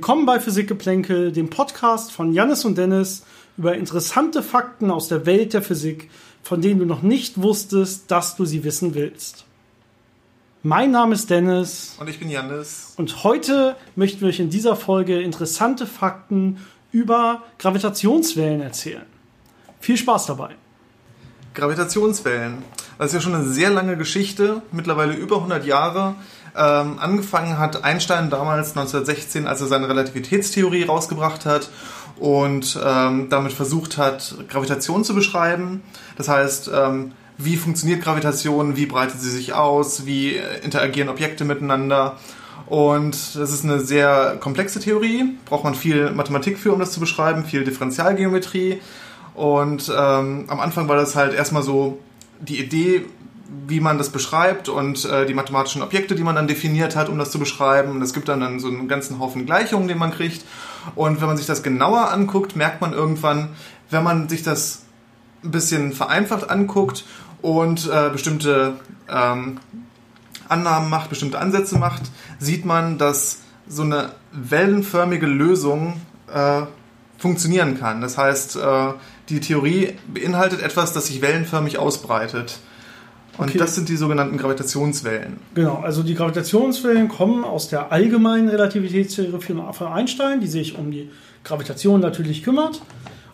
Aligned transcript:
Willkommen 0.00 0.24
bei 0.24 0.40
Physikgeplänkel, 0.40 1.30
dem 1.30 1.50
Podcast 1.50 2.10
von 2.10 2.32
Jannis 2.32 2.64
und 2.64 2.78
Dennis 2.78 3.22
über 3.58 3.74
interessante 3.74 4.42
Fakten 4.42 4.90
aus 4.90 5.08
der 5.08 5.26
Welt 5.26 5.52
der 5.52 5.60
Physik, 5.60 6.08
von 6.42 6.62
denen 6.62 6.80
du 6.80 6.86
noch 6.86 7.02
nicht 7.02 7.42
wusstest, 7.42 8.10
dass 8.10 8.34
du 8.34 8.46
sie 8.46 8.64
wissen 8.64 8.94
willst. 8.94 9.44
Mein 10.62 10.90
Name 10.90 11.12
ist 11.14 11.28
Dennis. 11.28 11.96
Und 12.00 12.08
ich 12.08 12.18
bin 12.18 12.30
Jannis. 12.30 12.94
Und 12.96 13.24
heute 13.24 13.76
möchten 13.94 14.22
wir 14.22 14.28
euch 14.28 14.40
in 14.40 14.48
dieser 14.48 14.74
Folge 14.74 15.20
interessante 15.20 15.86
Fakten 15.86 16.64
über 16.92 17.42
Gravitationswellen 17.58 18.62
erzählen. 18.62 19.04
Viel 19.80 19.98
Spaß 19.98 20.24
dabei. 20.24 20.56
Gravitationswellen. 21.52 22.62
Das 22.96 23.08
ist 23.08 23.14
ja 23.14 23.20
schon 23.20 23.34
eine 23.34 23.44
sehr 23.44 23.68
lange 23.68 23.98
Geschichte, 23.98 24.62
mittlerweile 24.72 25.12
über 25.12 25.36
100 25.36 25.66
Jahre. 25.66 26.14
Ähm, 26.56 26.98
angefangen 26.98 27.58
hat 27.58 27.84
Einstein 27.84 28.30
damals 28.30 28.70
1916, 28.70 29.46
als 29.46 29.60
er 29.60 29.68
seine 29.68 29.88
Relativitätstheorie 29.88 30.84
rausgebracht 30.84 31.46
hat 31.46 31.70
und 32.18 32.78
ähm, 32.84 33.28
damit 33.30 33.52
versucht 33.52 33.98
hat, 33.98 34.34
Gravitation 34.48 35.04
zu 35.04 35.14
beschreiben. 35.14 35.82
Das 36.16 36.28
heißt, 36.28 36.70
ähm, 36.74 37.12
wie 37.38 37.56
funktioniert 37.56 38.02
Gravitation, 38.02 38.76
wie 38.76 38.86
breitet 38.86 39.20
sie 39.20 39.30
sich 39.30 39.54
aus, 39.54 40.04
wie 40.06 40.38
interagieren 40.62 41.08
Objekte 41.08 41.44
miteinander. 41.44 42.16
Und 42.66 43.34
das 43.34 43.52
ist 43.52 43.64
eine 43.64 43.80
sehr 43.80 44.36
komplexe 44.40 44.78
Theorie, 44.78 45.36
braucht 45.46 45.64
man 45.64 45.74
viel 45.74 46.10
Mathematik 46.10 46.58
für, 46.58 46.72
um 46.72 46.78
das 46.78 46.92
zu 46.92 47.00
beschreiben, 47.00 47.44
viel 47.44 47.64
Differentialgeometrie. 47.64 48.80
Und 49.34 49.88
ähm, 49.88 50.44
am 50.48 50.60
Anfang 50.60 50.86
war 50.86 50.96
das 50.96 51.16
halt 51.16 51.34
erstmal 51.34 51.62
so 51.62 51.98
die 52.40 52.60
Idee, 52.60 53.06
wie 53.66 53.80
man 53.80 53.98
das 53.98 54.10
beschreibt 54.10 54.68
und 54.68 55.04
äh, 55.04 55.26
die 55.26 55.34
mathematischen 55.34 55.82
Objekte, 55.82 56.14
die 56.14 56.22
man 56.22 56.34
dann 56.34 56.46
definiert 56.46 56.96
hat, 56.96 57.08
um 57.08 57.18
das 57.18 57.30
zu 57.30 57.38
beschreiben. 57.38 57.90
Und 57.90 58.02
es 58.02 58.12
gibt 58.12 58.28
dann, 58.28 58.40
dann 58.40 58.60
so 58.60 58.68
einen 58.68 58.88
ganzen 58.88 59.18
Haufen 59.18 59.46
Gleichungen, 59.46 59.88
den 59.88 59.98
man 59.98 60.12
kriegt. 60.12 60.44
Und 60.94 61.20
wenn 61.20 61.26
man 61.26 61.36
sich 61.36 61.46
das 61.46 61.62
genauer 61.62 62.10
anguckt, 62.10 62.56
merkt 62.56 62.80
man 62.80 62.92
irgendwann, 62.92 63.50
wenn 63.90 64.04
man 64.04 64.28
sich 64.28 64.42
das 64.42 64.82
ein 65.42 65.50
bisschen 65.50 65.92
vereinfacht 65.92 66.50
anguckt 66.50 67.04
und 67.42 67.90
äh, 67.92 68.10
bestimmte 68.10 68.74
ähm, 69.08 69.58
Annahmen 70.48 70.90
macht, 70.90 71.10
bestimmte 71.10 71.38
Ansätze 71.38 71.78
macht, 71.78 72.02
sieht 72.38 72.64
man, 72.64 72.98
dass 72.98 73.40
so 73.68 73.82
eine 73.82 74.12
wellenförmige 74.32 75.26
Lösung 75.26 76.00
äh, 76.32 76.62
funktionieren 77.18 77.78
kann. 77.78 78.00
Das 78.00 78.18
heißt, 78.18 78.56
äh, 78.56 78.88
die 79.28 79.40
Theorie 79.40 79.94
beinhaltet 80.12 80.60
etwas, 80.60 80.92
das 80.92 81.06
sich 81.06 81.22
wellenförmig 81.22 81.78
ausbreitet. 81.78 82.58
Und 83.40 83.48
okay. 83.48 83.58
das 83.58 83.74
sind 83.74 83.88
die 83.88 83.96
sogenannten 83.96 84.36
Gravitationswellen. 84.36 85.38
Genau, 85.54 85.76
also 85.76 86.02
die 86.02 86.14
Gravitationswellen 86.14 87.08
kommen 87.08 87.42
aus 87.42 87.70
der 87.70 87.90
allgemeinen 87.90 88.50
Relativitätstheorie 88.50 89.32
von 89.72 89.86
Einstein, 89.86 90.42
die 90.42 90.46
sich 90.46 90.76
um 90.76 90.90
die 90.90 91.08
Gravitation 91.42 92.00
natürlich 92.00 92.42
kümmert. 92.42 92.82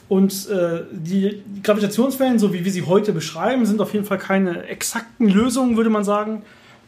Und 0.09 0.49
äh, 0.49 0.83
die 0.93 1.43
Gravitationswellen, 1.65 2.39
so 2.39 2.53
wie 2.53 2.65
wir 2.65 2.71
sie 2.71 2.83
heute 2.83 3.13
beschreiben, 3.13 3.67
sind 3.67 3.81
auf 3.81 3.95
jeden 3.95 4.05
Fall 4.05 4.19
keine 4.19 4.69
exakten 4.69 5.29
Lösungen, 5.29 5.77
würde 5.77 5.91
man 5.91 6.05
sagen, 6.05 6.43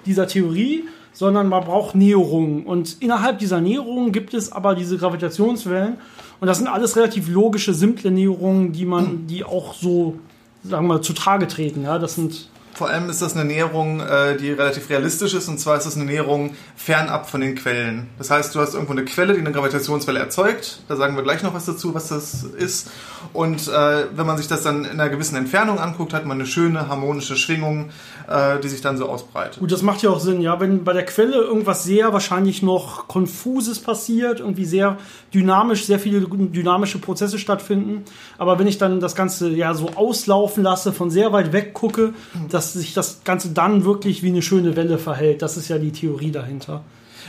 dieser 0.06 0.28
Theorie, 0.28 0.84
sondern 1.12 1.48
man 1.48 1.64
braucht 1.64 1.96
Näherungen. 1.96 2.66
Und 2.66 2.98
innerhalb 3.00 3.40
dieser 3.40 3.60
Näherungen 3.60 4.12
gibt 4.12 4.32
es 4.32 4.52
aber 4.52 4.76
diese 4.76 4.96
Gravitationswellen. 4.96 5.94
Und 6.38 6.46
das 6.46 6.58
sind 6.58 6.68
alles 6.68 6.94
relativ 6.94 7.28
logische, 7.28 7.74
simple 7.74 8.12
Näherungen, 8.12 8.70
die 8.70 8.84
man, 8.84 9.26
die 9.26 9.42
auch 9.42 9.74
so, 9.74 10.20
sagen 10.62 10.86
wir, 10.86 11.02
zutage 11.02 11.48
treten. 11.48 11.82
Ja, 11.82 11.98
das 11.98 12.14
sind 12.14 12.48
vor 12.78 12.88
allem 12.88 13.10
ist 13.10 13.20
das 13.20 13.34
eine 13.34 13.44
Näherung, 13.44 13.98
äh, 13.98 14.36
die 14.36 14.52
relativ 14.52 14.88
realistisch 14.88 15.34
ist, 15.34 15.48
und 15.48 15.58
zwar 15.58 15.76
ist 15.76 15.84
das 15.84 15.96
eine 15.96 16.04
Näherung 16.04 16.54
fernab 16.76 17.28
von 17.28 17.40
den 17.40 17.56
Quellen. 17.56 18.08
Das 18.18 18.30
heißt, 18.30 18.54
du 18.54 18.60
hast 18.60 18.74
irgendwo 18.74 18.92
eine 18.92 19.04
Quelle, 19.04 19.34
die 19.34 19.40
eine 19.40 19.50
Gravitationswelle 19.50 20.20
erzeugt. 20.20 20.82
Da 20.86 20.94
sagen 20.94 21.16
wir 21.16 21.24
gleich 21.24 21.42
noch 21.42 21.54
was 21.54 21.66
dazu, 21.66 21.92
was 21.92 22.08
das 22.08 22.44
ist. 22.44 22.88
Und 23.32 23.66
äh, 23.66 24.06
wenn 24.14 24.26
man 24.26 24.38
sich 24.38 24.46
das 24.46 24.62
dann 24.62 24.84
in 24.84 24.92
einer 24.92 25.08
gewissen 25.08 25.34
Entfernung 25.34 25.80
anguckt, 25.80 26.14
hat 26.14 26.24
man 26.24 26.38
eine 26.38 26.46
schöne 26.46 26.88
harmonische 26.88 27.36
Schwingung, 27.36 27.90
äh, 28.28 28.60
die 28.60 28.68
sich 28.68 28.80
dann 28.80 28.96
so 28.96 29.08
ausbreitet. 29.08 29.58
Gut, 29.58 29.72
das 29.72 29.82
macht 29.82 30.02
ja 30.02 30.10
auch 30.10 30.20
Sinn, 30.20 30.40
ja. 30.40 30.60
Wenn 30.60 30.84
bei 30.84 30.92
der 30.92 31.04
Quelle 31.04 31.36
irgendwas 31.36 31.82
sehr 31.82 32.12
wahrscheinlich 32.12 32.62
noch 32.62 33.08
Konfuses 33.08 33.80
passiert, 33.80 34.38
irgendwie 34.38 34.66
sehr 34.66 34.98
dynamisch, 35.34 35.84
sehr 35.84 35.98
viele 35.98 36.20
dynamische 36.20 36.98
Prozesse 37.00 37.40
stattfinden. 37.40 38.04
Aber 38.38 38.60
wenn 38.60 38.68
ich 38.68 38.78
dann 38.78 39.00
das 39.00 39.16
Ganze 39.16 39.50
ja 39.50 39.74
so 39.74 39.90
auslaufen 39.96 40.62
lasse, 40.62 40.92
von 40.92 41.10
sehr 41.10 41.32
weit 41.32 41.52
weg 41.52 41.74
gucke, 41.74 42.14
das 42.48 42.67
dass 42.74 42.82
sich 42.82 42.94
das 42.94 43.20
Ganze 43.24 43.50
dann 43.50 43.84
wirklich 43.84 44.22
wie 44.22 44.28
eine 44.28 44.42
schöne 44.42 44.76
Welle 44.76 44.98
verhält. 44.98 45.42
Das 45.42 45.56
ist 45.56 45.68
ja 45.68 45.78
die 45.78 45.92
Theorie 45.92 46.30
dahinter. 46.30 46.82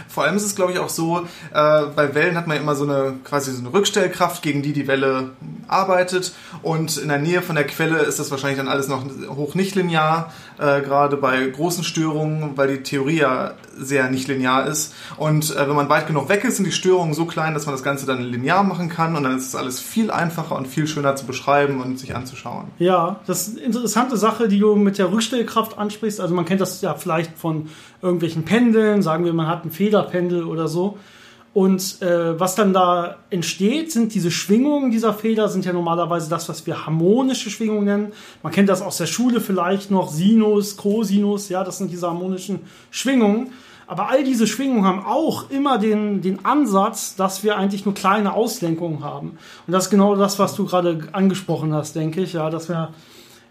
Vor 0.07 0.23
allem 0.23 0.38
ist 0.38 0.45
es, 0.45 0.55
glaube 0.55 0.72
ich, 0.72 0.79
auch 0.79 0.89
so, 0.89 1.19
äh, 1.53 1.81
bei 1.95 2.16
Wellen 2.16 2.35
hat 2.35 2.47
man 2.47 2.57
immer 2.57 2.75
so 2.75 2.85
eine 2.85 3.16
quasi 3.23 3.51
so 3.51 3.59
eine 3.59 3.73
Rückstellkraft, 3.73 4.41
gegen 4.41 4.61
die 4.61 4.72
die 4.72 4.88
Welle 4.88 5.31
arbeitet. 5.67 6.33
Und 6.61 6.97
in 6.97 7.09
der 7.09 7.19
Nähe 7.19 7.41
von 7.41 7.55
der 7.55 7.66
Quelle 7.66 7.99
ist 7.99 8.19
das 8.19 8.31
wahrscheinlich 8.31 8.57
dann 8.57 8.69
alles 8.69 8.88
noch 8.88 9.03
hoch 9.29 9.55
nicht 9.55 9.75
linear, 9.75 10.33
äh, 10.57 10.81
gerade 10.81 11.17
bei 11.17 11.45
großen 11.45 11.83
Störungen, 11.83 12.55
weil 12.55 12.78
die 12.78 12.83
Theorie 12.83 13.19
ja 13.19 13.53
sehr 13.79 14.09
nicht 14.09 14.28
linear 14.28 14.67
ist. 14.67 14.94
Und 15.17 15.56
äh, 15.56 15.67
wenn 15.67 15.75
man 15.75 15.90
weit 15.90 16.07
genug 16.07 16.29
weg 16.29 16.44
ist, 16.44 16.57
sind 16.57 16.66
die 16.66 16.72
Störungen 16.72 17.13
so 17.13 17.25
klein, 17.25 17.53
dass 17.53 17.66
man 17.66 17.73
das 17.73 17.84
Ganze 17.84 18.06
dann 18.06 18.22
linear 18.22 18.63
machen 18.63 18.90
kann. 18.90 19.16
Und 19.16 19.23
dann 19.23 19.38
ist 19.38 19.47
es 19.47 19.56
alles 19.56 19.79
viel 19.79 20.12
einfacher 20.12 20.56
und 20.56 20.67
viel 20.67 20.88
schöner 20.88 21.16
zu 21.16 21.25
beschreiben 21.25 21.81
und 21.81 22.00
sich 22.00 22.16
anzuschauen. 22.16 22.66
Ja, 22.78 23.19
das 23.25 23.47
ist 23.47 23.57
eine 23.57 23.66
interessante 23.66 24.17
Sache, 24.17 24.47
die 24.47 24.59
du 24.59 24.75
mit 24.75 24.97
der 24.97 25.12
Rückstellkraft 25.12 25.78
ansprichst. 25.78 26.19
Also 26.19 26.34
man 26.34 26.45
kennt 26.45 26.62
das 26.62 26.81
ja 26.81 26.94
vielleicht 26.94 27.38
von 27.38 27.69
irgendwelchen 28.01 28.44
Pendeln, 28.44 29.01
sagen 29.01 29.25
wir, 29.25 29.34
man 29.34 29.47
hat 29.47 29.66
ein 29.66 29.72
Federpendel 29.72 30.44
oder 30.44 30.67
so. 30.67 30.97
Und 31.53 32.01
äh, 32.01 32.39
was 32.39 32.55
dann 32.55 32.73
da 32.73 33.17
entsteht, 33.31 33.91
sind 33.91 34.13
diese 34.13 34.29
Schwingungen 34.29 34.91
dieser 34.91 35.13
Feder, 35.13 35.49
sind 35.49 35.65
ja 35.65 35.73
normalerweise 35.73 36.29
das, 36.29 36.47
was 36.47 36.65
wir 36.67 36.85
harmonische 36.85 37.49
Schwingungen 37.49 37.85
nennen. 37.85 38.11
Man 38.43 38.53
kennt 38.53 38.69
das 38.69 38.81
aus 38.83 38.97
der 38.97 39.07
Schule 39.07 39.41
vielleicht 39.41 39.89
noch, 39.89 40.11
Sinus, 40.11 40.77
Cosinus, 40.77 41.49
ja, 41.49 41.63
das 41.63 41.79
sind 41.79 41.91
diese 41.91 42.07
harmonischen 42.07 42.59
Schwingungen. 42.91 43.51
Aber 43.87 44.09
all 44.09 44.23
diese 44.23 44.45
Schwingungen 44.45 44.85
haben 44.85 45.03
auch 45.03 45.49
immer 45.49 45.79
den, 45.79 46.21
den 46.21 46.45
Ansatz, 46.45 47.15
dass 47.15 47.43
wir 47.43 47.57
eigentlich 47.57 47.85
nur 47.85 47.95
kleine 47.95 48.33
Auslenkungen 48.33 49.03
haben. 49.03 49.39
Und 49.66 49.73
das 49.73 49.85
ist 49.85 49.89
genau 49.89 50.16
das, 50.16 50.37
was 50.37 50.53
du 50.53 50.66
gerade 50.66 51.07
angesprochen 51.11 51.73
hast, 51.73 51.95
denke 51.95 52.21
ich, 52.21 52.33
ja, 52.33 52.51
dass 52.51 52.69
wir 52.69 52.93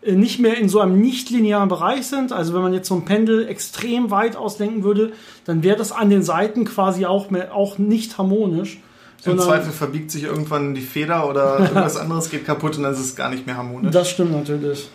nicht 0.07 0.39
mehr 0.39 0.57
in 0.57 0.69
so 0.69 0.81
einem 0.81 1.01
nicht-linearen 1.01 1.69
Bereich 1.69 2.07
sind. 2.07 2.33
Also 2.33 2.55
wenn 2.55 2.63
man 2.63 2.73
jetzt 2.73 2.89
so 2.89 2.95
ein 2.95 3.05
Pendel 3.05 3.49
extrem 3.49 4.11
weit 4.11 4.37
auslenken 4.37 4.85
würde, 4.85 5.13
dann 5.45 5.63
wäre 5.63 5.77
das 5.77 5.93
an 5.93 6.11
den 6.11 6.23
Seiten 6.23 6.65
quasi 6.65 7.07
auch, 7.07 7.31
mehr, 7.31 7.55
auch 7.55 7.79
nicht 7.79 8.19
harmonisch. 8.19 8.81
Im 9.25 9.39
Zweifel 9.39 9.73
verbiegt 9.73 10.13
sich 10.13 10.23
irgendwann 10.23 10.75
die 10.75 10.81
Feder 10.81 11.29
oder 11.29 11.59
irgendwas 11.61 11.97
anderes 11.97 12.31
geht 12.31 12.47
kaputt 12.47 12.77
und 12.77 12.85
dann 12.85 12.93
ist 12.93 13.01
es 13.01 13.17
gar 13.17 13.31
nicht 13.31 13.47
mehr 13.47 13.57
harmonisch. 13.57 13.91
Das 13.93 14.09
stimmt 14.09 14.33
natürlich. 14.33 14.89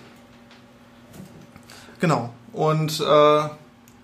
Genau. 2.00 2.30
Und 2.54 3.02
äh, 3.02 3.50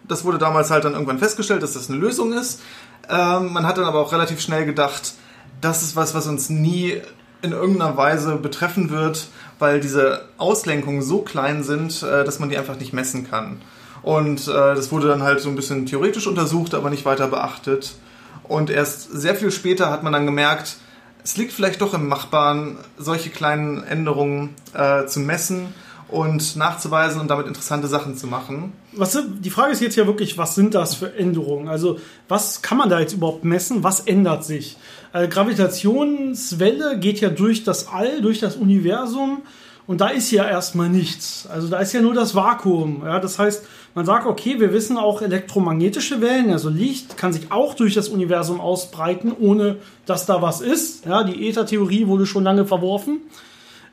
das 0.07 0.25
wurde 0.25 0.37
damals 0.37 0.71
halt 0.71 0.83
dann 0.83 0.93
irgendwann 0.93 1.19
festgestellt, 1.19 1.63
dass 1.63 1.73
das 1.73 1.89
eine 1.89 1.99
Lösung 1.99 2.33
ist. 2.33 2.61
Ähm, 3.09 3.53
man 3.53 3.65
hat 3.65 3.77
dann 3.77 3.85
aber 3.85 3.99
auch 3.99 4.11
relativ 4.11 4.41
schnell 4.41 4.65
gedacht, 4.65 5.13
das 5.61 5.83
ist 5.83 5.95
was, 5.95 6.13
was 6.13 6.27
uns 6.27 6.49
nie 6.49 7.01
in 7.41 7.51
irgendeiner 7.51 7.95
Weise 7.97 8.35
betreffen 8.35 8.89
wird, 8.89 9.27
weil 9.59 9.79
diese 9.79 10.25
Auslenkungen 10.37 11.01
so 11.01 11.21
klein 11.21 11.63
sind, 11.63 12.03
äh, 12.03 12.23
dass 12.23 12.39
man 12.39 12.49
die 12.49 12.57
einfach 12.57 12.77
nicht 12.77 12.93
messen 12.93 13.29
kann. 13.29 13.61
Und 14.01 14.47
äh, 14.47 14.51
das 14.51 14.91
wurde 14.91 15.07
dann 15.07 15.23
halt 15.23 15.41
so 15.41 15.49
ein 15.49 15.55
bisschen 15.55 15.85
theoretisch 15.85 16.27
untersucht, 16.27 16.73
aber 16.73 16.89
nicht 16.89 17.05
weiter 17.05 17.27
beachtet. 17.27 17.95
Und 18.43 18.69
erst 18.69 19.11
sehr 19.11 19.35
viel 19.35 19.51
später 19.51 19.89
hat 19.89 20.03
man 20.03 20.13
dann 20.13 20.25
gemerkt, 20.25 20.77
es 21.23 21.37
liegt 21.37 21.51
vielleicht 21.51 21.81
doch 21.81 21.93
im 21.93 22.07
Machbaren, 22.07 22.77
solche 22.97 23.29
kleinen 23.29 23.83
Änderungen 23.83 24.55
äh, 24.73 25.05
zu 25.05 25.19
messen 25.19 25.73
und 26.11 26.55
nachzuweisen 26.55 27.21
und 27.21 27.29
damit 27.29 27.47
interessante 27.47 27.87
Sachen 27.87 28.15
zu 28.15 28.27
machen. 28.27 28.73
Was, 28.93 29.17
die 29.39 29.49
Frage 29.49 29.71
ist 29.71 29.81
jetzt 29.81 29.95
ja 29.95 30.07
wirklich, 30.07 30.37
was 30.37 30.55
sind 30.55 30.73
das 30.73 30.95
für 30.95 31.13
Änderungen? 31.15 31.67
Also 31.67 31.99
was 32.27 32.61
kann 32.61 32.77
man 32.77 32.89
da 32.89 32.99
jetzt 32.99 33.13
überhaupt 33.13 33.43
messen? 33.43 33.83
Was 33.83 34.01
ändert 34.01 34.43
sich? 34.43 34.77
Also 35.11 35.29
Gravitationswelle 35.29 36.99
geht 36.99 37.21
ja 37.21 37.29
durch 37.29 37.63
das 37.63 37.87
All, 37.87 38.21
durch 38.21 38.39
das 38.39 38.55
Universum 38.55 39.43
und 39.87 40.01
da 40.01 40.09
ist 40.09 40.29
ja 40.31 40.47
erstmal 40.47 40.89
nichts. 40.89 41.47
Also 41.47 41.67
da 41.67 41.79
ist 41.79 41.93
ja 41.93 42.01
nur 42.01 42.13
das 42.13 42.35
Vakuum. 42.35 43.01
Ja, 43.03 43.19
das 43.19 43.39
heißt, 43.39 43.65
man 43.95 44.05
sagt, 44.05 44.27
okay, 44.27 44.59
wir 44.59 44.71
wissen 44.71 44.97
auch 44.97 45.21
elektromagnetische 45.21 46.21
Wellen, 46.21 46.51
also 46.51 46.69
Licht 46.69 47.17
kann 47.17 47.33
sich 47.33 47.51
auch 47.51 47.73
durch 47.73 47.95
das 47.95 48.07
Universum 48.07 48.61
ausbreiten, 48.61 49.31
ohne 49.37 49.77
dass 50.05 50.27
da 50.27 50.41
was 50.41 50.61
ist. 50.61 51.05
Ja, 51.05 51.23
die 51.23 51.47
Äthertheorie 51.49 52.05
wurde 52.07 52.27
schon 52.27 52.43
lange 52.43 52.65
verworfen. 52.65 53.21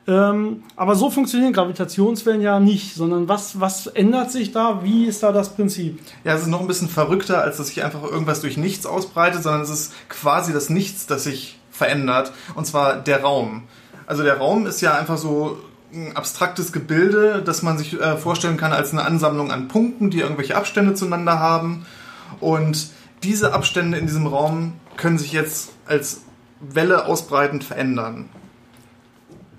Ähm, 0.08 0.62
aber 0.76 0.94
so 0.94 1.11
funktionieren 1.11 1.53
Gravitationswellen 1.53 2.41
ja 2.41 2.61
nicht, 2.61 2.94
sondern 2.94 3.29
was, 3.29 3.61
was 3.61 3.88
ändert 3.88 4.31
sich 4.31 4.53
da? 4.53 4.85
Wie 4.85 5.06
ist 5.06 5.23
da 5.23 5.32
das 5.32 5.55
Prinzip? 5.55 5.99
Ja, 6.23 6.35
es 6.35 6.43
ist 6.43 6.47
noch 6.49 6.61
ein 6.61 6.69
bisschen 6.69 6.88
verrückter, 6.88 7.43
als 7.43 7.56
dass 7.56 7.69
sich 7.69 7.82
einfach 7.82 8.05
irgendwas 8.05 8.41
durch 8.41 8.56
nichts 8.56 8.87
ausbreitet, 8.87 9.43
sondern 9.43 9.62
es 9.62 9.70
ist 9.70 9.93
quasi 10.08 10.53
das 10.53 10.70
Nichts, 10.70 11.06
das 11.06 11.25
sich 11.25 11.58
verändert, 11.70 12.32
und 12.55 12.67
zwar 12.67 12.97
der 12.97 13.23
Raum. 13.23 13.64
Also 14.06 14.23
der 14.23 14.38
Raum 14.38 14.67
ist 14.67 14.81
ja 14.81 14.94
einfach 14.94 15.19
so 15.19 15.58
ein 15.93 16.17
abstraktes 16.17 16.73
Gebilde, 16.73 17.43
das 17.44 17.62
man 17.62 17.76
sich 17.76 18.00
äh, 18.00 18.17
vorstellen 18.17 18.56
kann 18.56 18.73
als 18.73 18.93
eine 18.93 19.05
Ansammlung 19.05 19.50
an 19.50 19.69
Punkten, 19.69 20.11
die 20.11 20.20
irgendwelche 20.20 20.56
Abstände 20.56 20.94
zueinander 20.94 21.41
haben. 21.41 21.87
Und 22.41 22.91
diese 23.23 23.52
Abstände 23.52 23.99
in 23.99 24.06
diesem 24.06 24.26
Raum 24.26 24.75
können 24.97 25.19
sich 25.19 25.32
jetzt 25.32 25.70
als 25.87 26.23
Welle 26.61 27.06
ausbreitend 27.06 27.64
verändern. 27.64 28.29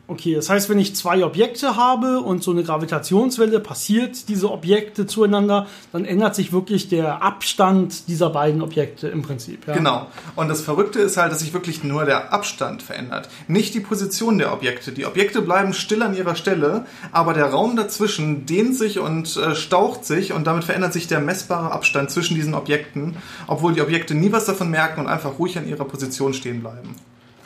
Okay, 0.10 0.36
das 0.36 0.50
heißt, 0.50 0.70
wenn 0.70 0.80
ich 0.80 0.96
zwei 0.96 1.26
Objekte 1.26 1.76
habe 1.76 2.22
und 2.22 2.42
so 2.42 2.52
eine 2.52 2.64
Gravitationswelle 2.64 3.60
passiert 3.60 4.30
diese 4.30 4.50
Objekte 4.50 5.06
zueinander, 5.06 5.68
dann 5.92 6.06
ändert 6.06 6.34
sich 6.34 6.54
wirklich 6.54 6.88
der 6.88 7.22
Abstand 7.22 8.08
dieser 8.08 8.30
beiden 8.30 8.62
Objekte 8.62 9.10
im 9.10 9.22
Prinzip. 9.22 9.68
Ja? 9.68 9.74
Genau. 9.74 10.08
Und 10.38 10.48
das 10.48 10.62
Verrückte 10.62 11.00
ist 11.00 11.18
halt, 11.18 11.34
dass 11.34 11.42
sich 11.42 11.54
wirklich 11.54 11.84
nur 11.84 12.06
der 12.06 12.32
Abstand 12.32 12.84
verändert, 12.84 13.28
nicht 13.50 13.74
die 13.74 13.82
Position 13.82 14.38
der 14.38 14.54
Objekte. 14.54 14.94
Die 14.94 15.06
Objekte 15.06 15.42
bleiben 15.42 15.74
still 15.74 16.02
an 16.02 16.16
ihrer 16.16 16.36
Stelle, 16.36 16.86
aber 17.12 17.34
der 17.34 17.48
Raum 17.48 17.76
dazwischen 17.76 18.46
dehnt 18.46 18.78
sich 18.78 19.00
und 19.00 19.36
äh, 19.36 19.56
staucht 19.56 20.06
sich 20.06 20.32
und 20.32 20.48
damit 20.48 20.64
verändert 20.64 20.94
sich 20.94 21.08
der 21.08 21.20
messbare 21.20 21.74
Abstand 21.74 22.12
zwischen 22.12 22.36
diesen 22.36 22.54
Objekten, 22.54 23.18
obwohl 23.48 23.74
die 23.74 23.82
Objekte 23.82 24.16
nie 24.16 24.32
was 24.32 24.46
davon 24.46 24.70
merken 24.70 25.02
und 25.02 25.08
einfach 25.08 25.38
ruhig 25.38 25.58
an 25.58 25.68
ihrer 25.68 25.84
Position 25.84 26.34
stehen 26.34 26.62
bleiben. 26.62 26.96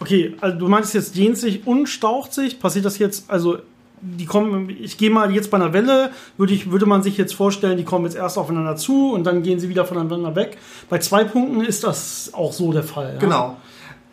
Okay, 0.01 0.35
also 0.41 0.57
du 0.57 0.67
meinst 0.67 0.95
jetzt 0.95 1.15
dehnt 1.15 1.37
sich 1.37 1.65
und 1.67 1.87
staucht 1.87 2.33
sich. 2.33 2.59
Passiert 2.59 2.85
das 2.85 2.97
jetzt, 2.97 3.29
also 3.29 3.59
die 4.01 4.25
kommen, 4.25 4.69
ich 4.69 4.97
gehe 4.97 5.11
mal 5.11 5.31
jetzt 5.31 5.51
bei 5.51 5.57
einer 5.57 5.73
Welle, 5.73 6.11
würde, 6.37 6.53
ich, 6.53 6.71
würde 6.71 6.87
man 6.87 7.03
sich 7.03 7.17
jetzt 7.17 7.35
vorstellen, 7.35 7.77
die 7.77 7.83
kommen 7.83 8.05
jetzt 8.05 8.15
erst 8.15 8.39
aufeinander 8.39 8.75
zu 8.75 9.13
und 9.13 9.25
dann 9.25 9.43
gehen 9.43 9.59
sie 9.59 9.69
wieder 9.69 9.85
voneinander 9.85 10.35
weg. 10.35 10.57
Bei 10.89 10.97
zwei 10.97 11.23
Punkten 11.23 11.61
ist 11.61 11.83
das 11.83 12.31
auch 12.33 12.51
so 12.51 12.73
der 12.73 12.81
Fall. 12.81 13.13
Ja? 13.13 13.19
Genau. 13.19 13.57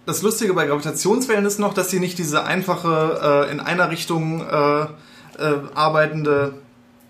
Das 0.04 0.20
Lustige 0.20 0.52
bei 0.52 0.66
Gravitationswellen 0.66 1.46
ist 1.46 1.58
noch, 1.58 1.72
dass 1.72 1.90
sie 1.90 2.00
nicht 2.00 2.18
diese 2.18 2.44
einfache, 2.44 3.46
äh, 3.48 3.50
in 3.50 3.60
einer 3.60 3.90
Richtung 3.90 4.42
äh, 4.42 4.82
äh, 4.82 4.86
arbeitende 5.74 6.54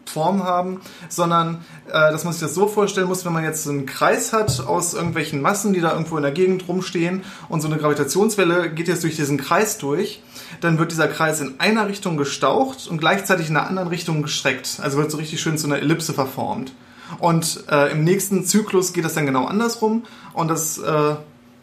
Form 0.08 0.42
haben, 0.42 0.80
sondern 1.08 1.64
dass 1.88 2.24
man 2.24 2.32
sich 2.32 2.42
das 2.42 2.54
so 2.54 2.66
vorstellen 2.66 3.08
muss, 3.08 3.24
wenn 3.24 3.32
man 3.32 3.44
jetzt 3.44 3.68
einen 3.68 3.86
Kreis 3.86 4.32
hat 4.32 4.60
aus 4.66 4.94
irgendwelchen 4.94 5.40
Massen, 5.40 5.72
die 5.72 5.80
da 5.80 5.92
irgendwo 5.92 6.16
in 6.16 6.22
der 6.22 6.32
Gegend 6.32 6.68
rumstehen 6.68 7.22
und 7.48 7.60
so 7.60 7.68
eine 7.68 7.78
Gravitationswelle 7.78 8.70
geht 8.70 8.88
jetzt 8.88 9.02
durch 9.04 9.16
diesen 9.16 9.38
Kreis 9.38 9.78
durch, 9.78 10.22
dann 10.60 10.78
wird 10.78 10.92
dieser 10.92 11.08
Kreis 11.08 11.40
in 11.40 11.58
einer 11.58 11.88
Richtung 11.88 12.16
gestaucht 12.16 12.88
und 12.88 12.98
gleichzeitig 12.98 13.48
in 13.48 13.56
einer 13.56 13.66
anderen 13.66 13.88
Richtung 13.88 14.22
gestreckt. 14.22 14.80
Also 14.82 14.98
wird 14.98 15.10
so 15.10 15.16
richtig 15.16 15.40
schön 15.40 15.58
zu 15.58 15.66
einer 15.66 15.78
Ellipse 15.78 16.12
verformt. 16.12 16.72
Und 17.18 17.64
äh, 17.70 17.90
im 17.92 18.04
nächsten 18.04 18.44
Zyklus 18.44 18.92
geht 18.92 19.04
das 19.04 19.14
dann 19.14 19.26
genau 19.26 19.46
andersrum 19.46 20.04
und 20.34 20.48
das 20.48 20.78
äh, 20.78 21.14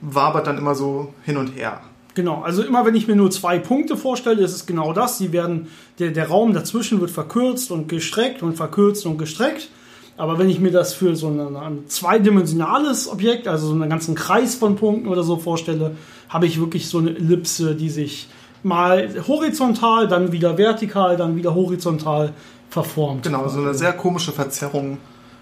wabert 0.02 0.48
dann 0.48 0.58
immer 0.58 0.76
so 0.76 1.14
hin 1.24 1.38
und 1.38 1.56
her. 1.56 1.82
Genau, 2.16 2.42
also 2.42 2.64
immer 2.64 2.86
wenn 2.86 2.96
ich 2.96 3.08
mir 3.08 3.16
nur 3.16 3.30
zwei 3.30 3.60
Punkte 3.60 3.98
vorstelle, 3.98 4.42
ist 4.42 4.56
es 4.56 4.66
genau 4.66 4.94
das. 4.94 5.18
Sie 5.18 5.34
werden, 5.34 5.68
der, 6.00 6.12
der 6.12 6.30
Raum 6.30 6.54
dazwischen 6.54 7.02
wird 7.02 7.12
verkürzt 7.12 7.72
und 7.72 7.90
gestreckt 7.90 8.42
und 8.42 8.56
verkürzt 8.56 9.06
und 9.06 9.18
gestreckt. 9.18 9.70
Aber 10.18 10.40
wenn 10.40 10.50
ich 10.50 10.60
mir 10.60 10.72
das 10.72 10.94
für 10.94 11.16
so 11.16 11.28
ein, 11.28 11.56
ein 11.56 11.84
zweidimensionales 11.88 13.10
Objekt, 13.10 13.48
also 13.48 13.68
so 13.68 13.74
einen 13.74 13.90
ganzen 13.90 14.16
Kreis 14.16 14.56
von 14.56 14.76
Punkten 14.78 15.10
oder 15.10 15.24
so 15.24 15.38
vorstelle, 15.38 15.96
habe 16.30 16.46
ich 16.46 16.60
wirklich 16.60 16.88
so 16.88 17.00
eine 17.00 17.10
Ellipse, 17.16 17.76
die 17.76 17.90
sich 17.90 18.28
mal 18.64 19.10
horizontal, 19.28 20.08
dann 20.08 20.32
wieder 20.32 20.58
vertikal, 20.58 21.18
dann 21.18 21.36
wieder 21.36 21.54
horizontal 21.54 22.34
verformt. 22.70 23.24
Genau, 23.24 23.48
so 23.48 23.60
eine 23.60 23.74
sehr 23.74 23.94
komische 23.94 24.32
Verzerrung 24.32 24.98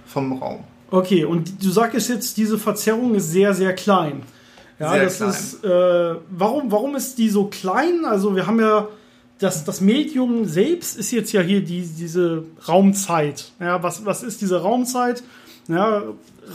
vom 0.05 0.41
Raum. 0.41 0.63
Okay, 0.91 1.23
und 1.25 1.63
du 1.63 1.69
sagst 1.71 2.09
jetzt, 2.09 2.37
diese 2.37 2.57
Verzerrung 2.57 3.15
ist 3.15 3.31
sehr, 3.31 3.53
sehr 3.53 3.73
klein. 3.73 4.23
Ja, 4.79 4.91
Sehr 4.91 5.03
das 5.03 5.17
klein. 5.17 5.29
ist. 5.29 5.63
Äh, 5.63 6.15
warum, 6.29 6.71
warum 6.71 6.95
ist 6.95 7.17
die 7.17 7.29
so 7.29 7.45
klein? 7.45 8.05
Also, 8.05 8.35
wir 8.35 8.47
haben 8.47 8.59
ja. 8.59 8.87
Das, 9.39 9.65
das 9.65 9.81
Medium 9.81 10.45
selbst 10.45 10.97
ist 10.97 11.11
jetzt 11.11 11.31
ja 11.31 11.41
hier 11.41 11.61
die, 11.61 11.81
diese 11.81 12.45
Raumzeit. 12.67 13.51
Ja, 13.59 13.83
was, 13.83 14.05
was 14.05 14.23
ist 14.23 14.41
diese 14.41 14.61
Raumzeit? 14.61 15.23
Ja, 15.67 16.03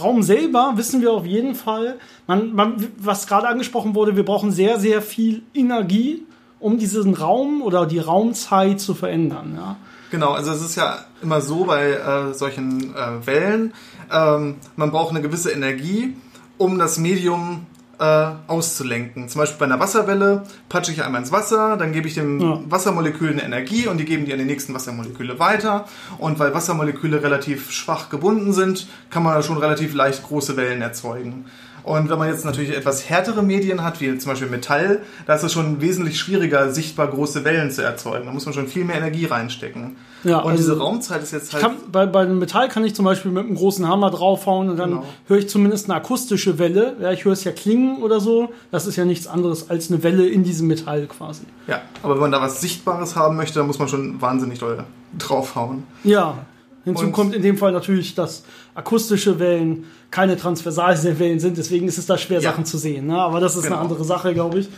Raum 0.01 0.23
selber 0.23 0.73
wissen 0.77 1.01
wir 1.01 1.13
auf 1.13 1.27
jeden 1.27 1.55
Fall. 1.55 1.99
Man, 2.27 2.55
man, 2.55 2.89
was 2.99 3.27
gerade 3.27 3.49
angesprochen 3.49 3.95
wurde, 3.95 4.17
wir 4.17 4.25
brauchen 4.25 4.53
sehr, 4.53 4.79
sehr 4.79 5.03
viel 5.03 5.43
Energie, 5.55 6.25
um 6.61 6.79
diesen 6.79 7.15
Raum 7.15 7.63
oder 7.63 7.87
die 7.87 7.99
Raumzeit 7.99 8.81
zu 8.81 8.95
verändern. 8.95 9.55
Ja. 9.57 9.77
Genau, 10.11 10.33
also 10.33 10.53
es 10.53 10.63
ist 10.63 10.77
ja 10.77 11.05
immer 11.23 11.41
so 11.41 11.65
bei 11.65 11.93
äh, 11.93 12.35
solchen 12.35 12.95
äh, 12.95 13.27
Wellen, 13.27 13.75
ähm, 14.11 14.57
man 14.77 14.91
braucht 14.91 15.11
eine 15.11 15.21
gewisse 15.21 15.51
Energie, 15.51 16.17
um 16.57 16.79
das 16.79 16.99
Medium 16.99 17.67
äh, 17.99 18.31
auszulenken. 18.47 19.29
Zum 19.29 19.41
Beispiel 19.41 19.59
bei 19.59 19.65
einer 19.65 19.81
Wasserwelle 19.81 20.45
patsche 20.69 20.93
ich 20.93 21.03
einmal 21.03 21.21
ins 21.21 21.33
Wasser, 21.33 21.77
dann 21.77 21.93
gebe 21.93 22.07
ich 22.09 22.15
dem 22.15 22.41
ja. 22.41 22.61
Wassermolekül 22.69 23.31
eine 23.31 23.43
Energie 23.43 23.87
und 23.87 23.99
die 23.99 24.05
geben 24.05 24.25
die 24.25 24.33
an 24.33 24.39
die 24.39 24.45
nächsten 24.45 24.75
Wassermoleküle 24.75 25.39
weiter. 25.39 25.87
Und 26.19 26.39
weil 26.39 26.55
Wassermoleküle 26.55 27.23
relativ 27.23 27.71
schwach 27.71 28.09
gebunden 28.09 28.53
sind, 28.53 28.87
kann 29.11 29.23
man 29.23 29.43
schon 29.43 29.59
relativ 29.59 29.95
leicht 29.95 30.23
große 30.23 30.57
Wellen 30.57 30.81
erzeugen. 30.81 31.47
Und 31.89 32.11
wenn 32.11 32.19
man 32.19 32.29
jetzt 32.29 32.45
natürlich 32.45 32.77
etwas 32.77 33.09
härtere 33.09 33.43
Medien 33.43 33.83
hat, 33.83 33.99
wie 34.03 34.19
zum 34.19 34.31
Beispiel 34.31 34.49
Metall, 34.49 35.01
da 35.27 35.35
ist 35.35 35.43
es 35.43 35.55
schon 35.55 35.81
wesentlich 35.81 36.21
schwieriger, 36.21 36.71
sichtbar 36.71 37.09
große 37.09 37.45
Wellen 37.45 37.71
zu 37.71 37.83
erzeugen. 37.83 38.27
Da 38.27 38.33
muss 38.33 38.45
man 38.45 38.53
schon 38.53 38.69
viel 38.69 38.85
mehr 38.85 38.97
Energie 38.97 39.25
reinstecken. 39.25 39.97
Ja, 40.23 40.41
und 40.41 40.51
also 40.51 40.57
diese 40.59 40.79
Raumzeit 40.79 41.23
ist 41.23 41.33
jetzt 41.33 41.55
halt. 41.55 41.63
Kann, 41.63 41.77
bei, 41.91 42.05
bei 42.05 42.21
einem 42.21 42.39
Metall 42.39 42.69
kann 42.69 42.85
ich 42.85 42.95
zum 42.95 43.07
Beispiel 43.07 43.31
mit 43.31 43.47
einem 43.47 43.55
großen 43.55 43.89
Hammer 43.89 44.11
draufhauen 44.11 44.69
und 44.69 44.77
dann 44.77 44.91
genau. 44.91 45.05
höre 45.29 45.39
ich 45.39 45.49
zumindest 45.49 45.87
eine 45.87 45.95
akustische 45.95 46.59
Welle. 46.59 46.95
Ja, 47.01 47.11
ich 47.11 47.25
höre 47.25 47.33
es 47.33 47.45
ja 47.45 47.53
klingen 47.53 48.03
oder 48.03 48.21
so. 48.21 48.53
Das 48.71 48.87
ist 48.87 48.97
ja 48.97 49.07
nichts 49.07 49.27
anderes 49.27 49.71
als 49.71 49.91
eine 49.91 50.03
Welle 50.03 50.29
in 50.29 50.45
diesem 50.45 50.67
Metall 50.67 51.07
quasi. 51.07 51.45
Ja, 51.69 51.81
aber 52.03 52.15
wenn 52.15 52.21
man 52.21 52.33
da 52.33 52.43
was 52.43 52.61
Sichtbares 52.61 53.17
haben 53.17 53.37
möchte, 53.37 53.61
dann 53.61 53.67
muss 53.67 53.79
man 53.79 53.89
schon 53.89 54.21
wahnsinnig 54.21 54.59
doll 54.59 54.85
draufhauen. 55.17 55.85
Ja. 56.05 56.37
Hinzu 56.85 57.05
und 57.05 57.13
kommt 57.13 57.35
in 57.35 57.43
dem 57.43 57.59
Fall 57.59 57.73
natürlich, 57.73 58.15
dass 58.15 58.45
akustische 58.75 59.39
Wellen 59.39 59.85
keine 60.11 60.37
Transversalwellen 60.37 61.41
sind, 61.41 61.59
deswegen 61.59 61.87
ist 61.89 61.99
es 61.99 62.07
da 62.07 62.17
schwer, 62.17 62.41
ja. 62.41 62.51
Sachen 62.51 62.65
zu 62.65 62.79
sehen. 62.79 63.07
Ne? 63.07 63.19
Aber 63.19 63.41
das 63.41 63.57
ist 63.57 63.65
genau. 63.65 63.77
eine 63.77 63.83
andere 63.83 64.05
Sache, 64.05 64.33
glaube 64.33 64.61
ich. 64.61 64.69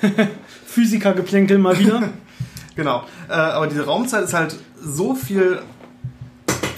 Physikergeplänkel 0.66 1.58
mal 1.58 1.78
wieder. 1.78 2.10
genau. 2.76 3.04
Äh, 3.28 3.32
aber 3.32 3.66
diese 3.66 3.84
Raumzeit 3.84 4.24
ist 4.24 4.34
halt 4.34 4.56
so 4.80 5.14
viel 5.14 5.60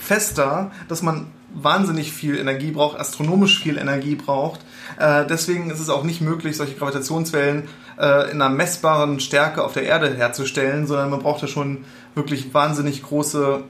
fester, 0.01 0.71
dass 0.89 1.03
man 1.03 1.29
wahnsinnig 1.55 2.12
viel 2.12 2.37
Energie 2.37 2.71
braucht, 2.71 3.01
astronomisch 3.01 3.61
viel 3.62 3.79
Energie 3.79 4.15
braucht. 4.15 4.61
Äh, 4.99 5.27
deswegen 5.27 5.71
ist 5.71 5.81
es 5.81 5.89
auch 5.89 6.05
nicht 6.05 6.21
möglich, 6.21 6.57
solche 6.57 6.75
Gravitationswellen 6.75 7.64
äh, 7.99 8.31
in 8.31 8.43
einer 8.43 8.50
messbaren 8.50 9.21
Stärke 9.21 9.64
auf 9.64 9.73
der 9.73 9.85
Erde 9.85 10.14
herzustellen, 10.14 10.87
sondern 10.87 11.11
man 11.11 11.21
braucht 11.21 11.40
ja 11.43 11.49
schon 11.49 11.85
wirklich 12.14 12.52
wahnsinnig 12.52 13.02
große 13.02 13.62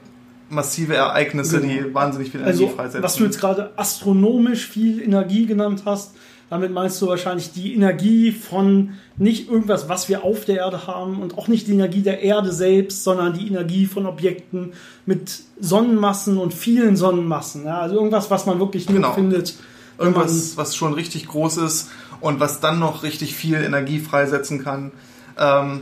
massive 0.49 0.95
Ereignisse, 0.95 1.61
genau. 1.61 1.73
die 1.87 1.93
wahnsinnig 1.93 2.31
viel 2.31 2.41
Energie 2.41 2.63
also, 2.63 2.75
freisetzen. 2.75 3.03
Was 3.03 3.15
du 3.15 3.23
jetzt 3.23 3.39
gerade 3.39 3.71
astronomisch 3.75 4.67
viel 4.67 5.01
Energie 5.01 5.45
genannt 5.45 5.83
hast, 5.85 6.15
damit 6.49 6.71
meinst 6.71 7.01
du 7.01 7.07
wahrscheinlich 7.07 7.51
die 7.51 7.73
Energie 7.73 8.31
von 8.31 8.93
nicht 9.17 9.49
irgendwas, 9.49 9.89
was 9.89 10.07
wir 10.07 10.23
auf 10.23 10.45
der 10.45 10.57
Erde 10.57 10.87
haben 10.87 11.21
und 11.21 11.37
auch 11.37 11.49
nicht 11.49 11.67
die 11.67 11.73
Energie 11.73 12.01
der 12.01 12.21
Erde 12.21 12.53
selbst, 12.53 13.03
sondern 13.03 13.33
die 13.33 13.47
Energie 13.47 13.85
von 13.85 14.05
Objekten 14.05 14.71
mit 15.05 15.41
Sonnenmassen 15.59 16.37
und 16.37 16.53
vielen 16.53 16.95
Sonnenmassen. 16.95 17.65
Ja? 17.65 17.79
Also 17.79 17.95
irgendwas, 17.95 18.31
was 18.31 18.45
man 18.45 18.59
wirklich 18.59 18.87
nur 18.87 18.95
genau. 18.95 19.13
findet. 19.13 19.55
Irgendwas, 19.99 20.55
was 20.55 20.75
schon 20.75 20.93
richtig 20.93 21.27
groß 21.27 21.57
ist 21.57 21.89
und 22.21 22.39
was 22.39 22.59
dann 22.59 22.79
noch 22.79 23.03
richtig 23.03 23.35
viel 23.35 23.55
Energie 23.55 23.99
freisetzen 23.99 24.63
kann. 24.63 24.91
Ähm, 25.37 25.81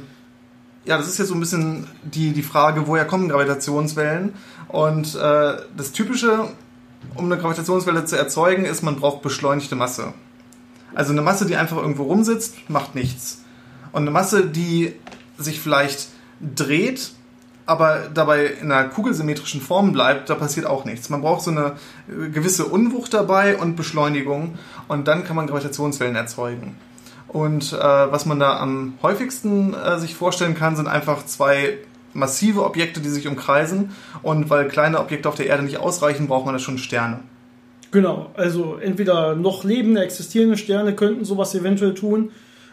ja, 0.86 0.98
das 0.98 1.07
ist 1.07 1.17
jetzt 1.17 1.29
so 1.29 1.34
ein 1.34 1.39
bisschen 1.39 1.88
die, 2.03 2.31
die 2.31 2.43
Frage, 2.43 2.88
woher 2.88 3.05
kommen 3.05 3.27
Gravitationswellen? 3.29 4.34
Und 4.75 5.15
äh, 5.15 5.53
das 5.77 5.94
Typische, 5.94 6.50
um 7.15 7.32
eine 7.32 7.38
Gravitationswelle 7.41 8.03
zu 8.03 8.17
erzeugen, 8.17 8.65
ist, 8.65 8.84
man 8.84 8.98
braucht 8.98 9.22
beschleunigte 9.22 9.77
Masse. 9.77 10.12
Also 10.94 11.13
eine 11.13 11.22
Masse, 11.22 11.46
die 11.46 11.55
einfach 11.55 11.77
irgendwo 11.77 12.03
rumsitzt, 12.03 12.55
macht 12.70 12.94
nichts. 12.94 13.41
Und 13.94 14.01
eine 14.01 14.12
Masse, 14.12 14.46
die 14.46 14.94
sich 15.38 15.62
vielleicht 15.62 16.10
dreht, 16.41 17.12
aber 17.65 18.10
dabei 18.13 18.48
in 18.48 18.70
einer 18.70 18.89
kugelsymmetrischen 18.89 19.62
Form 19.62 19.94
bleibt, 19.94 20.29
da 20.29 20.36
passiert 20.36 20.65
auch 20.65 20.84
nichts. 20.84 21.10
Man 21.10 21.22
braucht 21.22 21.44
so 21.44 21.51
eine 21.51 21.77
äh, 22.10 22.27
gewisse 22.27 22.65
Unwucht 22.65 23.13
dabei 23.13 23.55
und 23.55 23.77
Beschleunigung 23.77 24.55
und 24.89 25.08
dann 25.08 25.24
kann 25.24 25.38
man 25.38 25.48
Gravitationswellen 25.48 26.17
erzeugen. 26.17 26.75
Und 27.29 27.72
äh, 27.72 27.77
was 27.77 28.25
man 28.25 28.41
da 28.41 28.60
am 28.60 28.96
häufigsten 29.01 29.74
äh, 29.74 30.00
sich 30.00 30.15
vorstellen 30.15 30.53
kann, 30.53 30.75
sind 30.75 30.88
einfach 30.89 31.25
zwei 31.25 31.77
massive 32.15 32.63
Objekte, 32.63 33.01
die 33.01 33.10
sich 33.10 33.27
umkreisen. 33.27 33.91
Und 34.24 34.50
weil 34.50 34.67
kleine 34.67 35.00
Objekte 35.00 35.29
auf 35.29 35.36
der 35.36 35.48
Erde 35.48 35.63
nicht 35.63 35.77
ausreichen, 35.77 36.27
braucht 36.27 36.45
man 36.45 36.55
da 36.55 36.60
schon 36.60 36.77
Sterne. 36.77 37.19
Genau, 37.91 38.31
also 38.34 38.77
entweder 38.81 39.36
noch 39.36 39.63
lebende, 39.63 40.03
existierende 40.03 40.57
Sterne 40.57 40.95
könnten 40.95 41.24
sowas 41.24 41.53
eventuell 41.55 41.93
tun. 41.93 42.31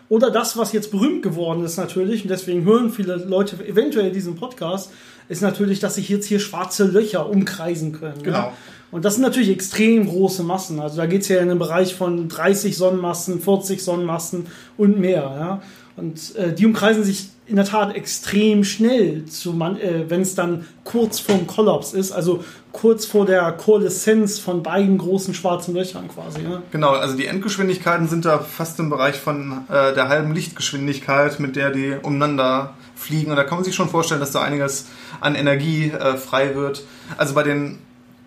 Oder 0.09 0.31
das, 0.31 0.57
was 0.57 0.73
jetzt 0.73 0.91
berühmt 0.91 1.23
geworden 1.23 1.65
ist 1.65 1.77
natürlich, 1.77 2.23
und 2.23 2.29
deswegen 2.29 2.65
hören 2.65 2.91
viele 2.91 3.17
Leute 3.17 3.57
eventuell 3.67 4.11
diesen 4.11 4.37
Podcast, 4.37 4.91
ist 5.29 5.43
natürlich, 5.43 5.81
dass 5.81 5.95
sich 5.95 6.09
jetzt 6.09 6.27
hier 6.27 6.41
schwarze 6.41 6.85
Löcher 6.85 7.29
umkreisen 7.29 7.93
können. 7.93 8.23
Genau. 8.23 8.37
Ja? 8.37 8.53
Und 8.91 9.07
das 9.07 9.15
sind 9.15 9.23
natürlich 9.23 9.49
extrem 9.49 10.07
große 10.07 10.43
Massen. 10.43 10.81
Also 10.81 10.99
da 10.99 11.07
geht 11.07 11.23
es 11.23 11.29
ja 11.29 11.39
in 11.39 11.49
den 11.49 11.59
Bereich 11.59 11.95
von 11.95 12.29
30 12.29 12.77
Sonnenmassen, 12.77 13.41
40 13.41 13.83
Sonnenmassen 13.83 14.47
und 14.77 15.01
mehr. 15.01 15.23
Ja? 15.23 15.63
Und 15.97 16.37
äh, 16.37 16.53
die 16.53 16.67
umkreisen 16.67 17.05
sich 17.05 17.31
in 17.53 17.57
der 17.57 17.67
Tat 17.67 17.95
extrem 17.95 18.65
schnell, 18.65 19.25
äh, 19.27 20.05
wenn 20.09 20.23
es 20.23 20.35
dann 20.35 20.67
kurz 20.85 21.21
vorm 21.21 21.47
Kollaps 21.47 21.93
ist, 21.93 22.11
also 22.11 22.43
kurz 22.73 23.05
vor 23.05 23.27
der 23.27 23.53
Koaleszenz 23.53 24.39
von 24.39 24.63
beiden 24.63 24.97
großen 24.97 25.35
schwarzen 25.35 25.75
Löchern 25.75 26.09
quasi. 26.09 26.41
Ne? 26.41 26.63
Genau, 26.71 26.93
also 26.93 27.15
die 27.15 27.27
Endgeschwindigkeiten 27.27 28.09
sind 28.09 28.25
da 28.25 28.39
fast 28.39 28.81
im 28.81 28.89
Bereich 28.89 29.17
von 29.17 29.67
äh, 29.69 29.93
der 29.93 30.09
halben 30.09 30.33
Lichtgeschwindigkeit, 30.33 31.41
mit 31.41 31.55
der 31.55 31.73
die 31.73 31.95
umeinander 32.03 32.73
fliegen. 32.95 33.31
Und 33.31 33.37
da 33.37 33.45
kann 33.45 33.59
man 33.59 33.65
sich 33.65 33.75
schon 33.75 33.91
vorstellen, 33.91 34.21
dass 34.21 34.31
da 34.31 34.41
einiges 34.41 34.87
an 35.21 35.35
Energie 35.35 35.91
äh, 35.91 36.17
frei 36.17 36.55
wird. 36.55 36.85
Also 37.19 37.35
bei 37.35 37.43
den 37.43 37.81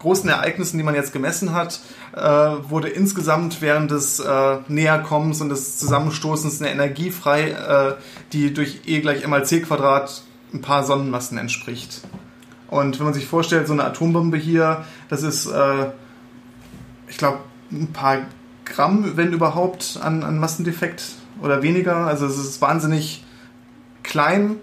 großen 0.06 0.30
Ereignissen, 0.30 0.78
die 0.78 0.84
man 0.84 0.94
jetzt 0.94 1.14
gemessen 1.14 1.52
hat, 1.52 1.80
äh, 2.16 2.22
wurde 2.22 2.90
insgesamt 2.90 3.60
während 3.60 3.90
des 3.90 4.20
äh, 4.20 4.58
Näherkommens 4.68 5.42
und 5.42 5.50
des 5.50 5.80
Zusammenstoßens 5.80 6.62
eine 6.62 6.70
Energie 6.70 7.10
frei, 7.10 7.50
äh, 7.50 7.96
die 8.32 8.54
durch 8.54 8.82
E 8.86 9.02
gleich 9.02 9.26
mal 9.26 9.44
c 9.44 9.62
Quadrat 9.62 10.22
ein 10.54 10.62
paar 10.62 10.84
Sonnenmassen 10.84 11.40
entspricht. 11.40 12.02
Und 12.68 13.00
wenn 13.00 13.06
man 13.06 13.16
sich 13.16 13.26
vorstellt, 13.26 13.66
so 13.66 13.74
eine 13.74 13.84
Atombombe 13.84 14.38
hier, 14.38 14.86
das 15.10 15.24
ist, 15.24 15.48
äh, 15.48 15.88
ich 17.08 17.18
glaube, 17.18 17.40
ein 17.72 17.92
paar 17.92 18.28
Gramm, 18.64 19.14
wenn 19.18 19.34
überhaupt, 19.34 20.00
an, 20.00 20.22
an 20.22 20.38
Massendefekt 20.38 21.16
oder 21.42 21.64
weniger. 21.64 22.06
Also 22.06 22.28
es 22.28 22.38
ist 22.38 22.62
wahnsinnig 22.62 23.24
klein 24.04 24.58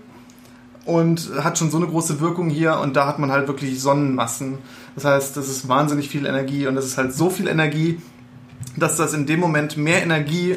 und 0.85 1.31
hat 1.43 1.59
schon 1.59 1.71
so 1.71 1.77
eine 1.77 1.87
große 1.87 2.21
Wirkung 2.21 2.51
hier 2.51 2.79
und 2.79 2.97
da 2.97 3.07
hat 3.07 3.19
man 3.19 3.31
halt 3.31 3.47
wirklich 3.47 3.81
Sonnenmassen. 3.81 4.59
Das 4.95 5.05
heißt, 5.05 5.37
das 5.37 5.49
ist 5.49 5.69
wahnsinnig 5.69 6.09
viel 6.09 6.27
Energie 6.27 6.67
und 6.67 6.75
das 6.75 6.87
ist 6.87 6.99
halt 6.99 7.15
so 7.15 7.31
viel 7.31 7.49
Energie, 7.49 8.01
dass 8.77 8.97
das 8.97 9.15
in 9.15 9.27
dem 9.27 9.41
Moment 9.41 9.77
mehr 9.77 10.03
Energie, 10.03 10.57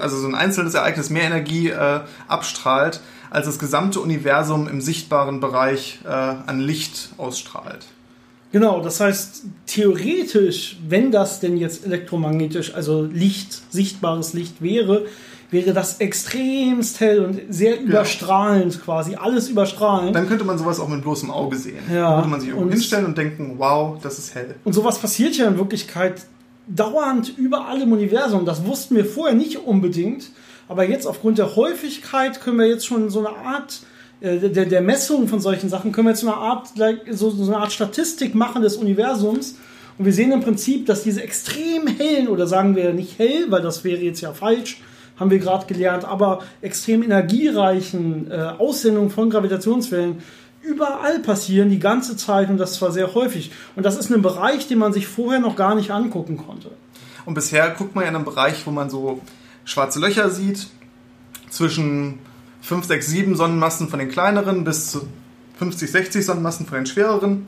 also 0.00 0.16
so 0.16 0.26
ein 0.26 0.34
einzelnes 0.34 0.74
Ereignis 0.74 1.10
mehr 1.10 1.24
Energie 1.24 1.68
äh, 1.68 2.00
abstrahlt, 2.28 3.00
als 3.30 3.46
das 3.46 3.58
gesamte 3.58 4.00
Universum 4.00 4.68
im 4.68 4.80
sichtbaren 4.80 5.40
Bereich 5.40 6.00
äh, 6.04 6.08
an 6.08 6.60
Licht 6.60 7.10
ausstrahlt. 7.18 7.86
Genau, 8.50 8.80
das 8.80 9.00
heißt, 9.00 9.44
theoretisch, 9.66 10.78
wenn 10.88 11.12
das 11.12 11.40
denn 11.40 11.58
jetzt 11.58 11.84
elektromagnetisch, 11.84 12.74
also 12.74 13.02
Licht, 13.02 13.60
sichtbares 13.70 14.32
Licht 14.32 14.62
wäre, 14.62 15.04
wäre 15.50 15.72
das 15.72 15.98
extremst 15.98 17.00
hell 17.00 17.24
und 17.24 17.40
sehr 17.48 17.80
überstrahlend 17.80 18.74
ja. 18.74 18.80
quasi, 18.80 19.14
alles 19.14 19.48
überstrahlend. 19.48 20.14
Dann 20.14 20.28
könnte 20.28 20.44
man 20.44 20.58
sowas 20.58 20.78
auch 20.78 20.88
mit 20.88 21.02
bloßem 21.02 21.30
Auge 21.30 21.56
sehen. 21.56 21.78
Ja. 21.92 22.10
Dann 22.10 22.18
würde 22.18 22.28
man 22.28 22.40
sich 22.40 22.50
irgendwo 22.50 22.70
hinstellen 22.70 23.06
und 23.06 23.16
denken, 23.16 23.54
wow, 23.56 23.98
das 24.02 24.18
ist 24.18 24.34
hell. 24.34 24.56
Und 24.64 24.74
sowas 24.74 24.98
passiert 24.98 25.36
ja 25.36 25.48
in 25.48 25.56
Wirklichkeit 25.56 26.26
dauernd 26.66 27.36
überall 27.38 27.80
im 27.80 27.92
Universum. 27.92 28.44
Das 28.44 28.64
wussten 28.66 28.94
wir 28.94 29.06
vorher 29.06 29.34
nicht 29.34 29.66
unbedingt. 29.66 30.30
Aber 30.68 30.86
jetzt 30.86 31.06
aufgrund 31.06 31.38
der 31.38 31.56
Häufigkeit 31.56 32.42
können 32.42 32.58
wir 32.58 32.66
jetzt 32.66 32.86
schon 32.86 33.08
so 33.08 33.20
eine 33.20 33.36
Art 33.38 33.80
äh, 34.20 34.50
der, 34.50 34.66
der 34.66 34.80
Messung 34.82 35.28
von 35.28 35.40
solchen 35.40 35.70
Sachen, 35.70 35.92
können 35.92 36.08
wir 36.08 36.12
jetzt 36.12 36.24
eine 36.24 36.34
Art, 36.34 36.68
so, 37.10 37.30
so 37.30 37.50
eine 37.50 37.56
Art 37.56 37.72
Statistik 37.72 38.34
machen 38.34 38.62
des 38.62 38.76
Universums. 38.76 39.56
Und 39.96 40.04
wir 40.04 40.12
sehen 40.12 40.30
im 40.30 40.40
Prinzip, 40.40 40.86
dass 40.86 41.02
diese 41.02 41.22
extrem 41.22 41.86
hellen, 41.86 42.28
oder 42.28 42.46
sagen 42.46 42.76
wir 42.76 42.92
nicht 42.92 43.18
hell, 43.18 43.46
weil 43.48 43.62
das 43.62 43.82
wäre 43.82 44.00
jetzt 44.00 44.20
ja 44.20 44.32
falsch, 44.32 44.80
haben 45.18 45.30
wir 45.30 45.38
gerade 45.38 45.66
gelernt, 45.66 46.04
aber 46.04 46.40
extrem 46.60 47.02
energiereichen 47.02 48.30
äh, 48.30 48.52
Aussendungen 48.58 49.10
von 49.10 49.30
Gravitationswellen 49.30 50.22
überall 50.62 51.20
passieren, 51.20 51.70
die 51.70 51.78
ganze 51.78 52.16
Zeit 52.16 52.50
und 52.50 52.58
das 52.58 52.74
zwar 52.74 52.92
sehr 52.92 53.14
häufig. 53.14 53.52
Und 53.76 53.84
das 53.84 53.96
ist 53.96 54.10
ein 54.12 54.22
Bereich, 54.22 54.68
den 54.68 54.78
man 54.78 54.92
sich 54.92 55.06
vorher 55.06 55.40
noch 55.40 55.56
gar 55.56 55.74
nicht 55.74 55.90
angucken 55.90 56.36
konnte. 56.36 56.70
Und 57.24 57.34
bisher 57.34 57.70
guckt 57.70 57.94
man 57.94 58.04
ja 58.04 58.10
in 58.10 58.16
einem 58.16 58.24
Bereich, 58.24 58.66
wo 58.66 58.70
man 58.70 58.90
so 58.90 59.20
schwarze 59.64 60.00
Löcher 60.00 60.30
sieht, 60.30 60.68
zwischen 61.50 62.18
5, 62.62 62.86
6, 62.86 63.06
7 63.06 63.36
Sonnenmassen 63.36 63.88
von 63.88 63.98
den 63.98 64.08
kleineren 64.08 64.64
bis 64.64 64.90
zu 64.90 65.08
50, 65.58 65.90
60 65.90 66.24
Sonnenmassen 66.24 66.66
von 66.66 66.76
den 66.78 66.86
schwereren, 66.86 67.46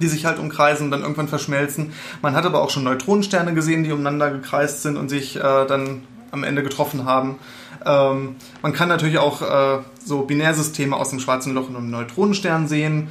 die 0.00 0.06
sich 0.06 0.26
halt 0.26 0.38
umkreisen 0.38 0.86
und 0.86 0.90
dann 0.90 1.02
irgendwann 1.02 1.28
verschmelzen. 1.28 1.92
Man 2.22 2.34
hat 2.34 2.44
aber 2.44 2.62
auch 2.62 2.70
schon 2.70 2.84
Neutronensterne 2.84 3.54
gesehen, 3.54 3.84
die 3.84 3.92
umeinander 3.92 4.30
gekreist 4.30 4.82
sind 4.82 4.96
und 4.96 5.08
sich 5.08 5.36
äh, 5.36 5.40
dann 5.40 6.02
am 6.34 6.44
Ende 6.44 6.62
getroffen 6.62 7.06
haben. 7.06 7.38
Ähm, 7.86 8.36
man 8.62 8.72
kann 8.72 8.88
natürlich 8.88 9.18
auch 9.18 9.40
äh, 9.40 9.82
so 10.04 10.22
Binärsysteme 10.22 10.94
aus 10.96 11.10
dem 11.10 11.20
schwarzen 11.20 11.54
Loch 11.54 11.68
und 11.68 11.76
einem 11.76 11.90
Neutronenstern 11.90 12.68
sehen. 12.68 13.08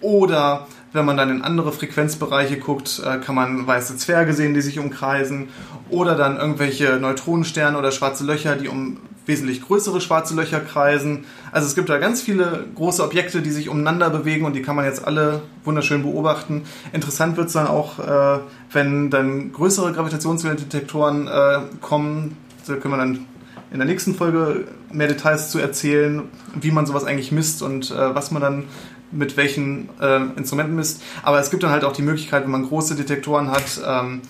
Oder 0.00 0.66
wenn 0.92 1.04
man 1.04 1.16
dann 1.16 1.30
in 1.30 1.42
andere 1.42 1.72
Frequenzbereiche 1.72 2.58
guckt, 2.58 3.02
äh, 3.04 3.18
kann 3.18 3.34
man 3.34 3.66
weiße 3.66 3.96
Zwerge 3.96 4.32
sehen, 4.32 4.54
die 4.54 4.62
sich 4.62 4.78
umkreisen. 4.78 5.48
Oder 5.90 6.14
dann 6.14 6.38
irgendwelche 6.38 6.98
Neutronensterne 6.98 7.76
oder 7.76 7.92
schwarze 7.92 8.24
Löcher, 8.24 8.56
die 8.56 8.68
um 8.68 8.98
wesentlich 9.26 9.62
größere 9.62 10.00
schwarze 10.00 10.34
Löcher 10.34 10.60
kreisen. 10.60 11.24
Also 11.52 11.68
es 11.68 11.74
gibt 11.74 11.88
da 11.88 11.98
ganz 11.98 12.22
viele 12.22 12.66
große 12.74 13.02
Objekte, 13.04 13.40
die 13.40 13.50
sich 13.50 13.68
umeinander 13.68 14.10
bewegen 14.10 14.44
und 14.44 14.54
die 14.54 14.62
kann 14.62 14.74
man 14.74 14.84
jetzt 14.84 15.06
alle 15.06 15.42
wunderschön 15.64 16.02
beobachten. 16.02 16.62
Interessant 16.92 17.36
wird 17.36 17.46
es 17.46 17.52
dann 17.52 17.68
auch, 17.68 17.98
äh, 17.98 18.40
wenn 18.72 19.10
dann 19.10 19.52
größere 19.52 19.92
Gravitationswellendetektoren 19.92 21.28
äh, 21.28 21.60
kommen, 21.80 22.36
da 22.66 22.76
können 22.76 22.94
wir 22.94 22.98
dann 22.98 23.26
in 23.72 23.78
der 23.78 23.86
nächsten 23.86 24.14
Folge 24.14 24.66
mehr 24.90 25.08
Details 25.08 25.50
zu 25.50 25.58
erzählen, 25.58 26.22
wie 26.60 26.70
man 26.70 26.86
sowas 26.86 27.04
eigentlich 27.04 27.32
misst 27.32 27.62
und 27.62 27.90
äh, 27.90 28.14
was 28.14 28.30
man 28.30 28.42
dann 28.42 28.64
mit 29.10 29.36
welchen 29.36 29.88
äh, 30.00 30.20
Instrumenten 30.36 30.74
misst. 30.74 31.02
Aber 31.22 31.38
es 31.38 31.50
gibt 31.50 31.62
dann 31.62 31.70
halt 31.70 31.84
auch 31.84 31.92
die 31.92 32.02
Möglichkeit, 32.02 32.44
wenn 32.44 32.50
man 32.50 32.66
große 32.66 32.94
Detektoren 32.94 33.50
hat, 33.50 33.80
ähm, 33.86 34.22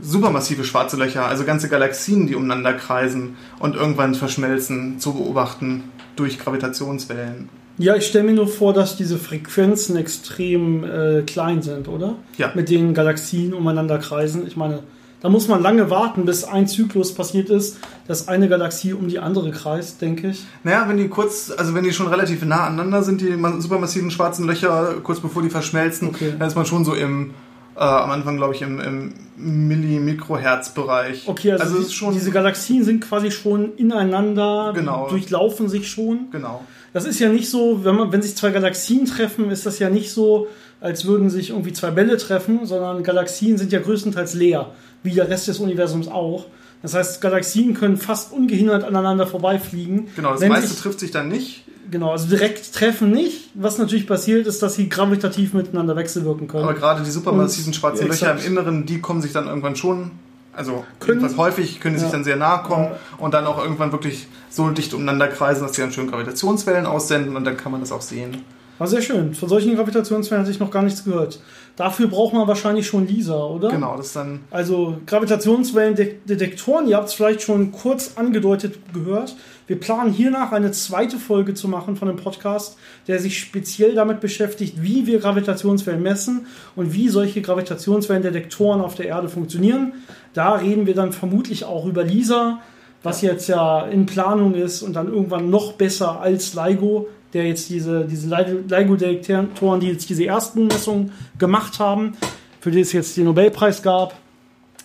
supermassive 0.00 0.64
schwarze 0.64 0.96
Löcher, 0.96 1.26
also 1.26 1.44
ganze 1.44 1.68
Galaxien, 1.68 2.26
die 2.26 2.34
umeinander 2.34 2.72
kreisen 2.72 3.36
und 3.58 3.76
irgendwann 3.76 4.14
verschmelzen, 4.14 4.98
zu 4.98 5.14
beobachten 5.14 5.84
durch 6.16 6.38
Gravitationswellen. 6.38 7.48
Ja, 7.78 7.96
ich 7.96 8.06
stelle 8.06 8.24
mir 8.24 8.34
nur 8.34 8.48
vor, 8.48 8.74
dass 8.74 8.96
diese 8.96 9.16
Frequenzen 9.16 9.96
extrem 9.96 10.84
äh, 10.84 11.22
klein 11.22 11.62
sind, 11.62 11.88
oder? 11.88 12.16
Ja. 12.36 12.52
Mit 12.54 12.68
denen 12.68 12.94
Galaxien 12.94 13.54
umeinander 13.54 13.98
kreisen. 13.98 14.46
Ich 14.46 14.56
meine, 14.56 14.80
da 15.22 15.28
muss 15.28 15.46
man 15.46 15.62
lange 15.62 15.88
warten, 15.88 16.24
bis 16.24 16.44
ein 16.44 16.66
Zyklus 16.66 17.14
passiert 17.14 17.48
ist, 17.48 17.78
dass 18.08 18.28
eine 18.28 18.48
Galaxie 18.48 18.92
um 18.92 19.06
die 19.08 19.20
andere 19.20 19.52
kreist, 19.52 20.02
denke 20.02 20.30
ich. 20.30 20.44
Naja, 20.64 20.84
wenn 20.88 20.96
die 20.96 21.08
kurz, 21.08 21.52
also 21.56 21.74
wenn 21.74 21.84
die 21.84 21.92
schon 21.92 22.08
relativ 22.08 22.44
nah 22.44 22.66
aneinander 22.66 23.04
sind, 23.04 23.20
die 23.20 23.38
supermassiven 23.60 24.10
schwarzen 24.10 24.46
Löcher, 24.46 24.96
kurz 25.02 25.20
bevor 25.20 25.42
die 25.42 25.50
verschmelzen, 25.50 26.08
okay. 26.08 26.34
dann 26.36 26.48
ist 26.48 26.56
man 26.56 26.66
schon 26.66 26.84
so 26.84 26.94
im 26.94 27.30
äh, 27.74 27.80
am 27.80 28.10
Anfang, 28.10 28.36
glaube 28.36 28.54
ich, 28.54 28.62
im, 28.62 28.80
im 28.80 29.14
Milli-Mikrohertz-Bereich. 29.36 31.26
Okay, 31.26 31.52
also, 31.52 31.76
also 31.76 32.10
die, 32.10 32.18
diese 32.18 32.30
Galaxien 32.30 32.84
sind 32.84 33.00
quasi 33.02 33.30
schon 33.30 33.76
ineinander, 33.76 34.72
genau. 34.74 35.08
durchlaufen 35.08 35.68
sich 35.68 35.88
schon. 35.90 36.30
Genau. 36.32 36.64
Das 36.92 37.06
ist 37.06 37.18
ja 37.18 37.30
nicht 37.30 37.48
so, 37.48 37.84
wenn, 37.84 37.96
man, 37.96 38.12
wenn 38.12 38.20
sich 38.20 38.36
zwei 38.36 38.50
Galaxien 38.50 39.06
treffen, 39.06 39.50
ist 39.50 39.64
das 39.64 39.78
ja 39.78 39.88
nicht 39.88 40.10
so, 40.10 40.48
als 40.82 41.04
würden 41.04 41.30
sich 41.30 41.50
irgendwie 41.50 41.72
zwei 41.72 41.90
Bälle 41.90 42.16
treffen, 42.16 42.66
sondern 42.66 43.02
Galaxien 43.02 43.56
sind 43.56 43.72
ja 43.72 43.80
größtenteils 43.80 44.34
leer 44.34 44.72
wie 45.04 45.12
der 45.12 45.28
Rest 45.28 45.48
des 45.48 45.58
Universums 45.58 46.08
auch. 46.08 46.46
Das 46.82 46.94
heißt, 46.94 47.20
Galaxien 47.20 47.74
können 47.74 47.96
fast 47.96 48.32
ungehindert 48.32 48.84
aneinander 48.84 49.26
vorbeifliegen. 49.26 50.08
Genau, 50.16 50.32
das 50.32 50.40
meiste 50.40 50.68
sich, 50.68 50.80
trifft 50.80 51.00
sich 51.00 51.12
dann 51.12 51.28
nicht. 51.28 51.64
Genau, 51.90 52.10
also 52.10 52.28
direkt 52.28 52.74
treffen 52.74 53.12
nicht. 53.12 53.50
Was 53.54 53.78
natürlich 53.78 54.06
passiert, 54.06 54.46
ist, 54.46 54.62
dass 54.62 54.74
sie 54.74 54.88
gravitativ 54.88 55.54
miteinander 55.54 55.94
wechselwirken 55.94 56.48
können. 56.48 56.64
Aber 56.64 56.74
gerade 56.74 57.02
die 57.02 57.10
supermassiven 57.10 57.72
schwarzen 57.72 58.08
Löcher 58.08 58.32
im 58.32 58.44
Inneren, 58.44 58.86
die 58.86 59.00
kommen 59.00 59.22
sich 59.22 59.32
dann 59.32 59.46
irgendwann 59.46 59.76
schon, 59.76 60.10
also 60.52 60.84
können, 60.98 61.36
häufig 61.36 61.80
können 61.80 61.96
sie 61.96 62.02
ja. 62.02 62.08
sich 62.08 62.12
dann 62.12 62.24
sehr 62.24 62.36
nahe 62.36 62.64
kommen 62.64 62.86
ja. 62.86 62.98
und 63.18 63.34
dann 63.34 63.46
auch 63.46 63.62
irgendwann 63.62 63.92
wirklich 63.92 64.26
so 64.50 64.68
dicht 64.70 64.94
umeinander 64.94 65.28
kreisen, 65.28 65.62
dass 65.62 65.74
sie 65.74 65.82
dann 65.82 65.92
schön 65.92 66.10
Gravitationswellen 66.10 66.86
aussenden 66.86 67.36
und 67.36 67.44
dann 67.44 67.56
kann 67.56 67.70
man 67.70 67.80
das 67.80 67.92
auch 67.92 68.02
sehen. 68.02 68.44
War 68.82 68.88
sehr 68.88 69.00
schön. 69.00 69.32
Von 69.32 69.48
solchen 69.48 69.76
Gravitationswellen 69.76 70.42
hatte 70.42 70.50
ich 70.50 70.58
noch 70.58 70.72
gar 70.72 70.82
nichts 70.82 71.04
gehört. 71.04 71.38
Dafür 71.76 72.08
braucht 72.08 72.34
man 72.34 72.48
wahrscheinlich 72.48 72.84
schon 72.84 73.06
LISA, 73.06 73.40
oder? 73.44 73.68
Genau, 73.68 73.96
das 73.96 74.12
dann. 74.12 74.40
Also 74.50 74.96
Gravitationswellendetektoren, 75.06 76.88
ihr 76.88 76.96
habt 76.96 77.06
es 77.06 77.14
vielleicht 77.14 77.42
schon 77.42 77.70
kurz 77.70 78.14
angedeutet 78.16 78.80
gehört. 78.92 79.36
Wir 79.68 79.78
planen 79.78 80.12
hiernach 80.12 80.50
eine 80.50 80.72
zweite 80.72 81.18
Folge 81.18 81.54
zu 81.54 81.68
machen 81.68 81.94
von 81.94 82.08
dem 82.08 82.16
Podcast, 82.16 82.76
der 83.06 83.20
sich 83.20 83.38
speziell 83.38 83.94
damit 83.94 84.18
beschäftigt, 84.18 84.82
wie 84.82 85.06
wir 85.06 85.20
Gravitationswellen 85.20 86.02
messen 86.02 86.46
und 86.74 86.92
wie 86.92 87.08
solche 87.08 87.40
Gravitationswellendetektoren 87.40 88.80
auf 88.80 88.96
der 88.96 89.06
Erde 89.06 89.28
funktionieren. 89.28 89.92
Da 90.34 90.54
reden 90.54 90.86
wir 90.86 90.96
dann 90.96 91.12
vermutlich 91.12 91.64
auch 91.64 91.86
über 91.86 92.02
LISA, 92.02 92.58
was 93.04 93.22
jetzt 93.22 93.46
ja 93.48 93.86
in 93.86 94.06
Planung 94.06 94.54
ist 94.56 94.82
und 94.82 94.94
dann 94.94 95.06
irgendwann 95.06 95.50
noch 95.50 95.74
besser 95.74 96.20
als 96.20 96.54
LIGO 96.54 97.06
der 97.32 97.46
jetzt 97.46 97.70
diese, 97.70 98.04
diese 98.04 98.28
LIGO-Detektoren, 98.28 99.80
die 99.80 99.88
jetzt 99.88 100.08
diese 100.08 100.26
ersten 100.26 100.66
Messungen 100.66 101.12
gemacht 101.38 101.78
haben, 101.78 102.12
für 102.60 102.70
die 102.70 102.80
es 102.80 102.92
jetzt 102.92 103.16
den 103.16 103.24
Nobelpreis 103.24 103.82
gab, 103.82 104.14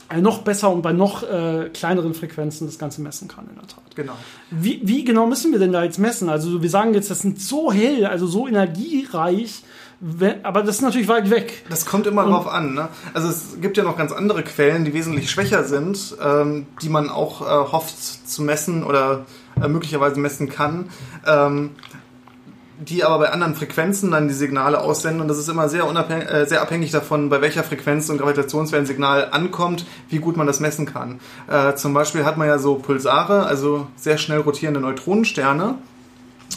äh, 0.10 0.22
noch 0.22 0.40
besser 0.40 0.72
und 0.72 0.82
bei 0.82 0.94
noch 0.94 1.24
äh, 1.24 1.70
kleineren 1.74 2.14
Frequenzen 2.14 2.66
das 2.68 2.80
Ganze 2.80 3.02
messen 3.02 3.28
kann, 3.28 3.46
in 3.50 3.56
der 3.56 3.68
Tat. 3.68 3.84
Genau. 3.96 4.14
Wie, 4.52 4.80
wie 4.84 5.04
genau 5.04 5.26
müssen 5.28 5.52
wir 5.52 5.60
denn 5.60 5.74
da 5.74 5.84
jetzt 5.84 6.00
messen? 6.00 6.30
Also 6.30 6.62
wir 6.62 6.70
sagen 6.70 6.94
jetzt, 6.94 7.12
das 7.12 7.20
sind 7.20 7.42
so 7.42 7.72
hell, 7.72 8.06
also 8.06 8.28
so 8.28 8.48
energiereich 8.48 9.64
Wenn, 10.00 10.46
aber 10.46 10.62
das 10.62 10.76
ist 10.76 10.82
natürlich 10.84 11.08
weit 11.08 11.32
weg. 11.32 11.64
Das 11.72 11.86
kommt 11.88 12.06
immer 12.06 12.24
Und- 12.24 12.32
drauf 12.32 12.48
an. 12.48 12.76
Ne? 12.76 12.88
Also 13.16 13.30
es 13.30 13.60
gibt 13.60 13.78
ja 13.78 13.84
noch 13.84 13.98
ganz 13.98 14.12
andere 14.12 14.44
Quellen, 14.44 14.86
die 14.86 14.94
wesentlich 14.94 15.30
schwächer 15.32 15.64
sind, 15.64 16.16
ähm, 16.24 16.68
die 16.84 16.90
man 16.90 17.10
auch 17.10 17.42
äh, 17.42 17.72
hofft 17.72 18.30
zu 18.30 18.44
messen 18.44 18.84
oder 18.84 19.26
äh, 19.60 19.68
möglicherweise 19.68 20.20
messen 20.20 20.50
kann. 20.50 20.90
Ähm, 21.26 21.72
die 22.80 23.04
aber 23.04 23.20
bei 23.20 23.30
anderen 23.32 23.56
Frequenzen 23.56 24.12
dann 24.12 24.28
die 24.28 24.34
Signale 24.34 24.80
aussenden 24.80 25.22
und 25.22 25.28
das 25.28 25.38
ist 25.38 25.50
immer 25.50 25.68
sehr, 25.68 25.88
unabhängig, 25.88 26.30
äh, 26.30 26.46
sehr 26.46 26.62
abhängig 26.62 26.92
davon, 26.92 27.30
bei 27.30 27.42
welcher 27.42 27.64
Frequenz 27.64 28.08
so 28.08 28.14
ein 28.14 28.20
Gravitationswellensignal 28.20 29.30
ankommt, 29.32 29.86
wie 30.10 30.20
gut 30.20 30.38
man 30.38 30.48
das 30.48 30.60
messen 30.60 30.86
kann. 30.86 31.20
Äh, 31.48 31.74
zum 31.76 31.94
Beispiel 31.94 32.24
hat 32.24 32.38
man 32.38 32.48
ja 32.48 32.60
so 32.60 32.76
Pulsare, 32.76 33.46
also 33.46 33.88
sehr 33.96 34.18
schnell 34.18 34.40
rotierende 34.40 34.80
Neutronensterne. 34.80 35.76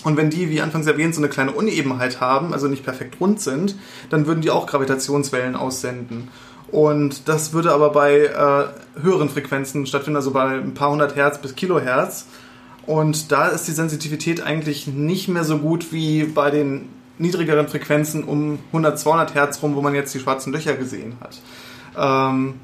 Und 0.05 0.17
wenn 0.17 0.31
die, 0.31 0.50
wie 0.50 0.61
anfangs 0.61 0.87
erwähnt, 0.87 1.15
so 1.15 1.21
eine 1.21 1.29
kleine 1.29 1.53
Unebenheit 1.53 2.21
haben, 2.21 2.53
also 2.53 2.69
nicht 2.69 2.85
perfekt 2.85 3.17
rund 3.21 3.41
sind, 3.41 3.77
dann 4.09 4.27
würden 4.27 4.41
die 4.41 4.50
auch 4.50 4.67
Gravitationswellen 4.67 5.57
aussenden. 5.57 6.29
Und 6.71 7.29
das 7.29 7.53
würde 7.53 7.73
aber 7.73 7.91
bei 7.91 8.27
äh, 8.27 9.03
höheren 9.03 9.29
Frequenzen 9.29 9.87
stattfinden, 9.87 10.17
also 10.17 10.31
bei 10.31 10.59
ein 10.59 10.75
paar 10.75 10.91
hundert 10.91 11.17
Hertz 11.17 11.39
bis 11.39 11.57
Kilohertz. 11.57 12.27
Und 12.87 13.31
da 13.31 13.49
ist 13.49 13.69
die 13.69 13.73
Sensitivität 13.73 14.43
eigentlich 14.43 14.87
nicht 14.87 15.29
mehr 15.29 15.45
so 15.45 15.59
gut 15.59 15.93
wie 15.93 16.25
bei 16.25 16.51
den 16.51 16.89
niedrigeren 17.19 17.69
Frequenzen 17.69 18.25
um 18.25 18.59
100, 18.69 18.99
200 18.99 19.35
Hertz 19.35 19.63
rum, 19.63 19.75
wo 19.77 19.83
man 19.83 19.95
jetzt 19.95 20.15
die 20.15 20.19
schwarzen 20.21 20.53
Löcher 20.53 20.75
gesehen 20.75 21.15
hat. 21.21 21.39
Ähm, 21.99 22.55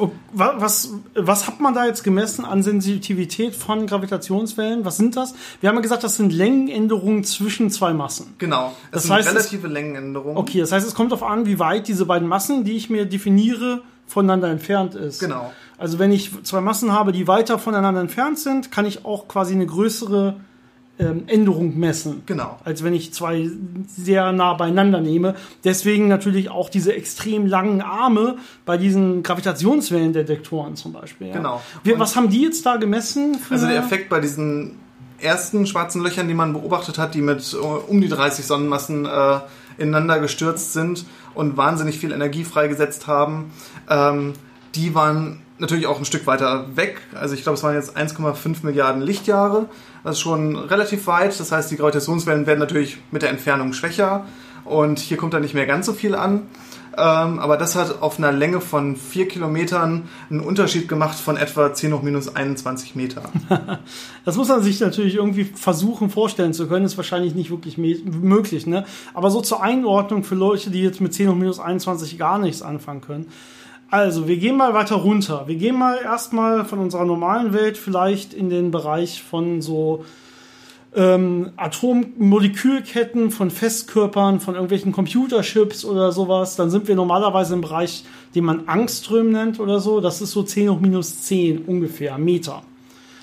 Oh, 0.00 0.12
wa- 0.32 0.54
Was, 0.58 0.90
was 1.16 1.48
hat 1.48 1.58
man 1.58 1.74
da 1.74 1.84
jetzt 1.84 2.04
gemessen 2.04 2.44
an 2.44 2.62
Sensitivität 2.62 3.56
von 3.56 3.84
Gravitationswellen? 3.88 4.84
Was 4.84 4.96
sind 4.96 5.16
das? 5.16 5.34
Wir 5.60 5.68
haben 5.68 5.74
ja 5.74 5.82
gesagt, 5.82 6.04
das 6.04 6.14
sind 6.14 6.32
Längenänderungen 6.32 7.24
zwischen 7.24 7.68
zwei 7.72 7.92
Massen. 7.92 8.32
genau, 8.38 8.74
Das 8.92 9.02
das 9.02 9.02
sind 9.02 9.12
heißt, 9.14 9.28
es- 9.30 9.34
relative 9.34 9.66
Längenänderungen. 9.66 10.36
Okay, 10.36 10.60
das 10.60 10.70
heißt, 10.70 10.86
es 10.86 10.94
kommt 10.94 11.10
darauf 11.10 11.28
an, 11.28 11.46
wie 11.46 11.58
weit 11.58 11.88
diese 11.88 12.06
beiden 12.06 12.28
Massen, 12.28 12.62
die 12.62 12.76
ich 12.76 12.88
mir 12.90 13.06
definiere, 13.06 13.82
voneinander 14.06 14.48
entfernt 14.50 14.94
ist. 14.94 15.18
Genau. 15.18 15.52
Also 15.78 15.98
wenn 15.98 16.12
ich 16.12 16.30
zwei 16.42 16.60
Massen 16.60 16.92
habe, 16.92 17.12
die 17.12 17.28
weiter 17.28 17.58
voneinander 17.58 18.00
entfernt 18.00 18.38
sind, 18.38 18.70
kann 18.70 18.84
ich 18.84 19.04
auch 19.04 19.28
quasi 19.28 19.54
eine 19.54 19.66
größere 19.66 20.36
ähm, 20.98 21.24
Änderung 21.28 21.78
messen. 21.78 22.22
Genau. 22.26 22.58
Als 22.64 22.82
wenn 22.82 22.92
ich 22.92 23.14
zwei 23.14 23.48
sehr 23.86 24.32
nah 24.32 24.54
beieinander 24.54 25.00
nehme. 25.00 25.36
Deswegen 25.62 26.08
natürlich 26.08 26.50
auch 26.50 26.68
diese 26.68 26.92
extrem 26.92 27.46
langen 27.46 27.80
Arme 27.80 28.36
bei 28.66 28.76
diesen 28.76 29.22
Gravitationswellendetektoren 29.22 30.74
zum 30.74 30.92
Beispiel. 30.92 31.28
Ja. 31.28 31.34
Genau. 31.34 31.62
Wir, 31.84 31.98
was 31.98 32.16
haben 32.16 32.28
die 32.28 32.42
jetzt 32.42 32.66
da 32.66 32.76
gemessen? 32.76 33.38
Also 33.48 33.66
der 33.66 33.78
Effekt 33.78 34.08
bei 34.08 34.20
diesen 34.20 34.80
ersten 35.20 35.66
schwarzen 35.66 36.02
Löchern, 36.02 36.28
die 36.28 36.34
man 36.34 36.52
beobachtet 36.52 36.98
hat, 36.98 37.14
die 37.14 37.22
mit 37.22 37.52
äh, 37.52 37.56
um 37.56 38.00
die 38.00 38.08
30 38.08 38.44
Sonnenmassen 38.44 39.06
äh, 39.06 39.38
ineinander 39.78 40.18
gestürzt 40.18 40.72
sind 40.72 41.06
und 41.34 41.56
wahnsinnig 41.56 41.98
viel 41.98 42.12
Energie 42.12 42.44
freigesetzt 42.44 43.06
haben, 43.06 43.52
ähm, 43.88 44.34
die 44.74 44.94
waren 44.94 45.40
natürlich 45.58 45.86
auch 45.86 45.98
ein 45.98 46.04
Stück 46.04 46.26
weiter 46.26 46.76
weg. 46.76 47.00
Also 47.14 47.34
ich 47.34 47.42
glaube, 47.42 47.56
es 47.56 47.62
waren 47.62 47.74
jetzt 47.74 47.96
1,5 47.96 48.58
Milliarden 48.62 49.02
Lichtjahre. 49.02 49.66
Das 50.04 50.16
ist 50.16 50.20
schon 50.20 50.56
relativ 50.56 51.06
weit. 51.06 51.38
Das 51.38 51.52
heißt, 51.52 51.70
die 51.70 51.76
Gravitationswellen 51.76 52.46
werden 52.46 52.60
natürlich 52.60 52.98
mit 53.10 53.22
der 53.22 53.30
Entfernung 53.30 53.72
schwächer 53.72 54.26
und 54.64 54.98
hier 54.98 55.16
kommt 55.16 55.34
dann 55.34 55.42
nicht 55.42 55.54
mehr 55.54 55.66
ganz 55.66 55.86
so 55.86 55.92
viel 55.92 56.14
an. 56.14 56.42
Ähm, 56.98 57.38
aber 57.38 57.56
das 57.56 57.76
hat 57.76 58.02
auf 58.02 58.18
einer 58.18 58.32
Länge 58.32 58.60
von 58.60 58.96
4 58.96 59.28
Kilometern 59.28 60.08
einen 60.30 60.40
Unterschied 60.40 60.88
gemacht 60.88 61.16
von 61.16 61.36
etwa 61.36 61.72
10 61.72 61.92
hoch 61.92 62.02
minus 62.02 62.34
21 62.34 62.96
Meter. 62.96 63.22
Das 64.24 64.36
muss 64.36 64.48
man 64.48 64.62
sich 64.62 64.78
natürlich 64.80 65.14
irgendwie 65.14 65.44
versuchen 65.44 66.10
vorstellen 66.10 66.52
zu 66.52 66.68
können, 66.68 66.84
ist 66.84 66.98
wahrscheinlich 66.98 67.34
nicht 67.34 67.50
wirklich 67.50 67.78
möglich, 67.78 68.66
ne? 68.66 68.84
Aber 69.14 69.30
so 69.30 69.40
zur 69.40 69.62
Einordnung 69.62 70.22
für 70.22 70.34
Leute, 70.34 70.68
die 70.68 70.82
jetzt 70.82 71.00
mit 71.00 71.14
10 71.14 71.30
hoch 71.30 71.34
minus 71.34 71.60
21 71.60 72.18
gar 72.18 72.38
nichts 72.38 72.60
anfangen 72.60 73.00
können. 73.00 73.28
Also, 73.90 74.28
wir 74.28 74.36
gehen 74.36 74.56
mal 74.56 74.74
weiter 74.74 74.96
runter. 74.96 75.44
Wir 75.46 75.56
gehen 75.56 75.78
mal 75.78 75.96
erstmal 75.96 76.66
von 76.66 76.78
unserer 76.78 77.06
normalen 77.06 77.54
Welt 77.54 77.78
vielleicht 77.78 78.34
in 78.34 78.50
den 78.50 78.70
Bereich 78.70 79.22
von 79.22 79.62
so 79.62 80.04
ähm, 80.94 81.52
Atommolekülketten, 81.56 83.30
von 83.30 83.50
Festkörpern, 83.50 84.40
von 84.40 84.54
irgendwelchen 84.54 84.92
Computerchips 84.92 85.86
oder 85.86 86.12
sowas. 86.12 86.56
Dann 86.56 86.68
sind 86.68 86.86
wir 86.86 86.96
normalerweise 86.96 87.54
im 87.54 87.62
Bereich, 87.62 88.04
den 88.34 88.44
man 88.44 88.68
Angström 88.68 89.32
nennt 89.32 89.58
oder 89.58 89.80
so. 89.80 90.00
Das 90.00 90.20
ist 90.20 90.32
so 90.32 90.42
10 90.42 90.68
hoch 90.68 90.80
minus 90.80 91.22
10 91.22 91.64
ungefähr, 91.64 92.18
Meter. 92.18 92.62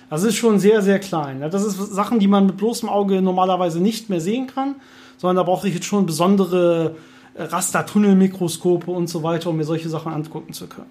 Das 0.10 0.24
ist 0.24 0.36
schon 0.36 0.58
sehr, 0.58 0.82
sehr 0.82 0.98
klein. 0.98 1.42
Das 1.52 1.64
ist 1.64 1.78
Sachen, 1.78 2.18
die 2.18 2.28
man 2.28 2.48
mit 2.48 2.58
bloßem 2.58 2.90
Auge 2.90 3.22
normalerweise 3.22 3.80
nicht 3.80 4.10
mehr 4.10 4.22
sehen 4.22 4.48
kann, 4.48 4.76
sondern 5.18 5.38
da 5.38 5.44
brauche 5.44 5.68
ich 5.68 5.76
jetzt 5.76 5.86
schon 5.86 6.08
besondere 6.08 6.96
Rastertunnelmikroskope 7.36 8.90
und 8.92 9.08
so 9.08 9.24
weiter, 9.24 9.50
um 9.50 9.58
mir 9.58 9.66
solche 9.66 9.90
Sachen 9.90 10.12
angucken 10.12 10.54
zu 10.54 10.68
können. 10.68 10.90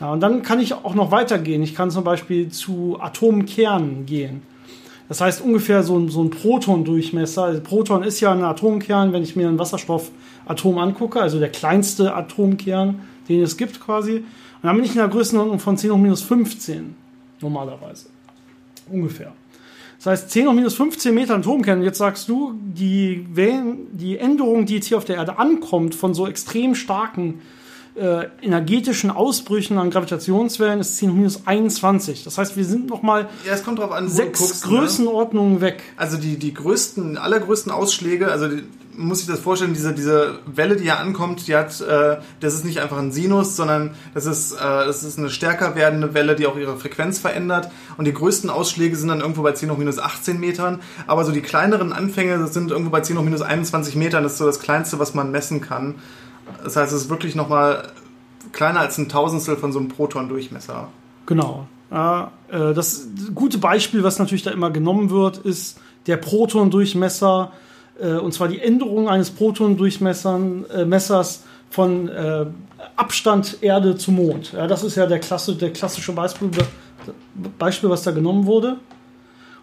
Ja, 0.00 0.12
und 0.12 0.20
dann 0.20 0.42
kann 0.42 0.60
ich 0.60 0.74
auch 0.74 0.94
noch 0.94 1.10
weitergehen. 1.10 1.62
Ich 1.62 1.74
kann 1.74 1.90
zum 1.90 2.04
Beispiel 2.04 2.50
zu 2.50 2.98
Atomkernen 3.00 4.04
gehen. 4.04 4.42
Das 5.08 5.20
heißt 5.20 5.40
ungefähr 5.40 5.82
so 5.82 5.96
ein, 5.98 6.08
so 6.08 6.22
ein 6.22 6.30
Protondurchmesser. 6.30 7.44
Also 7.44 7.60
Proton 7.60 8.02
ist 8.02 8.20
ja 8.20 8.32
ein 8.32 8.42
Atomkern, 8.42 9.12
wenn 9.12 9.22
ich 9.22 9.36
mir 9.36 9.48
ein 9.48 9.58
Wasserstoffatom 9.58 10.78
angucke, 10.78 11.20
also 11.20 11.38
der 11.38 11.50
kleinste 11.50 12.14
Atomkern, 12.14 13.00
den 13.28 13.42
es 13.42 13.56
gibt 13.56 13.80
quasi. 13.80 14.16
Und 14.16 14.24
dann 14.62 14.76
bin 14.76 14.84
ich 14.84 14.92
in 14.92 14.98
der 14.98 15.08
Größenordnung 15.08 15.60
von 15.60 15.78
10 15.78 15.92
hoch 15.92 15.96
minus 15.96 16.22
15 16.22 16.96
normalerweise. 17.40 18.08
Ungefähr. 18.90 19.32
Das 19.98 20.06
heißt, 20.06 20.30
10 20.30 20.48
hoch 20.48 20.52
minus 20.52 20.74
15 20.74 21.14
Meter 21.14 21.36
Atomkern. 21.36 21.82
Jetzt 21.82 21.98
sagst 21.98 22.28
du, 22.28 22.54
die, 22.58 23.26
die 23.92 24.18
Änderung, 24.18 24.66
die 24.66 24.76
jetzt 24.76 24.86
hier 24.86 24.98
auf 24.98 25.04
der 25.04 25.16
Erde 25.16 25.38
ankommt, 25.38 25.94
von 25.94 26.14
so 26.14 26.26
extrem 26.26 26.74
starken 26.74 27.40
äh, 27.96 28.26
energetischen 28.42 29.10
Ausbrüchen 29.10 29.78
an 29.78 29.90
Gravitationswellen, 29.90 30.80
ist 30.80 30.96
10 30.96 31.10
hoch 31.10 31.14
minus 31.14 31.46
21. 31.46 32.24
Das 32.24 32.36
heißt, 32.38 32.56
wir 32.56 32.64
sind 32.64 32.88
noch 32.88 33.02
mal 33.02 33.28
Ja, 33.46 33.54
es 33.54 33.64
kommt 33.64 33.78
drauf 33.78 33.92
an, 33.92 34.04
wo 34.04 34.10
sechs 34.10 34.38
guckst. 34.38 34.66
Ne? 34.66 34.78
Größenordnungen 34.78 35.60
weg. 35.60 35.82
Also 35.96 36.18
die, 36.18 36.38
die 36.38 36.52
größten, 36.52 37.16
allergrößten 37.16 37.72
Ausschläge, 37.72 38.30
also 38.30 38.48
die, 38.48 38.64
muss 38.96 39.18
sich 39.18 39.28
das 39.28 39.40
vorstellen, 39.40 39.74
diese, 39.74 39.92
diese 39.92 40.38
Welle, 40.46 40.76
die 40.76 40.84
hier 40.84 40.98
ankommt, 40.98 41.46
die 41.48 41.54
hat, 41.54 41.80
äh, 41.80 42.16
das 42.40 42.54
ist 42.54 42.64
nicht 42.64 42.80
einfach 42.80 42.98
ein 42.98 43.12
Sinus, 43.12 43.56
sondern 43.56 43.94
das 44.14 44.26
ist, 44.26 44.52
äh, 44.52 44.58
das 44.58 45.02
ist 45.02 45.18
eine 45.18 45.30
stärker 45.30 45.74
werdende 45.74 46.14
Welle, 46.14 46.36
die 46.36 46.46
auch 46.46 46.56
ihre 46.56 46.76
Frequenz 46.76 47.18
verändert. 47.18 47.70
Und 47.96 48.06
die 48.06 48.12
größten 48.12 48.50
Ausschläge 48.50 48.96
sind 48.96 49.08
dann 49.08 49.20
irgendwo 49.20 49.42
bei 49.42 49.52
10 49.52 49.70
hoch 49.70 49.78
minus 49.78 49.98
18 49.98 50.40
Metern. 50.40 50.80
Aber 51.06 51.24
so 51.24 51.32
die 51.32 51.42
kleineren 51.42 51.92
Anfänge 51.92 52.38
das 52.38 52.54
sind 52.54 52.70
irgendwo 52.70 52.90
bei 52.90 53.00
10 53.00 53.18
hoch 53.18 53.22
minus 53.22 53.42
21 53.42 53.96
Metern. 53.96 54.22
Das 54.22 54.32
ist 54.32 54.38
so 54.38 54.46
das 54.46 54.60
Kleinste, 54.60 54.98
was 54.98 55.14
man 55.14 55.30
messen 55.30 55.60
kann. 55.60 55.96
Das 56.62 56.76
heißt, 56.76 56.92
es 56.92 57.02
ist 57.02 57.10
wirklich 57.10 57.34
nochmal 57.34 57.90
kleiner 58.52 58.80
als 58.80 58.98
ein 58.98 59.08
Tausendstel 59.08 59.56
von 59.56 59.72
so 59.72 59.78
einem 59.78 59.88
Proton-Durchmesser. 59.88 60.88
Genau. 61.26 61.66
Äh, 61.90 62.24
das 62.48 63.08
gute 63.34 63.58
Beispiel, 63.58 64.02
was 64.02 64.18
natürlich 64.18 64.42
da 64.42 64.50
immer 64.50 64.70
genommen 64.70 65.10
wird, 65.10 65.38
ist 65.38 65.78
der 66.06 66.16
Protondurchmesser, 66.16 67.52
und 68.04 68.32
zwar 68.32 68.48
die 68.48 68.60
Änderung 68.60 69.08
eines 69.08 69.30
Protondurchmessers 69.30 71.36
äh, 71.36 71.40
von 71.70 72.08
äh, 72.08 72.46
Abstand 72.96 73.58
Erde 73.62 73.96
zu 73.96 74.12
Mond. 74.12 74.52
Ja, 74.52 74.66
das 74.66 74.84
ist 74.84 74.96
ja 74.96 75.06
der, 75.06 75.18
Klasse, 75.18 75.54
der 75.54 75.72
klassische 75.72 76.12
Beispiel, 76.12 76.50
Beispiel, 77.58 77.90
was 77.90 78.02
da 78.02 78.10
genommen 78.10 78.46
wurde. 78.46 78.76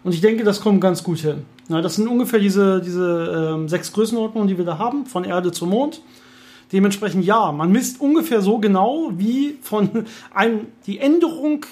Und 0.02 0.12
ich 0.12 0.20
denke, 0.20 0.44
das 0.44 0.60
kommt 0.60 0.80
ganz 0.80 1.02
gut 1.02 1.20
hin. 1.20 1.44
Ja, 1.68 1.80
das 1.80 1.96
sind 1.96 2.08
ungefähr 2.08 2.38
diese, 2.38 2.80
diese 2.80 3.54
ähm, 3.54 3.68
sechs 3.68 3.92
Größenordnungen, 3.92 4.48
die 4.48 4.58
wir 4.58 4.64
da 4.64 4.78
haben, 4.78 5.06
von 5.06 5.24
Erde 5.24 5.50
zu 5.50 5.66
Mond. 5.66 6.02
Dementsprechend 6.72 7.24
ja, 7.24 7.52
man 7.52 7.72
misst 7.72 8.00
ungefähr 8.00 8.42
so 8.42 8.58
genau 8.58 9.12
wie 9.16 9.58
von 9.62 10.04
ein, 10.34 10.66
die 10.86 10.98
Änderung 10.98 11.64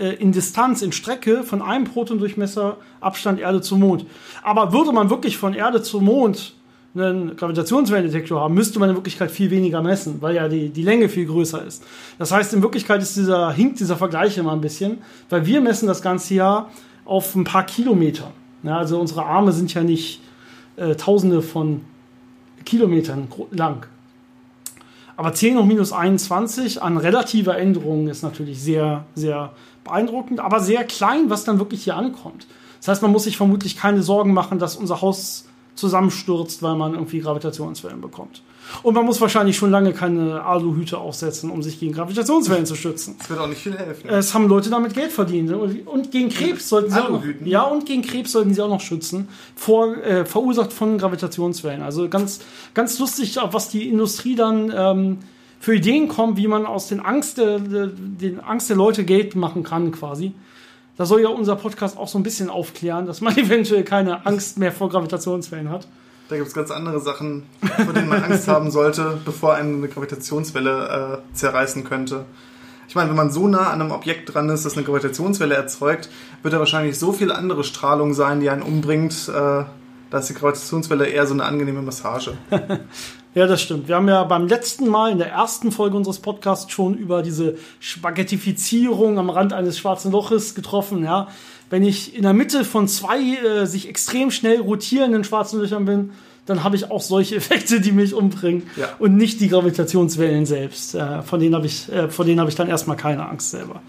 äh, 0.00 0.14
in 0.14 0.32
Distanz, 0.32 0.82
in 0.82 0.92
Strecke 0.92 1.44
von 1.44 1.62
einem 1.62 1.84
Protondurchmesser 1.84 2.78
Abstand 3.00 3.38
Erde 3.38 3.60
zum 3.60 3.80
Mond. 3.80 4.06
Aber 4.42 4.72
würde 4.72 4.92
man 4.92 5.10
wirklich 5.10 5.36
von 5.36 5.54
Erde 5.54 5.82
zum 5.82 6.04
Mond 6.04 6.54
einen 6.94 7.36
Gravitationswellendetektor 7.36 8.40
haben, 8.40 8.54
müsste 8.54 8.80
man 8.80 8.90
in 8.90 8.96
Wirklichkeit 8.96 9.30
viel 9.30 9.50
weniger 9.50 9.80
messen, 9.80 10.16
weil 10.20 10.34
ja 10.34 10.48
die, 10.48 10.70
die 10.70 10.82
Länge 10.82 11.08
viel 11.08 11.26
größer 11.26 11.64
ist. 11.64 11.84
Das 12.18 12.32
heißt, 12.32 12.52
in 12.54 12.62
Wirklichkeit 12.62 13.00
ist 13.00 13.16
dieser, 13.16 13.52
hinkt 13.52 13.78
dieser 13.78 13.96
Vergleich 13.96 14.38
immer 14.38 14.52
ein 14.52 14.60
bisschen, 14.60 14.98
weil 15.28 15.46
wir 15.46 15.60
messen 15.60 15.86
das 15.86 16.02
ganze 16.02 16.34
Jahr 16.34 16.70
auf 17.04 17.34
ein 17.36 17.44
paar 17.44 17.64
Kilometer. 17.64 18.32
Ja, 18.62 18.78
also 18.78 18.98
unsere 18.98 19.24
Arme 19.24 19.52
sind 19.52 19.72
ja 19.72 19.82
nicht 19.82 20.20
äh, 20.76 20.96
Tausende 20.96 21.42
von 21.42 21.82
Kilometern 22.64 23.28
lang. 23.52 23.86
Aber 25.16 25.34
10 25.34 25.58
hoch 25.58 25.66
minus 25.66 25.92
21 25.92 26.82
an 26.82 26.96
relativer 26.96 27.58
Änderung 27.58 28.08
ist 28.08 28.22
natürlich 28.22 28.58
sehr, 28.60 29.04
sehr 29.14 29.52
beeindruckend, 29.90 30.40
aber 30.40 30.60
sehr 30.60 30.84
klein, 30.84 31.30
was 31.30 31.44
dann 31.44 31.58
wirklich 31.58 31.84
hier 31.84 31.96
ankommt. 31.96 32.46
Das 32.78 32.88
heißt, 32.88 33.02
man 33.02 33.12
muss 33.12 33.24
sich 33.24 33.36
vermutlich 33.36 33.76
keine 33.76 34.02
Sorgen 34.02 34.32
machen, 34.32 34.58
dass 34.58 34.76
unser 34.76 35.02
Haus 35.02 35.44
zusammenstürzt, 35.74 36.62
weil 36.62 36.76
man 36.76 36.94
irgendwie 36.94 37.20
Gravitationswellen 37.20 38.00
bekommt. 38.00 38.42
Und 38.82 38.94
man 38.94 39.04
muss 39.04 39.20
wahrscheinlich 39.20 39.56
schon 39.56 39.70
lange 39.70 39.92
keine 39.92 40.44
Aluhüte 40.44 40.98
aufsetzen, 40.98 41.50
um 41.50 41.62
sich 41.62 41.80
gegen 41.80 41.92
Gravitationswellen 41.92 42.66
zu 42.66 42.76
schützen. 42.76 43.16
Das 43.18 43.30
wird 43.30 43.40
auch 43.40 43.48
nicht 43.48 43.60
viel 43.60 43.76
helfen. 43.76 44.08
Es 44.08 44.32
haben 44.32 44.46
Leute 44.46 44.70
damit 44.70 44.94
Geld 44.94 45.10
verdient. 45.10 45.50
Und 45.50 46.10
gegen 46.12 46.28
Krebs 46.28 46.68
sollten 46.68 46.90
sie 46.90 47.02
auch 47.02 47.10
noch, 47.10 47.24
ja, 47.44 47.62
und 47.62 47.84
gegen 47.86 48.02
Krebs 48.02 48.32
sollten 48.32 48.54
sie 48.54 48.62
auch 48.62 48.68
noch 48.68 48.80
schützen. 48.80 49.28
Vor, 49.56 49.96
äh, 49.96 50.24
verursacht 50.24 50.72
von 50.72 50.98
Gravitationswellen. 50.98 51.82
Also 51.82 52.08
ganz, 52.08 52.40
ganz 52.72 52.98
lustig, 52.98 53.38
was 53.50 53.70
die 53.70 53.88
Industrie 53.88 54.36
dann 54.36 54.72
ähm, 54.74 55.18
für 55.60 55.74
Ideen 55.74 56.08
kommt, 56.08 56.38
wie 56.38 56.48
man 56.48 56.64
aus 56.64 56.88
den 56.88 57.00
Angst 57.00 57.36
der, 57.36 57.58
der, 57.58 57.86
den 57.86 58.40
Angst 58.40 58.70
der 58.70 58.76
Leute 58.76 59.04
Geld 59.04 59.36
machen 59.36 59.62
kann, 59.62 59.92
quasi. 59.92 60.32
Da 60.96 61.04
soll 61.04 61.20
ja 61.20 61.28
unser 61.28 61.54
Podcast 61.54 61.98
auch 61.98 62.08
so 62.08 62.18
ein 62.18 62.22
bisschen 62.22 62.48
aufklären, 62.48 63.06
dass 63.06 63.20
man 63.20 63.36
eventuell 63.36 63.84
keine 63.84 64.26
Angst 64.26 64.58
mehr 64.58 64.72
vor 64.72 64.88
Gravitationswellen 64.88 65.68
hat. 65.68 65.86
Da 66.30 66.36
gibt 66.36 66.48
es 66.48 66.54
ganz 66.54 66.70
andere 66.70 67.00
Sachen, 67.00 67.42
vor 67.60 67.92
denen 67.92 68.08
man 68.08 68.22
Angst 68.22 68.48
haben 68.48 68.70
sollte, 68.70 69.18
bevor 69.24 69.54
einen 69.54 69.78
eine 69.78 69.88
Gravitationswelle 69.88 71.22
äh, 71.30 71.34
zerreißen 71.36 71.84
könnte. 71.84 72.24
Ich 72.88 72.94
meine, 72.94 73.10
wenn 73.10 73.16
man 73.16 73.30
so 73.30 73.46
nah 73.46 73.70
an 73.70 73.82
einem 73.82 73.90
Objekt 73.90 74.32
dran 74.32 74.48
ist, 74.48 74.64
das 74.64 74.76
eine 74.76 74.86
Gravitationswelle 74.86 75.54
erzeugt, 75.54 76.08
wird 76.42 76.54
da 76.54 76.58
wahrscheinlich 76.58 76.98
so 76.98 77.12
viel 77.12 77.32
andere 77.32 77.64
Strahlung 77.64 78.14
sein, 78.14 78.40
die 78.40 78.48
einen 78.48 78.62
umbringt, 78.62 79.28
äh, 79.28 79.64
da 80.10 80.18
ist 80.18 80.28
die 80.28 80.34
Gravitationswelle 80.34 81.06
eher 81.06 81.26
so 81.26 81.34
eine 81.34 81.44
angenehme 81.44 81.82
Massage. 81.82 82.36
Ja, 83.34 83.46
das 83.46 83.62
stimmt. 83.62 83.86
Wir 83.86 83.94
haben 83.94 84.08
ja 84.08 84.24
beim 84.24 84.48
letzten 84.48 84.88
Mal 84.88 85.12
in 85.12 85.18
der 85.18 85.30
ersten 85.30 85.70
Folge 85.70 85.96
unseres 85.96 86.18
Podcasts 86.18 86.72
schon 86.72 86.94
über 86.94 87.22
diese 87.22 87.56
Spaghettifizierung 87.78 89.18
am 89.18 89.30
Rand 89.30 89.52
eines 89.52 89.78
schwarzen 89.78 90.10
Loches 90.10 90.54
getroffen. 90.56 91.04
Ja, 91.04 91.28
wenn 91.70 91.84
ich 91.84 92.16
in 92.16 92.22
der 92.22 92.32
Mitte 92.32 92.64
von 92.64 92.88
zwei 92.88 93.20
äh, 93.20 93.66
sich 93.66 93.88
extrem 93.88 94.32
schnell 94.32 94.60
rotierenden 94.60 95.22
schwarzen 95.22 95.60
Löchern 95.60 95.84
bin, 95.84 96.10
dann 96.46 96.64
habe 96.64 96.74
ich 96.74 96.90
auch 96.90 97.00
solche 97.00 97.36
Effekte, 97.36 97.80
die 97.80 97.92
mich 97.92 98.14
umbringen 98.14 98.64
Ja. 98.76 98.88
und 98.98 99.16
nicht 99.16 99.40
die 99.40 99.48
Gravitationswellen 99.48 100.44
selbst. 100.44 100.96
Äh, 100.96 101.22
von 101.22 101.38
denen 101.38 101.54
habe 101.54 101.66
ich, 101.66 101.90
äh, 101.92 102.08
vor 102.08 102.24
denen 102.24 102.40
habe 102.40 102.50
ich 102.50 102.56
dann 102.56 102.68
erstmal 102.68 102.96
keine 102.96 103.28
Angst 103.28 103.52
selber. 103.52 103.80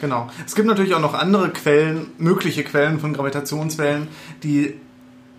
Genau. 0.00 0.28
Es 0.46 0.54
gibt 0.54 0.66
natürlich 0.66 0.94
auch 0.94 1.00
noch 1.00 1.14
andere 1.14 1.50
Quellen, 1.50 2.06
mögliche 2.16 2.64
Quellen 2.64 2.98
von 2.98 3.12
Gravitationswellen, 3.12 4.08
die 4.42 4.74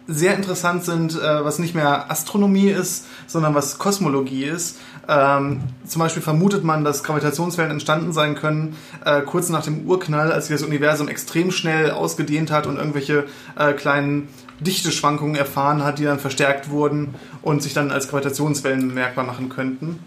sehr 0.07 0.35
interessant 0.35 0.83
sind, 0.83 1.15
äh, 1.15 1.45
was 1.45 1.59
nicht 1.59 1.75
mehr 1.75 2.11
Astronomie 2.11 2.69
ist, 2.69 3.05
sondern 3.27 3.55
was 3.55 3.77
Kosmologie 3.77 4.43
ist. 4.43 4.79
Ähm, 5.07 5.61
zum 5.85 5.99
Beispiel 6.01 6.21
vermutet 6.21 6.63
man, 6.63 6.83
dass 6.83 7.03
Gravitationswellen 7.03 7.71
entstanden 7.71 8.13
sein 8.13 8.35
können, 8.35 8.75
äh, 9.05 9.21
kurz 9.21 9.49
nach 9.49 9.63
dem 9.63 9.87
Urknall, 9.87 10.31
als 10.31 10.47
sich 10.47 10.55
das 10.55 10.65
Universum 10.65 11.07
extrem 11.07 11.51
schnell 11.51 11.91
ausgedehnt 11.91 12.51
hat 12.51 12.67
und 12.67 12.77
irgendwelche 12.77 13.25
äh, 13.57 13.73
kleinen 13.73 14.27
Dichteschwankungen 14.59 15.35
erfahren 15.35 15.83
hat, 15.83 15.99
die 15.99 16.05
dann 16.05 16.19
verstärkt 16.19 16.69
wurden 16.69 17.15
und 17.41 17.61
sich 17.61 17.73
dann 17.73 17.91
als 17.91 18.07
Gravitationswellen 18.07 18.87
bemerkbar 18.87 19.25
machen 19.25 19.49
könnten. 19.49 19.99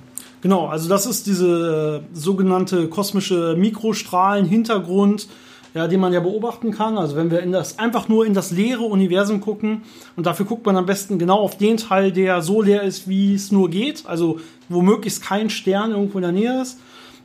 Genau, 0.43 0.69
also 0.69 0.89
das 0.89 1.07
ist 1.07 1.27
diese 1.27 2.05
äh, 2.13 2.17
sogenannte 2.17 2.89
kosmische 2.89 3.57
Mikrostrahlen-Hintergrund, 3.59 5.29
ja, 5.77 5.87
den 5.87 6.01
man 6.01 6.13
ja 6.13 6.21
beobachten 6.21 6.73
kann. 6.73 6.97
Also 6.97 7.17
wenn 7.17 7.31
wir 7.31 7.41
in 7.41 7.53
das, 7.53 7.79
einfach 7.79 8.09
nur 8.09 8.25
in 8.25 8.33
das 8.33 8.51
leere 8.51 8.83
Universum 8.83 9.41
gucken 9.41 9.83
und 10.17 10.27
dafür 10.27 10.47
guckt 10.47 10.65
man 10.65 10.77
am 10.77 10.87
besten 10.87 11.19
genau 11.19 11.39
auf 11.39 11.59
den 11.59 11.77
Teil, 11.77 12.13
der 12.13 12.41
so 12.41 12.63
leer 12.63 12.83
ist, 12.83 13.09
wie 13.09 13.35
es 13.35 13.53
nur 13.53 13.69
geht, 13.69 14.05
also 14.07 14.41
wo 14.71 14.81
möglichst 14.81 15.23
kein 15.23 15.51
Stern 15.51 15.91
irgendwo 15.91 16.19
in 16.19 16.23
der 16.23 16.33
Nähe 16.33 16.63
ist, 16.63 16.79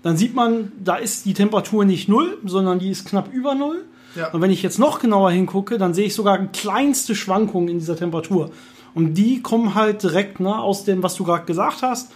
dann 0.04 0.18
sieht 0.18 0.36
man, 0.36 0.74
da 0.84 0.96
ist 0.96 1.26
die 1.26 1.34
Temperatur 1.34 1.86
nicht 1.86 2.10
null, 2.10 2.38
sondern 2.46 2.80
die 2.80 2.90
ist 2.90 3.08
knapp 3.08 3.32
über 3.32 3.56
null. 3.56 3.86
Ja. 4.16 4.32
Und 4.32 4.42
wenn 4.42 4.52
ich 4.52 4.62
jetzt 4.62 4.80
noch 4.80 5.00
genauer 5.00 5.32
hingucke, 5.32 5.78
dann 5.78 5.94
sehe 5.94 6.08
ich 6.08 6.16
sogar 6.16 6.38
kleinste 6.48 7.16
Schwankungen 7.16 7.70
in 7.70 7.80
dieser 7.80 7.96
Temperatur. 7.96 8.52
Und 8.94 9.14
die 9.14 9.42
kommen 9.42 9.76
halt 9.76 10.04
direkt 10.04 10.42
ne, 10.42 10.60
aus 10.60 10.84
dem, 10.84 11.02
was 11.02 11.16
du 11.16 11.24
gerade 11.24 11.46
gesagt 11.46 11.82
hast 11.82 12.12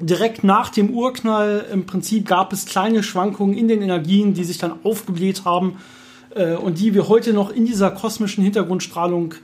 direkt 0.00 0.44
nach 0.44 0.70
dem 0.70 0.90
Urknall 0.90 1.66
im 1.72 1.86
Prinzip 1.86 2.26
gab 2.26 2.52
es 2.52 2.66
kleine 2.66 3.02
Schwankungen 3.02 3.56
in 3.56 3.68
den 3.68 3.82
Energien, 3.82 4.34
die 4.34 4.44
sich 4.44 4.58
dann 4.58 4.72
aufgebläht 4.84 5.44
haben 5.44 5.78
äh, 6.34 6.54
und 6.54 6.78
die 6.78 6.94
wir 6.94 7.08
heute 7.08 7.32
noch 7.32 7.50
in 7.50 7.64
dieser 7.66 7.90
kosmischen 7.90 8.42
Hintergrundstrahlung 8.44 9.34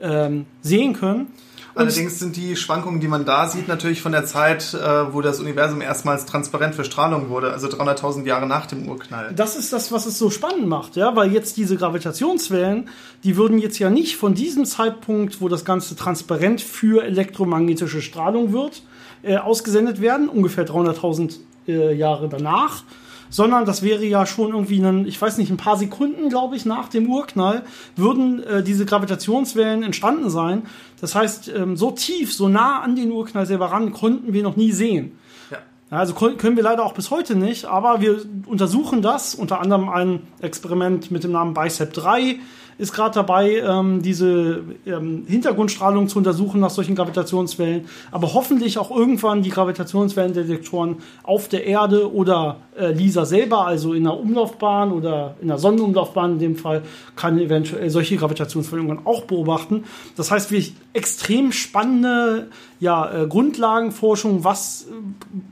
ähm, 0.00 0.46
sehen 0.62 0.94
können. 0.94 1.28
Und 1.74 1.80
Allerdings 1.80 2.18
sind 2.18 2.36
die 2.36 2.54
Schwankungen, 2.54 3.00
die 3.00 3.08
man 3.08 3.24
da 3.24 3.48
sieht, 3.48 3.66
natürlich 3.66 4.02
von 4.02 4.12
der 4.12 4.26
Zeit, 4.26 4.74
äh, 4.74 5.14
wo 5.14 5.22
das 5.22 5.40
Universum 5.40 5.80
erstmals 5.80 6.26
transparent 6.26 6.74
für 6.74 6.84
Strahlung 6.84 7.30
wurde, 7.30 7.50
also 7.50 7.66
300.000 7.66 8.26
Jahre 8.26 8.46
nach 8.46 8.66
dem 8.66 8.86
Urknall. 8.86 9.32
das 9.34 9.56
ist 9.56 9.72
das, 9.72 9.90
was 9.90 10.04
es 10.04 10.18
so 10.18 10.28
spannend 10.28 10.68
macht, 10.68 10.96
ja, 10.96 11.16
weil 11.16 11.32
jetzt 11.32 11.56
diese 11.56 11.76
Gravitationswellen, 11.76 12.90
die 13.24 13.38
würden 13.38 13.58
jetzt 13.58 13.78
ja 13.78 13.88
nicht 13.88 14.16
von 14.16 14.34
diesem 14.34 14.66
Zeitpunkt, 14.66 15.40
wo 15.40 15.48
das 15.48 15.64
Ganze 15.64 15.96
transparent 15.96 16.60
für 16.60 17.04
elektromagnetische 17.04 18.02
Strahlung 18.02 18.52
wird, 18.52 18.82
äh, 19.22 19.36
ausgesendet 19.36 20.00
werden, 20.00 20.28
ungefähr 20.28 20.66
300.000 20.66 21.36
äh, 21.68 21.94
Jahre 21.94 22.28
danach, 22.28 22.84
sondern 23.30 23.64
das 23.64 23.82
wäre 23.82 24.04
ja 24.04 24.26
schon 24.26 24.50
irgendwie, 24.50 24.80
ein, 24.80 25.06
ich 25.06 25.20
weiß 25.20 25.38
nicht, 25.38 25.50
ein 25.50 25.56
paar 25.56 25.76
Sekunden, 25.76 26.28
glaube 26.28 26.54
ich, 26.54 26.66
nach 26.66 26.88
dem 26.88 27.10
Urknall 27.10 27.62
würden 27.96 28.42
äh, 28.42 28.62
diese 28.62 28.84
Gravitationswellen 28.84 29.82
entstanden 29.82 30.28
sein. 30.28 30.62
Das 31.00 31.14
heißt, 31.14 31.50
ähm, 31.56 31.76
so 31.76 31.90
tief, 31.92 32.34
so 32.34 32.48
nah 32.48 32.80
an 32.80 32.94
den 32.94 33.10
Urknall 33.10 33.46
selber 33.46 33.66
ran, 33.66 33.92
konnten 33.92 34.32
wir 34.32 34.42
noch 34.42 34.56
nie 34.56 34.72
sehen. 34.72 35.12
Ja. 35.50 35.58
Also 35.90 36.14
können 36.14 36.56
wir 36.56 36.62
leider 36.62 36.84
auch 36.84 36.94
bis 36.94 37.10
heute 37.10 37.34
nicht, 37.34 37.64
aber 37.64 38.00
wir 38.00 38.20
untersuchen 38.46 39.02
das, 39.02 39.34
unter 39.34 39.60
anderem 39.60 39.88
ein 39.88 40.20
Experiment 40.40 41.10
mit 41.10 41.24
dem 41.24 41.32
Namen 41.32 41.54
BICEP 41.54 41.92
3 41.92 42.38
ist 42.78 42.92
gerade 42.92 43.14
dabei, 43.14 43.58
ähm, 43.58 44.02
diese 44.02 44.62
ähm, 44.86 45.24
Hintergrundstrahlung 45.26 46.08
zu 46.08 46.18
untersuchen 46.18 46.60
nach 46.60 46.70
solchen 46.70 46.94
Gravitationswellen, 46.94 47.86
aber 48.10 48.34
hoffentlich 48.34 48.78
auch 48.78 48.90
irgendwann 48.90 49.42
die 49.42 49.50
Gravitationswellendetektoren 49.50 50.96
auf 51.22 51.48
der 51.48 51.66
Erde 51.66 52.12
oder 52.12 52.58
äh, 52.78 52.92
LISA 52.92 53.24
selber, 53.24 53.66
also 53.66 53.92
in 53.92 54.04
der 54.04 54.18
Umlaufbahn 54.18 54.92
oder 54.92 55.36
in 55.40 55.48
der 55.48 55.58
Sonnenumlaufbahn 55.58 56.32
in 56.32 56.38
dem 56.38 56.56
Fall, 56.56 56.82
kann 57.16 57.38
eventuell 57.38 57.90
solche 57.90 58.16
Gravitationswellen 58.16 59.00
auch 59.04 59.22
beobachten. 59.22 59.84
Das 60.16 60.30
heißt, 60.30 60.50
wir 60.50 60.62
extrem 60.92 61.52
spannende 61.52 62.48
ja, 62.80 63.22
äh, 63.22 63.26
Grundlagenforschung, 63.26 64.44
was 64.44 64.86
äh, 64.90 64.94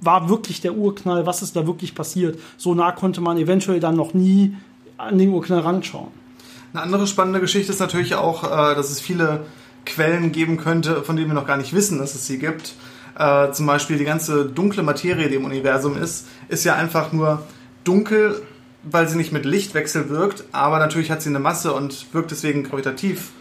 war 0.01 0.29
wirklich 0.29 0.61
der 0.61 0.77
Urknall, 0.77 1.27
was 1.27 1.43
ist 1.43 1.57
da 1.57 1.67
wirklich 1.67 1.95
passiert. 1.95 2.39
So 2.57 2.75
nah 2.75 2.93
konnte 2.93 3.21
man 3.21 3.39
eventuell 3.39 3.81
dann 3.81 3.97
noch 3.97 4.15
nie 4.15 4.57
an 4.97 5.19
den 5.19 5.31
Urknall 5.31 5.61
ranschauen. 5.61 6.09
Eine 6.73 6.83
andere 6.83 7.07
spannende 7.07 7.41
Geschichte 7.41 7.73
ist 7.73 7.81
natürlich 7.81 8.15
auch, 8.15 8.45
äh, 8.45 8.75
dass 8.75 8.91
es 8.91 9.01
viele 9.01 9.47
Quellen 9.85 10.31
geben 10.31 10.57
könnte, 10.57 11.03
von 11.03 11.17
denen 11.17 11.29
wir 11.29 11.35
noch 11.35 11.47
gar 11.47 11.57
nicht 11.57 11.73
wissen, 11.73 11.99
dass 11.99 12.15
es 12.15 12.27
sie 12.27 12.39
gibt. 12.39 12.75
Äh, 13.19 13.51
zum 13.53 13.67
Beispiel 13.67 13.99
die 13.99 14.05
ganze 14.05 14.47
dunkle 14.47 14.83
Materie, 14.83 15.29
die 15.29 15.35
im 15.35 15.45
Universum 15.45 16.01
ist, 16.01 16.27
ist 16.49 16.65
ja 16.65 16.75
einfach 16.77 17.13
nur 17.13 17.43
dunkel, 17.83 18.43
weil 18.85 19.09
sie 19.09 19.17
nicht 19.17 19.33
mit 19.33 19.45
Lichtwechsel 19.45 20.09
wirkt, 20.11 20.45
aber 20.53 20.79
natürlich 20.79 21.11
hat 21.11 21.23
sie 21.23 21.29
eine 21.29 21.41
Masse 21.41 21.73
und 21.73 22.07
wirkt 22.15 22.31
deswegen 22.31 22.63
gravitativ. 22.63 23.33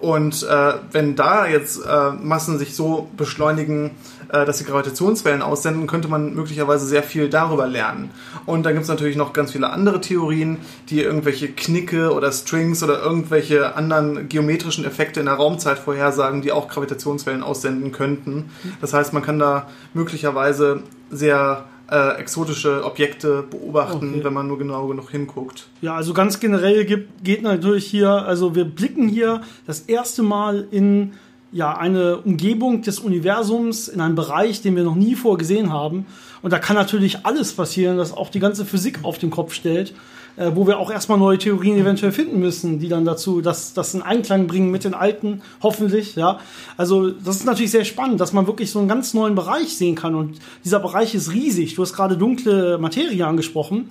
Und 0.00 0.42
äh, 0.42 0.74
wenn 0.90 1.14
da 1.14 1.46
jetzt 1.46 1.84
äh, 1.86 2.10
Massen 2.10 2.58
sich 2.58 2.74
so 2.74 3.08
beschleunigen, 3.16 3.92
äh, 4.32 4.44
dass 4.44 4.58
sie 4.58 4.64
Gravitationswellen 4.64 5.42
aussenden, 5.42 5.86
könnte 5.86 6.08
man 6.08 6.34
möglicherweise 6.34 6.86
sehr 6.86 7.02
viel 7.02 7.28
darüber 7.28 7.66
lernen. 7.66 8.10
Und 8.46 8.64
dann 8.64 8.72
gibt 8.72 8.84
es 8.84 8.88
natürlich 8.88 9.16
noch 9.16 9.32
ganz 9.32 9.52
viele 9.52 9.70
andere 9.70 10.00
Theorien, 10.00 10.58
die 10.88 11.00
irgendwelche 11.02 11.48
Knicke 11.48 12.12
oder 12.12 12.32
Strings 12.32 12.82
oder 12.82 13.00
irgendwelche 13.02 13.76
anderen 13.76 14.28
geometrischen 14.28 14.84
Effekte 14.84 15.20
in 15.20 15.26
der 15.26 15.34
Raumzeit 15.36 15.78
vorhersagen, 15.78 16.42
die 16.42 16.50
auch 16.52 16.68
Gravitationswellen 16.68 17.42
aussenden 17.42 17.92
könnten. 17.92 18.50
Das 18.80 18.92
heißt, 18.94 19.12
man 19.12 19.22
kann 19.22 19.38
da 19.38 19.68
möglicherweise 19.94 20.82
sehr 21.10 21.66
äh, 21.90 22.18
exotische 22.18 22.84
Objekte 22.84 23.42
beobachten, 23.50 24.12
Okay. 24.14 24.24
wenn 24.24 24.32
man 24.32 24.46
nur 24.46 24.58
genau 24.58 24.86
genug 24.86 25.10
hinguckt. 25.10 25.68
Ja, 25.82 25.94
also 25.94 26.14
ganz 26.14 26.40
generell 26.40 26.86
gibt, 26.86 27.22
geht 27.22 27.42
natürlich 27.42 27.84
hier, 27.86 28.08
also 28.10 28.54
wir 28.54 28.64
blicken 28.64 29.08
hier 29.08 29.42
das 29.66 29.80
erste 29.80 30.22
Mal 30.22 30.66
in 30.70 31.12
ja, 31.52 31.76
eine 31.76 32.16
Umgebung 32.16 32.82
des 32.82 32.98
Universums, 32.98 33.88
in 33.88 34.00
einen 34.00 34.14
Bereich, 34.14 34.62
den 34.62 34.74
wir 34.74 34.84
noch 34.84 34.94
nie 34.94 35.14
vorgesehen 35.14 35.72
haben. 35.72 36.06
Und 36.40 36.52
da 36.52 36.58
kann 36.58 36.76
natürlich 36.76 37.24
alles 37.24 37.52
passieren, 37.52 37.98
das 37.98 38.16
auch 38.16 38.30
die 38.30 38.40
ganze 38.40 38.64
Physik 38.64 39.00
auf 39.02 39.18
den 39.18 39.30
Kopf 39.30 39.52
stellt, 39.52 39.94
äh, 40.36 40.50
wo 40.54 40.66
wir 40.66 40.78
auch 40.78 40.90
erstmal 40.90 41.18
neue 41.18 41.36
Theorien 41.36 41.76
eventuell 41.76 42.10
finden 42.10 42.40
müssen, 42.40 42.78
die 42.78 42.88
dann 42.88 43.04
dazu 43.04 43.42
das, 43.42 43.74
das 43.74 43.92
in 43.92 44.00
Einklang 44.00 44.46
bringen 44.46 44.70
mit 44.70 44.84
den 44.84 44.94
alten, 44.94 45.42
hoffentlich, 45.62 46.16
ja. 46.16 46.40
Also 46.78 47.10
das 47.10 47.36
ist 47.36 47.44
natürlich 47.44 47.70
sehr 47.70 47.84
spannend, 47.84 48.18
dass 48.20 48.32
man 48.32 48.46
wirklich 48.46 48.70
so 48.70 48.78
einen 48.78 48.88
ganz 48.88 49.12
neuen 49.12 49.34
Bereich 49.34 49.76
sehen 49.76 49.94
kann. 49.94 50.14
Und 50.14 50.38
dieser 50.64 50.80
Bereich 50.80 51.14
ist 51.14 51.32
riesig. 51.32 51.74
Du 51.74 51.82
hast 51.82 51.92
gerade 51.92 52.16
dunkle 52.16 52.78
Materie 52.78 53.26
angesprochen. 53.26 53.90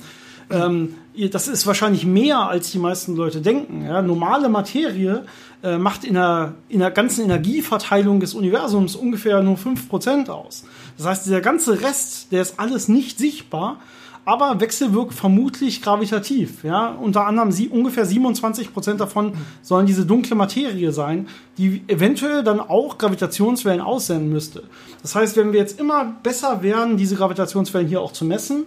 Ähm, 0.50 0.96
das 1.32 1.48
ist 1.48 1.68
wahrscheinlich 1.68 2.06
mehr, 2.06 2.40
als 2.40 2.72
die 2.72 2.80
meisten 2.80 3.16
Leute 3.16 3.42
denken. 3.42 3.86
Ja? 3.86 4.02
Normale 4.02 4.50
Materie 4.50 5.26
äh, 5.64 5.78
macht 5.78 6.04
in 6.04 6.16
der, 6.16 6.56
in 6.70 6.80
der 6.80 6.92
ganzen 6.92 7.24
Energieverteilung 7.24 8.20
des 8.20 8.34
Universums 8.34 8.96
ungefähr 8.96 9.42
nur 9.44 9.58
5% 9.58 10.30
aus. 10.30 10.66
Das 10.98 11.06
heißt, 11.06 11.26
dieser 11.26 11.42
ganze 11.42 11.82
Rest, 11.82 12.32
der 12.32 12.42
ist 12.42 12.60
alles 12.60 12.88
nicht 12.88 13.18
sichtbar, 13.20 13.80
aber 14.26 14.60
wechselwirkt 14.60 15.14
vermutlich 15.14 15.82
gravitativ. 15.82 16.64
Ja? 16.64 16.90
Unter 16.90 17.26
anderem 17.26 17.52
sie, 17.52 17.70
ungefähr 17.70 18.06
27 18.06 18.74
Prozent 18.74 19.00
davon 19.00 19.34
sollen 19.62 19.88
diese 19.88 20.06
dunkle 20.06 20.36
Materie 20.36 20.92
sein, 20.92 21.28
die 21.58 21.82
eventuell 21.88 22.44
dann 22.44 22.60
auch 22.60 22.98
Gravitationswellen 22.98 23.82
aussenden 23.82 24.30
müsste. 24.30 24.64
Das 25.02 25.16
heißt, 25.16 25.38
wenn 25.38 25.54
wir 25.54 25.60
jetzt 25.60 25.80
immer 25.80 26.06
besser 26.24 26.62
werden, 26.62 26.98
diese 26.98 27.16
Gravitationswellen 27.16 27.88
hier 27.88 28.02
auch 28.02 28.14
zu 28.14 28.26
messen, 28.26 28.66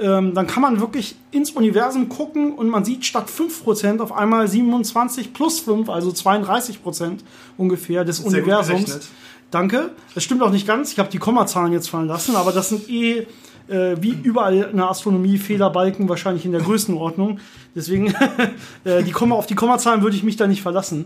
ähm, 0.00 0.34
dann 0.34 0.46
kann 0.46 0.62
man 0.62 0.80
wirklich 0.80 1.16
ins 1.30 1.50
Universum 1.50 2.08
gucken 2.08 2.52
und 2.52 2.68
man 2.68 2.84
sieht 2.84 3.04
statt 3.04 3.28
5% 3.28 4.00
auf 4.00 4.12
einmal 4.12 4.48
27 4.48 5.32
plus 5.32 5.60
5, 5.60 5.88
also 5.88 6.10
32% 6.10 7.18
ungefähr 7.56 8.04
des 8.04 8.20
Universums. 8.20 9.10
Danke. 9.50 9.90
Das 10.14 10.24
stimmt 10.24 10.42
auch 10.42 10.50
nicht 10.50 10.66
ganz. 10.66 10.92
Ich 10.92 10.98
habe 10.98 11.10
die 11.10 11.18
Kommazahlen 11.18 11.72
jetzt 11.72 11.88
fallen 11.88 12.08
lassen, 12.08 12.34
aber 12.34 12.50
das 12.50 12.70
sind 12.70 12.88
eh 12.90 13.26
äh, 13.68 13.96
wie 14.00 14.16
überall 14.22 14.68
in 14.70 14.76
der 14.76 14.90
Astronomie 14.90 15.38
Fehlerbalken 15.38 16.08
wahrscheinlich 16.08 16.44
in 16.44 16.52
der 16.52 16.60
Größenordnung. 16.60 17.38
Deswegen 17.74 18.14
äh, 18.84 19.02
die 19.02 19.12
Komma, 19.12 19.36
auf 19.36 19.46
die 19.46 19.54
Kommazahlen 19.54 20.02
würde 20.02 20.16
ich 20.16 20.22
mich 20.22 20.36
da 20.36 20.46
nicht 20.46 20.62
verlassen. 20.62 21.04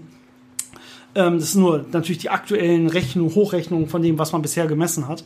Ähm, 1.14 1.38
das 1.38 1.52
sind 1.52 1.62
nur 1.62 1.84
natürlich 1.92 2.18
die 2.18 2.30
aktuellen 2.30 2.88
Rechnungen, 2.88 3.34
Hochrechnungen 3.34 3.88
von 3.88 4.02
dem, 4.02 4.18
was 4.18 4.32
man 4.32 4.42
bisher 4.42 4.66
gemessen 4.66 5.08
hat. 5.08 5.24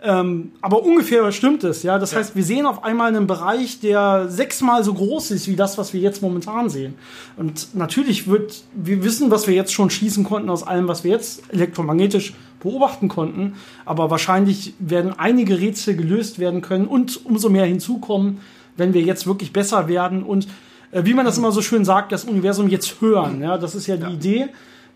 Ähm, 0.00 0.52
aber 0.60 0.84
ungefähr 0.84 1.32
stimmt 1.32 1.64
es, 1.64 1.82
ja. 1.82 1.98
Das 1.98 2.12
ja. 2.12 2.18
heißt, 2.18 2.36
wir 2.36 2.44
sehen 2.44 2.66
auf 2.66 2.84
einmal 2.84 3.08
einen 3.08 3.26
Bereich, 3.26 3.80
der 3.80 4.28
sechsmal 4.28 4.84
so 4.84 4.94
groß 4.94 5.32
ist 5.32 5.48
wie 5.48 5.56
das, 5.56 5.76
was 5.76 5.92
wir 5.92 6.00
jetzt 6.00 6.22
momentan 6.22 6.70
sehen. 6.70 6.94
Und 7.36 7.74
natürlich 7.74 8.28
wird, 8.28 8.62
wir 8.74 9.02
wissen, 9.02 9.32
was 9.32 9.48
wir 9.48 9.54
jetzt 9.54 9.72
schon 9.72 9.90
schließen 9.90 10.22
konnten 10.22 10.50
aus 10.50 10.62
allem, 10.62 10.86
was 10.86 11.02
wir 11.02 11.10
jetzt 11.10 11.42
elektromagnetisch 11.52 12.34
beobachten 12.60 13.08
konnten. 13.08 13.54
Aber 13.84 14.08
wahrscheinlich 14.08 14.74
werden 14.78 15.14
einige 15.18 15.58
Rätsel 15.58 15.96
gelöst 15.96 16.38
werden 16.38 16.60
können 16.60 16.86
und 16.86 17.24
umso 17.26 17.48
mehr 17.48 17.66
hinzukommen, 17.66 18.40
wenn 18.76 18.94
wir 18.94 19.02
jetzt 19.02 19.26
wirklich 19.26 19.52
besser 19.52 19.88
werden 19.88 20.22
und 20.22 20.46
äh, 20.92 21.04
wie 21.04 21.14
man 21.14 21.24
das 21.26 21.38
immer 21.38 21.50
so 21.50 21.60
schön 21.60 21.84
sagt, 21.84 22.12
das 22.12 22.22
Universum 22.22 22.68
jetzt 22.68 23.00
hören. 23.00 23.42
Ja, 23.42 23.58
das 23.58 23.74
ist 23.74 23.88
ja 23.88 23.96
die 23.96 24.02
ja. 24.04 24.10
Idee 24.10 24.48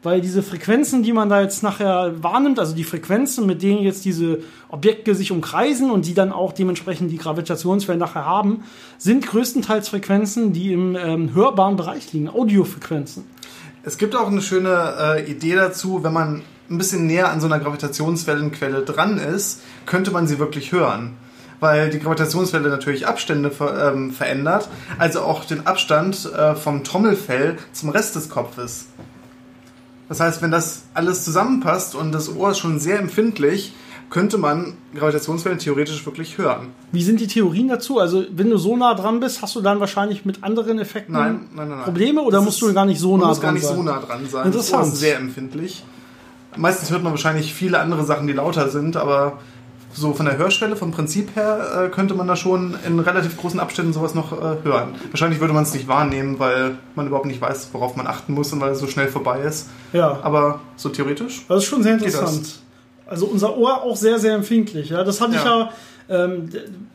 weil 0.03 0.21
diese 0.21 0.43
Frequenzen, 0.43 1.03
die 1.03 1.13
man 1.13 1.29
da 1.29 1.41
jetzt 1.41 1.63
nachher 1.63 2.23
wahrnimmt, 2.23 2.59
also 2.59 2.75
die 2.75 2.85
Frequenzen, 2.85 3.47
mit 3.47 3.63
denen 3.63 3.83
jetzt 3.83 4.05
diese 4.05 4.41
Objekte 4.69 5.15
sich 5.15 5.31
umkreisen 5.31 5.91
und 5.91 6.07
die 6.07 6.15
dann 6.15 6.33
auch 6.33 6.53
dementsprechend 6.53 7.11
die 7.11 7.19
Gravitationswellen 7.19 8.01
nachher 8.01 8.27
haben, 8.27 8.65
sind 8.99 9.27
größtenteils 9.27 9.89
Frequenzen, 9.89 10.53
die 10.53 10.73
im 10.73 10.97
ähm, 10.97 11.35
hörbaren 11.35 11.77
Bereich 11.77 12.13
liegen, 12.13 12.29
Audiofrequenzen. 12.29 13.25
Es 13.85 13.99
gibt 13.99 14.15
auch 14.17 14.29
eine 14.29 14.43
schöne 14.43 14.95
äh, 15.01 15.31
Idee 15.31 15.55
dazu, 15.55 16.03
wenn 16.03 16.13
man 16.13 16.43
ein 16.71 16.79
bisschen 16.79 17.07
näher 17.07 17.31
an 17.31 17.41
so 17.41 17.47
einer 17.47 17.59
Gravitationswellenquelle 17.59 18.83
dran 18.83 19.19
ist, 19.19 19.63
könnte 19.87 20.11
man 20.11 20.27
sie 20.27 20.39
wirklich 20.39 20.73
hören 20.73 21.17
weil 21.63 21.91
die 21.91 22.01
Gravitationswelle 22.01 22.69
natürlich 22.69 23.07
Abstände 23.07 23.53
ver, 23.53 23.93
ähm, 23.93 24.11
verändert, 24.11 24.69
also 24.99 25.21
auch 25.21 25.45
den 25.45 25.65
Abstand 25.65 26.29
äh, 26.35 26.57
vom 26.57 26.83
Trommelfell 26.83 27.57
zum 27.73 27.91
Rest 27.91 28.17
des 28.17 28.29
Kopfes. 28.29 28.87
Das 30.13 30.21
heißt, 30.21 30.43
wenn 30.43 30.51
das 30.51 30.83
alles 30.93 31.25
zusammenpasst 31.25 31.95
und 31.95 32.13
das 32.13 32.37
Ohr 32.37 32.51
ist 32.51 32.59
schon 32.59 32.79
sehr 32.79 32.99
empfindlich, 32.99 33.73
könnte 34.11 34.37
man 34.37 34.75
Gravitationswellen 34.95 35.59
theoretisch 35.59 36.05
wirklich 36.05 36.37
hören. 36.37 36.67
Wie 36.93 37.03
sind 37.03 37.19
die 37.19 37.27
Theorien 37.27 37.69
dazu? 37.69 37.99
Also, 37.99 38.23
wenn 38.31 38.51
du 38.51 38.59
so 38.59 38.77
nah 38.77 38.93
dran 38.93 39.21
bist, 39.21 39.41
hast 39.41 39.57
du 39.57 39.63
dann 39.63 39.81
wahrscheinlich 39.81 40.27
mit 40.27 40.45
anderen 40.45 40.79
Effekten 40.79 41.15
nein, 41.15 41.49
nein, 41.55 41.71
nein, 41.71 41.85
Probleme 41.85 42.21
oder 42.21 42.37
das 42.37 42.45
musst 42.45 42.61
du 42.61 42.75
gar 42.75 42.85
nicht 42.85 43.01
so 43.01 43.17
nah 43.17 43.33
dran 43.33 43.35
sein? 43.37 43.43
gar 43.43 43.53
nicht 43.53 43.65
so 43.65 43.83
nah 43.83 44.01
dran 44.01 44.29
sein. 44.29 44.47
Interessant. 44.49 44.83
Das 44.83 44.93
ist 44.93 45.01
sehr 45.01 45.17
empfindlich. 45.17 45.83
Meistens 46.59 46.91
hört 46.91 47.03
man 47.03 47.13
wahrscheinlich 47.13 47.55
viele 47.55 47.81
andere 47.81 48.05
Sachen, 48.05 48.27
die 48.27 48.35
lauter 48.35 48.69
sind, 48.69 48.99
aber 48.99 49.39
so 49.93 50.15
von 50.15 50.27
der 50.27 50.39
Hörschwelle, 50.39 50.77
vom 50.77 50.91
Prinzip 50.91 51.37
her, 51.37 51.85
äh, 51.87 51.89
könnte 51.89 52.15
man 52.15 52.27
da 52.27 52.37
schon 52.37 52.77
in 52.87 52.99
relativ 52.99 53.37
großen 53.37 53.61
Abständen 53.61 53.93
sowas 53.93 54.15
noch 54.15 54.33
äh, 54.33 54.57
hören. 54.63 54.95
Wahrscheinlich 55.11 55.41
würde 55.41 55.53
man 55.53 55.65
es 55.65 55.75
nicht 55.75 55.89
wahrnehmen, 55.89 56.39
weil 56.39 56.79
man 56.95 57.07
überhaupt 57.07 57.27
nicht 57.27 57.41
weiß, 57.41 57.69
worauf 57.73 57.97
man 57.97 58.07
achten 58.07 58.33
muss 58.33 58.53
und 58.53 58.61
weil 58.61 58.73
es 58.73 58.79
so 58.79 58.87
schnell 58.87 59.09
vorbei 59.09 59.41
ist. 59.41 59.69
Ja. 59.93 60.19
Aber 60.23 60.61
so 60.77 60.89
theoretisch. 60.89 61.45
Das 61.49 61.59
ist 61.59 61.69
schon 61.69 61.83
sehr 61.83 61.95
interessant. 61.95 62.61
Also 63.07 63.27
unser 63.27 63.57
Ohr 63.57 63.83
auch 63.83 63.97
sehr, 63.97 64.19
sehr 64.19 64.35
empfindlich. 64.35 64.91
Ja? 64.91 65.05
Das 65.05 65.21
hatte 65.21 65.35
ja. 65.35 65.39
ich 65.39 65.45
ja 65.45 65.71
ähm, 66.09 66.49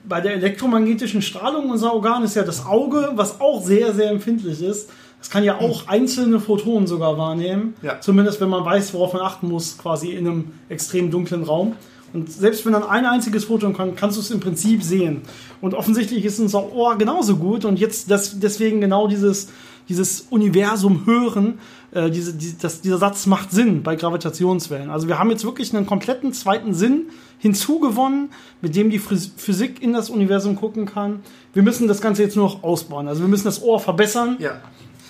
bei 0.04 0.22
der 0.22 0.34
elektromagnetischen 0.34 1.22
Strahlung 1.22 1.70
unser 1.70 1.94
Organ 1.94 2.24
ist 2.24 2.36
ja 2.36 2.44
das 2.44 2.66
Auge, 2.66 3.12
was 3.16 3.40
auch 3.40 3.64
sehr, 3.64 3.94
sehr 3.94 4.10
empfindlich 4.12 4.62
ist. 4.62 4.90
Das 5.20 5.30
kann 5.30 5.44
ja 5.44 5.60
auch 5.60 5.88
einzelne 5.88 6.40
Photonen 6.40 6.88
sogar 6.88 7.18
wahrnehmen. 7.18 7.76
Ja. 7.82 8.00
Zumindest 8.00 8.40
wenn 8.40 8.50
man 8.50 8.64
weiß, 8.64 8.94
worauf 8.94 9.14
man 9.14 9.24
achten 9.24 9.48
muss, 9.48 9.78
quasi 9.78 10.12
in 10.12 10.28
einem 10.28 10.52
extrem 10.70 11.10
dunklen 11.10 11.44
Raum. 11.44 11.76
Und 12.14 12.32
selbst 12.32 12.66
wenn 12.66 12.74
dann 12.74 12.84
ein 12.84 13.06
einziges 13.06 13.46
Photon 13.46 13.74
kommt, 13.74 13.98
kannst 13.98 14.18
du 14.18 14.22
es 14.22 14.32
im 14.32 14.40
Prinzip 14.40 14.84
sehen. 14.84 15.22
Und 15.62 15.74
offensichtlich 15.74 16.24
ist 16.26 16.40
unser 16.40 16.72
Ohr 16.72 16.98
genauso 16.98 17.38
gut. 17.38 17.66
Und 17.66 17.80
jetzt 17.80 18.10
das, 18.10 18.40
deswegen 18.40 18.82
genau 18.82 19.08
dieses, 19.08 19.50
dieses 19.90 20.22
Universum 20.30 21.06
hören, 21.06 21.60
äh, 21.92 22.10
diese, 22.10 22.34
die, 22.34 22.58
das, 22.60 22.82
dieser 22.82 22.98
Satz 22.98 23.26
macht 23.26 23.52
Sinn 23.52 23.84
bei 23.84 23.96
Gravitationswellen. 23.96 24.90
Also 24.90 25.08
wir 25.08 25.20
haben 25.20 25.30
jetzt 25.30 25.46
wirklich 25.46 25.76
einen 25.76 25.86
kompletten 25.86 26.34
zweiten 26.34 26.74
Sinn 26.74 27.08
hinzugewonnen, 27.40 28.30
mit 28.62 28.76
dem 28.76 28.90
die 28.90 29.00
Physik 29.00 29.82
in 29.82 29.94
das 29.94 30.10
Universum 30.10 30.56
gucken 30.56 30.86
kann. 30.86 31.22
Wir 31.54 31.64
müssen 31.64 31.88
das 31.88 32.02
Ganze 32.02 32.24
jetzt 32.24 32.36
nur 32.36 32.46
noch 32.46 32.64
ausbauen. 32.64 33.08
Also 33.08 33.22
wir 33.22 33.28
müssen 33.28 33.46
das 33.46 33.62
Ohr 33.62 33.80
verbessern. 33.80 34.38
Ja. 34.40 34.62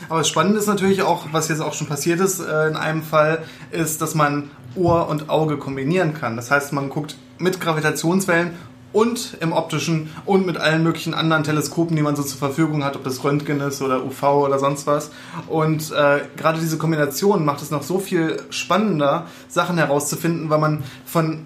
Aber 0.10 0.20
das 0.20 0.28
Spannende 0.28 0.60
ist 0.60 0.68
natürlich 0.68 1.02
auch, 1.02 1.28
was 1.32 1.48
jetzt 1.50 1.62
auch 1.62 1.74
schon 1.74 1.88
passiert 1.88 2.20
ist 2.20 2.40
äh, 2.40 2.68
in 2.68 2.76
einem 2.76 3.04
Fall, 3.04 3.44
ist, 3.72 4.02
dass 4.02 4.16
man 4.16 4.50
Ohr 4.76 5.08
und 5.10 5.30
Auge 5.30 5.58
kombinieren 5.58 6.14
kann. 6.14 6.36
Das 6.36 6.52
heißt, 6.52 6.74
man 6.74 6.90
guckt 6.90 7.18
mit 7.40 7.60
Gravitationswellen 7.60 8.52
und 8.94 9.38
im 9.42 9.52
optischen 9.52 10.10
und 10.26 10.46
mit 10.46 10.58
allen 10.58 10.84
möglichen 10.84 11.14
anderen 11.14 11.44
Teleskopen, 11.44 11.96
die 11.96 12.02
man 12.02 12.16
so 12.16 12.24
zur 12.24 12.38
Verfügung 12.38 12.84
hat, 12.84 12.96
ob 12.96 13.04
das 13.04 13.24
Röntgen 13.24 13.60
ist 13.60 13.82
oder 13.82 14.04
UV 14.04 14.24
oder 14.24 14.60
sonst 14.60 14.88
was. 14.88 15.12
Und 15.48 15.92
äh, 15.92 16.22
gerade 16.38 16.60
diese 16.60 16.78
Kombination 16.78 17.44
macht 17.44 17.62
es 17.62 17.72
noch 17.72 17.84
so 17.84 18.00
viel 18.00 18.42
spannender, 18.50 19.28
Sachen 19.50 19.78
herauszufinden, 19.78 20.50
weil 20.50 20.60
man 20.60 20.84
von 21.06 21.46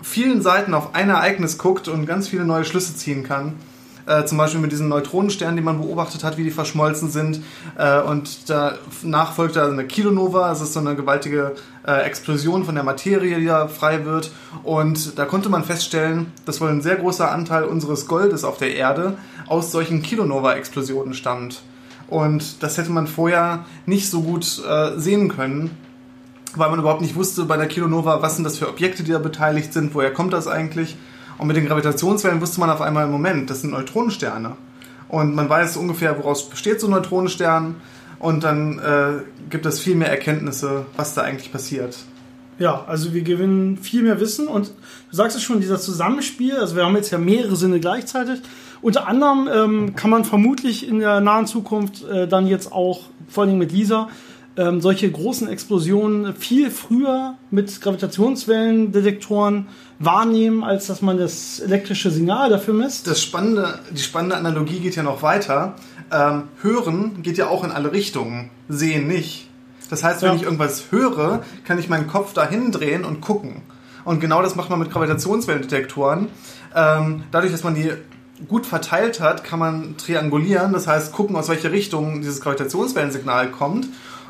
vielen 0.00 0.42
Seiten 0.42 0.74
auf 0.74 0.94
ein 0.94 1.10
Ereignis 1.10 1.58
guckt 1.58 1.88
und 1.88 2.06
ganz 2.06 2.28
viele 2.28 2.44
neue 2.44 2.64
Schlüsse 2.64 2.94
ziehen 2.94 3.24
kann. 3.24 3.54
Äh, 4.08 4.24
zum 4.24 4.38
Beispiel 4.38 4.60
mit 4.60 4.72
diesen 4.72 4.88
Neutronensternen, 4.88 5.56
die 5.56 5.62
man 5.62 5.82
beobachtet 5.82 6.24
hat, 6.24 6.38
wie 6.38 6.44
die 6.44 6.50
verschmolzen 6.50 7.10
sind. 7.10 7.42
Äh, 7.76 8.00
und 8.00 8.48
danach 8.48 9.34
folgt 9.34 9.56
da 9.56 9.68
eine 9.68 9.86
Kilonova, 9.86 10.48
das 10.48 10.62
ist 10.62 10.72
so 10.72 10.80
eine 10.80 10.96
gewaltige 10.96 11.56
äh, 11.86 12.00
Explosion 12.06 12.64
von 12.64 12.74
der 12.74 12.84
Materie, 12.84 13.38
die 13.38 13.44
da 13.44 13.68
frei 13.68 14.06
wird. 14.06 14.30
Und 14.62 15.18
da 15.18 15.26
konnte 15.26 15.50
man 15.50 15.62
feststellen, 15.62 16.32
dass 16.46 16.62
wohl 16.62 16.70
ein 16.70 16.80
sehr 16.80 16.96
großer 16.96 17.30
Anteil 17.30 17.64
unseres 17.64 18.06
Goldes 18.06 18.44
auf 18.44 18.56
der 18.56 18.74
Erde 18.74 19.18
aus 19.46 19.72
solchen 19.72 20.00
Kilonova-Explosionen 20.00 21.12
stammt. 21.12 21.60
Und 22.08 22.62
das 22.62 22.78
hätte 22.78 22.90
man 22.90 23.08
vorher 23.08 23.66
nicht 23.84 24.08
so 24.08 24.22
gut 24.22 24.62
äh, 24.66 24.98
sehen 24.98 25.28
können, 25.28 25.76
weil 26.56 26.70
man 26.70 26.78
überhaupt 26.78 27.02
nicht 27.02 27.14
wusste 27.14 27.44
bei 27.44 27.58
der 27.58 27.68
Kilonova, 27.68 28.22
was 28.22 28.36
sind 28.36 28.44
das 28.44 28.56
für 28.56 28.70
Objekte, 28.70 29.02
die 29.02 29.12
da 29.12 29.18
beteiligt 29.18 29.74
sind, 29.74 29.94
woher 29.94 30.14
kommt 30.14 30.32
das 30.32 30.46
eigentlich. 30.46 30.96
Und 31.38 31.46
mit 31.46 31.56
den 31.56 31.66
Gravitationswellen 31.66 32.40
wusste 32.40 32.60
man 32.60 32.70
auf 32.70 32.80
einmal 32.80 33.06
im 33.06 33.12
Moment, 33.12 33.48
das 33.48 33.62
sind 33.62 33.70
Neutronensterne. 33.70 34.56
Und 35.08 35.34
man 35.34 35.48
weiß 35.48 35.76
ungefähr, 35.76 36.18
woraus 36.18 36.50
besteht 36.50 36.80
so 36.80 36.88
ein 36.88 36.90
Neutronenstern. 36.90 37.76
Und 38.18 38.42
dann 38.42 38.78
äh, 38.80 39.22
gibt 39.48 39.64
es 39.64 39.80
viel 39.80 39.94
mehr 39.94 40.10
Erkenntnisse, 40.10 40.86
was 40.96 41.14
da 41.14 41.22
eigentlich 41.22 41.52
passiert. 41.52 41.96
Ja, 42.58 42.84
also 42.88 43.14
wir 43.14 43.22
gewinnen 43.22 43.76
viel 43.76 44.02
mehr 44.02 44.18
Wissen 44.18 44.48
und 44.48 44.72
du 45.10 45.16
sagst 45.16 45.36
es 45.36 45.44
schon, 45.44 45.60
dieser 45.60 45.78
Zusammenspiel, 45.78 46.56
also 46.56 46.74
wir 46.74 46.84
haben 46.84 46.96
jetzt 46.96 47.12
ja 47.12 47.18
mehrere 47.18 47.54
Sinne 47.54 47.78
gleichzeitig. 47.78 48.40
Unter 48.80 49.06
anderem 49.06 49.48
ähm, 49.52 49.94
kann 49.94 50.10
man 50.10 50.24
vermutlich 50.24 50.88
in 50.88 50.98
der 50.98 51.20
nahen 51.20 51.46
Zukunft 51.46 52.04
äh, 52.04 52.26
dann 52.26 52.48
jetzt 52.48 52.72
auch, 52.72 53.02
vor 53.28 53.44
allem 53.44 53.58
mit 53.58 53.70
Lisa, 53.70 54.08
ähm, 54.58 54.80
solche 54.80 55.08
großen 55.08 55.48
Explosionen 55.48 56.34
viel 56.34 56.72
früher 56.72 57.36
mit 57.52 57.80
Gravitationswellendetektoren 57.80 59.68
wahrnehmen, 60.00 60.64
als 60.64 60.88
dass 60.88 61.00
man 61.00 61.16
das 61.16 61.60
elektrische 61.60 62.10
Signal 62.10 62.50
dafür 62.50 62.74
misst. 62.74 63.06
Das 63.06 63.22
spannende, 63.22 63.78
die 63.90 64.02
spannende 64.02 64.36
Analogie 64.36 64.80
geht 64.80 64.96
ja 64.96 65.04
noch 65.04 65.22
weiter. 65.22 65.76
Ähm, 66.10 66.44
hören 66.60 67.22
geht 67.22 67.38
ja 67.38 67.46
auch 67.46 67.62
in 67.62 67.70
alle 67.70 67.92
Richtungen, 67.92 68.50
sehen 68.68 69.06
nicht. 69.06 69.48
Das 69.90 70.02
heißt, 70.02 70.22
wenn 70.22 70.30
ja. 70.30 70.36
ich 70.36 70.42
irgendwas 70.42 70.86
höre, 70.90 71.44
kann 71.64 71.78
ich 71.78 71.88
meinen 71.88 72.08
Kopf 72.08 72.32
dahin 72.32 72.72
drehen 72.72 73.04
und 73.04 73.20
gucken. 73.20 73.62
Und 74.04 74.20
genau 74.20 74.42
das 74.42 74.56
macht 74.56 74.70
man 74.70 74.80
mit 74.80 74.90
Gravitationswellendetektoren. 74.90 76.28
Ähm, 76.74 77.22
dadurch, 77.30 77.52
dass 77.52 77.62
man 77.62 77.76
die 77.76 77.92
gut 78.48 78.66
verteilt 78.66 79.20
hat, 79.20 79.44
kann 79.44 79.58
man 79.58 79.96
triangulieren, 79.96 80.72
das 80.72 80.86
heißt 80.86 81.12
gucken, 81.12 81.36
aus 81.36 81.48
welcher 81.48 81.72
Richtung 81.72 82.20
dieses 82.20 82.40
Gravitationswellensignal 82.40 83.50
kommt 83.50 83.88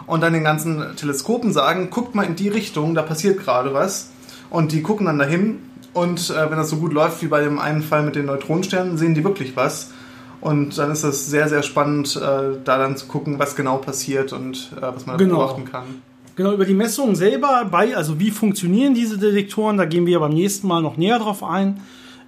und 0.08 0.22
dann 0.22 0.32
den 0.32 0.44
ganzen 0.44 0.96
Teleskopen 0.96 1.52
sagen, 1.52 1.90
guckt 1.90 2.14
mal 2.14 2.24
in 2.24 2.34
die 2.34 2.48
Richtung, 2.48 2.94
da 2.94 3.02
passiert 3.02 3.38
gerade 3.38 3.72
was. 3.72 4.10
Und 4.50 4.72
die 4.72 4.82
gucken 4.82 5.06
dann 5.06 5.18
dahin 5.18 5.58
und 5.92 6.30
äh, 6.30 6.50
wenn 6.50 6.56
das 6.56 6.70
so 6.70 6.76
gut 6.76 6.92
läuft 6.92 7.22
wie 7.22 7.26
bei 7.26 7.42
dem 7.42 7.58
einen 7.58 7.82
Fall 7.82 8.02
mit 8.02 8.16
den 8.16 8.26
Neutronensternen, 8.26 8.96
sehen 8.96 9.14
die 9.14 9.22
wirklich 9.22 9.54
was. 9.56 9.90
Und 10.40 10.78
dann 10.78 10.90
ist 10.90 11.02
es 11.02 11.26
sehr, 11.26 11.48
sehr 11.48 11.62
spannend, 11.62 12.16
äh, 12.16 12.20
da 12.64 12.78
dann 12.78 12.96
zu 12.96 13.06
gucken, 13.06 13.38
was 13.38 13.56
genau 13.56 13.76
passiert 13.76 14.32
und 14.32 14.70
äh, 14.76 14.82
was 14.82 15.04
man 15.04 15.18
genau. 15.18 15.36
beobachten 15.36 15.64
kann. 15.64 16.02
Genau, 16.36 16.52
über 16.52 16.64
die 16.64 16.74
Messungen 16.74 17.16
selber, 17.16 17.66
bei, 17.70 17.96
also 17.96 18.20
wie 18.20 18.30
funktionieren 18.30 18.94
diese 18.94 19.18
Detektoren, 19.18 19.76
da 19.76 19.84
gehen 19.84 20.06
wir 20.06 20.20
beim 20.20 20.32
nächsten 20.32 20.68
Mal 20.68 20.80
noch 20.80 20.96
näher 20.96 21.18
drauf 21.18 21.42
ein. 21.42 21.80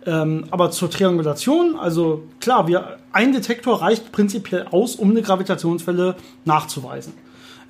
Ähm, 0.04 0.44
aber 0.50 0.70
zur 0.70 0.90
Triangulation, 0.90 1.76
also 1.78 2.24
klar, 2.40 2.66
wir, 2.66 2.98
ein 3.12 3.32
Detektor 3.32 3.80
reicht 3.80 4.10
prinzipiell 4.10 4.66
aus, 4.70 4.96
um 4.96 5.10
eine 5.10 5.22
Gravitationswelle 5.22 6.16
nachzuweisen. 6.44 7.12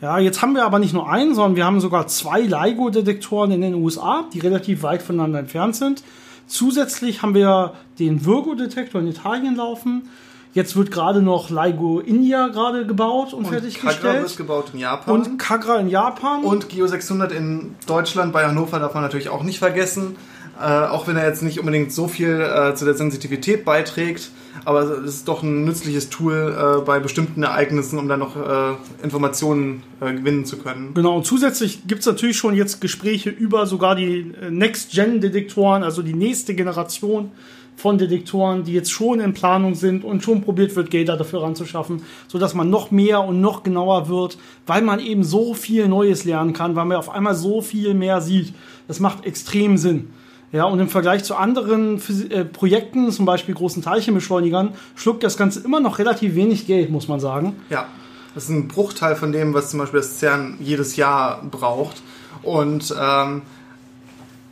Ja, 0.01 0.19
jetzt 0.19 0.41
haben 0.41 0.55
wir 0.55 0.65
aber 0.65 0.79
nicht 0.79 0.95
nur 0.95 1.11
einen, 1.11 1.35
sondern 1.35 1.57
wir 1.57 1.65
haben 1.65 1.81
sogar 1.81 2.07
zwei 2.07 2.41
LIGO-Detektoren 2.41 3.51
in 3.51 3.61
den 3.61 3.75
USA, 3.75 4.25
die 4.33 4.39
relativ 4.39 4.83
weit 4.83 5.03
voneinander 5.03 5.41
entfernt 5.41 5.77
sind. 5.77 6.03
Zusätzlich 6.47 7.23
haben 7.23 7.35
wir 7.35 7.75
den 7.99 8.25
Virgo-Detektor 8.25 9.01
in 9.01 9.09
Italien 9.09 9.57
laufen. 9.57 10.09
Jetzt 10.53 10.75
wird 10.75 10.91
gerade 10.91 11.23
noch 11.23 11.51
LIGO 11.51 12.01
India 12.01 12.49
gerade 12.49 12.85
gebaut 12.85 13.33
und, 13.33 13.45
und 13.45 13.51
fertiggestellt. 13.51 14.01
Kagra 14.01 14.21
wird 14.21 14.37
gebaut 14.37 14.71
in 14.73 14.81
Japan. 14.81 15.15
Und 15.15 15.39
Kagra 15.39 15.77
in 15.77 15.89
Japan. 15.89 16.43
Und 16.43 16.69
Geo 16.69 16.87
600 16.87 17.31
in 17.31 17.77
Deutschland, 17.87 18.33
bei 18.33 18.45
Hannover 18.45 18.81
darf 18.81 18.95
man 18.95 19.05
natürlich 19.05 19.29
auch 19.29 19.45
nicht 19.45 19.61
vergessen. 19.61 20.17
Äh, 20.61 20.89
auch 20.89 21.07
wenn 21.07 21.17
er 21.17 21.27
jetzt 21.27 21.43
nicht 21.43 21.59
unbedingt 21.59 21.93
so 21.93 22.09
viel 22.09 22.41
äh, 22.41 22.75
zu 22.75 22.85
der 22.85 22.95
Sensitivität 22.95 23.65
beiträgt 23.65 24.31
aber 24.65 24.83
es 24.83 25.15
ist 25.15 25.29
doch 25.29 25.43
ein 25.43 25.65
nützliches 25.65 26.11
Tool 26.11 26.55
äh, 26.57 26.85
bei 26.85 27.01
bestimmten 27.01 27.43
Ereignissen, 27.43 27.99
um 27.99 28.09
dann 28.09 28.21
noch 28.21 28.37
äh, 28.37 28.75
Informationen 29.03 29.83
äh, 30.01 30.13
gewinnen 30.13 30.45
zu 30.45 30.59
können. 30.59 30.95
Genau, 30.95 31.17
und 31.17 31.27
zusätzlich 31.27 31.87
gibt 31.87 32.01
es 32.01 32.07
natürlich 32.07 32.37
schon 32.37 32.55
jetzt 32.55 32.81
Gespräche 32.81 33.31
über 33.31 33.67
sogar 33.67 33.95
die 33.95 34.33
Next-Gen-Detektoren, 34.51 35.83
also 35.83 36.03
die 36.03 36.15
nächste 36.15 36.55
Generation 36.55 37.31
von 37.77 37.97
Detektoren, 37.97 38.65
die 38.65 38.75
jetzt 38.75 38.91
schon 38.91 39.21
in 39.21 39.33
Planung 39.33 39.75
sind 39.75 40.05
und 40.05 40.23
schon 40.23 40.43
probiert 40.43 40.77
wird, 40.77 40.91
Gelder 40.91 41.17
dafür 41.17 41.43
ranzuschaffen, 41.43 42.03
sodass 42.29 42.53
man 42.53 42.69
noch 42.69 42.91
mehr 42.91 43.23
und 43.23 43.41
noch 43.41 43.63
genauer 43.63 44.09
wird, 44.09 44.37
weil 44.67 44.83
man 44.83 45.01
eben 45.01 45.25
so 45.25 45.55
viel 45.55 45.89
Neues 45.89 46.25
lernen 46.25 46.53
kann, 46.53 46.77
weil 46.77 46.85
man 46.85 46.99
auf 46.99 47.09
einmal 47.09 47.35
so 47.35 47.63
viel 47.63 47.95
mehr 47.95 48.21
sieht. 48.21 48.53
Das 48.87 49.01
macht 49.01 49.25
extrem 49.25 49.79
Sinn. 49.79 50.11
Ja, 50.53 50.65
und 50.65 50.81
im 50.81 50.89
Vergleich 50.89 51.23
zu 51.23 51.37
anderen 51.37 52.03
äh, 52.31 52.45
Projekten, 52.45 53.11
zum 53.13 53.25
Beispiel 53.25 53.55
großen 53.55 53.83
Teilchenbeschleunigern, 53.83 54.75
schluckt 54.97 55.23
das 55.23 55.37
Ganze 55.37 55.61
immer 55.61 55.81
noch 55.81 55.99
relativ 55.99 56.35
wenig 56.35 56.67
Geld, 56.67 56.91
muss 56.91 57.07
man 57.07 57.21
sagen. 57.21 57.55
Ja, 57.71 57.87
das 58.35 58.45
ist 58.45 58.51
ein 58.51 58.67
Bruchteil 58.67 59.15
von 59.15 59.31
dem, 59.31 59.55
was 59.55 59.71
zum 59.71 59.79
Beispiel 59.79 60.01
das 60.01 60.19
CERN 60.19 60.57
jedes 60.61 60.97
Jahr 60.97 61.43
braucht. 61.49 62.03
Und 62.43 62.95
ähm, 63.01 63.43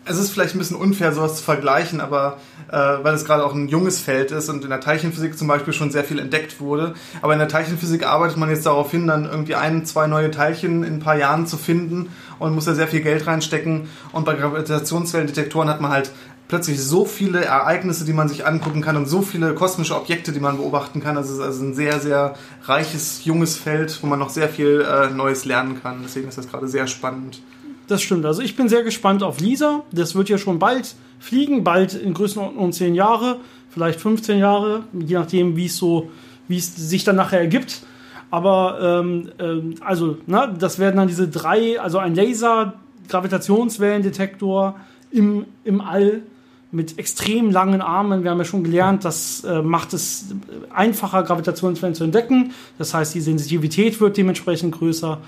es 0.05 0.19
ist 0.19 0.31
vielleicht 0.31 0.55
ein 0.55 0.59
bisschen 0.59 0.77
unfair, 0.77 1.13
sowas 1.13 1.37
zu 1.37 1.43
vergleichen, 1.43 2.01
aber 2.01 2.39
äh, 2.71 2.77
weil 2.77 3.15
es 3.15 3.25
gerade 3.25 3.45
auch 3.45 3.53
ein 3.53 3.69
junges 3.69 4.01
Feld 4.01 4.31
ist 4.31 4.49
und 4.49 4.65
in 4.65 4.71
der 4.71 4.81
Teilchenphysik 4.81 5.37
zum 5.37 5.49
Beispiel 5.49 5.73
schon 5.73 5.91
sehr 5.91 6.05
viel 6.05 6.19
entdeckt 6.19 6.61
wurde. 6.61 6.95
Aber 7.23 7.35
in 7.35 7.39
der 7.39 7.49
Teilchenphysik 7.49 8.07
arbeitet 8.07 8.37
man 8.37 8.49
jetzt 8.49 8.67
darauf 8.67 8.91
hin, 8.91 9.07
dann 9.07 9.27
irgendwie 9.27 9.55
ein, 9.55 9.85
zwei 9.85 10.07
neue 10.07 10.31
Teilchen 10.31 10.83
in 10.83 10.95
ein 10.95 11.01
paar 11.01 11.17
Jahren 11.17 11.47
zu 11.47 11.57
finden 11.57 12.09
und 12.39 12.55
muss 12.55 12.65
da 12.65 12.75
sehr 12.75 12.89
viel 12.89 13.01
Geld 13.01 13.27
reinstecken. 13.27 13.89
Und 14.13 14.25
bei 14.25 14.35
Gravitationswellendetektoren 14.35 15.69
hat 15.69 15.81
man 15.81 15.91
halt 15.91 16.11
plötzlich 16.49 16.83
so 16.83 17.05
viele 17.05 17.45
Ereignisse, 17.45 18.05
die 18.05 18.13
man 18.13 18.29
sich 18.29 18.47
angucken 18.47 18.81
kann 18.81 18.97
und 18.97 19.07
so 19.07 19.23
viele 19.23 19.55
kosmische 19.55 19.95
Objekte, 19.95 20.33
die 20.33 20.41
man 20.41 20.57
beobachten 20.57 21.01
kann. 21.01 21.17
Also 21.17 21.33
es 21.33 21.39
ist 21.39 21.45
also 21.45 21.65
ein 21.65 21.75
sehr, 21.75 22.01
sehr 22.01 22.35
reiches, 22.65 23.25
junges 23.25 23.57
Feld, 23.57 23.99
wo 24.03 24.07
man 24.07 24.19
noch 24.19 24.31
sehr 24.31 24.49
viel 24.49 24.81
äh, 24.81 25.11
Neues 25.11 25.45
lernen 25.45 25.81
kann. 25.81 26.01
Deswegen 26.03 26.29
ist 26.29 26.39
das 26.39 26.49
gerade 26.49 26.67
sehr 26.67 26.87
spannend. 26.87 27.43
Das 27.87 28.03
stimmt. 28.03 28.25
Also 28.25 28.43
ich 28.43 28.57
bin 28.57 28.69
sehr 28.69 28.83
gespannt 28.83 29.23
auf 29.23 29.41
Lisa. 29.41 29.83
Das 29.93 30.15
wird 30.15 30.29
ja 30.29 30.39
schon 30.39 30.59
bald 30.59 30.95
fliegen, 31.19 31.65
bald 31.65 31.95
in 31.95 32.15
Größenordnung 32.15 32.73
10 32.73 32.95
Jahre, 32.95 33.41
vielleicht 33.71 34.01
15 34.01 34.39
Jahre, 34.39 34.85
je 34.93 35.15
nachdem, 35.15 35.57
wie 35.57 35.67
es 35.67 35.77
so, 35.77 36.11
wie 36.49 36.59
es 36.59 36.75
sich 36.77 37.05
dann 37.05 37.17
nachher 37.17 37.41
ergibt. 37.41 37.83
Aber 38.31 39.01
ähm, 39.01 39.31
ähm, 39.39 39.75
also, 39.81 40.19
ne, 40.27 40.55
das 40.59 40.79
werden 40.79 40.97
dann 40.97 41.09
diese 41.09 41.29
drei, 41.29 41.81
also 41.81 41.99
ein 41.99 42.15
Laser, 42.15 42.75
Gravitationswellendetektor 43.09 44.77
im, 45.11 45.47
im 45.65 45.81
All 45.81 46.23
mit 46.71 46.99
extrem 46.99 47.51
langen 47.51 47.81
Armen. 47.81 48.23
Wir 48.23 48.31
haben 48.31 48.39
ja 48.39 48.45
schon 48.45 48.63
gelernt, 48.63 49.05
das 49.05 49.43
äh, 49.45 49.63
macht 49.63 49.95
es 49.95 50.35
einfacher, 50.75 51.23
Gravitationswellen 51.23 51.95
zu 51.95 52.05
entdecken. 52.05 52.53
Das 52.77 52.93
heißt, 52.93 53.15
die 53.15 53.23
Sensitivität 53.23 54.01
wird 54.01 54.19
dementsprechend 54.19 54.75
größer. 54.75 55.19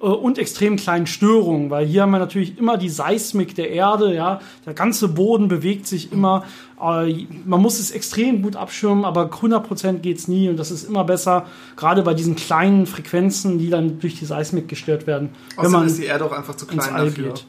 Äh, 0.00 0.06
und 0.06 0.38
extrem 0.38 0.76
kleinen 0.76 1.06
Störungen, 1.06 1.70
weil 1.70 1.86
hier 1.86 2.02
haben 2.02 2.10
wir 2.10 2.18
natürlich 2.18 2.58
immer 2.58 2.76
die 2.76 2.88
Seismik 2.88 3.54
der 3.54 3.70
Erde, 3.70 4.14
ja, 4.14 4.40
der 4.66 4.74
ganze 4.74 5.08
Boden 5.08 5.48
bewegt 5.48 5.86
sich 5.86 6.12
immer, 6.12 6.44
äh, 6.80 7.26
man 7.44 7.60
muss 7.60 7.78
es 7.78 7.90
extrem 7.90 8.42
gut 8.42 8.56
abschirmen, 8.56 9.04
aber 9.04 9.30
100% 9.30 9.98
geht's 9.98 10.28
nie 10.28 10.48
und 10.48 10.56
das 10.56 10.70
ist 10.70 10.84
immer 10.84 11.04
besser, 11.04 11.46
gerade 11.76 12.02
bei 12.02 12.14
diesen 12.14 12.36
kleinen 12.36 12.86
Frequenzen, 12.86 13.58
die 13.58 13.70
dann 13.70 14.00
durch 14.00 14.18
die 14.18 14.24
Seismik 14.24 14.68
gestört 14.68 15.06
werden. 15.06 15.30
Außerdem 15.56 15.64
wenn 15.64 15.78
man 15.80 15.86
ist 15.86 15.98
die 15.98 16.06
Erde 16.06 16.24
auch 16.24 16.32
einfach 16.32 16.54
zu 16.54 16.66
klein 16.66 16.94
dafür. 16.96 17.28
Geht. 17.28 17.46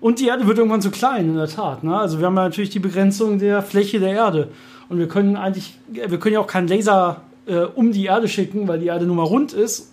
Und 0.00 0.18
die 0.18 0.28
Erde 0.28 0.46
wird 0.46 0.56
irgendwann 0.56 0.80
zu 0.80 0.90
klein, 0.90 1.28
in 1.28 1.36
der 1.36 1.48
Tat. 1.48 1.84
Ne? 1.84 1.96
Also 1.96 2.20
wir 2.20 2.26
haben 2.26 2.36
ja 2.36 2.44
natürlich 2.44 2.70
die 2.70 2.78
Begrenzung 2.78 3.38
der 3.38 3.62
Fläche 3.62 4.00
der 4.00 4.12
Erde. 4.12 4.48
Und 4.88 4.98
wir 4.98 5.08
können 5.08 5.36
eigentlich, 5.36 5.78
wir 5.88 6.18
können 6.18 6.32
ja 6.32 6.40
auch 6.40 6.46
keinen 6.46 6.68
Laser 6.68 7.20
äh, 7.46 7.58
um 7.58 7.92
die 7.92 8.06
Erde 8.06 8.26
schicken, 8.26 8.66
weil 8.66 8.80
die 8.80 8.86
Erde 8.86 9.04
nun 9.04 9.18
mal 9.18 9.24
rund 9.24 9.52
ist 9.52 9.89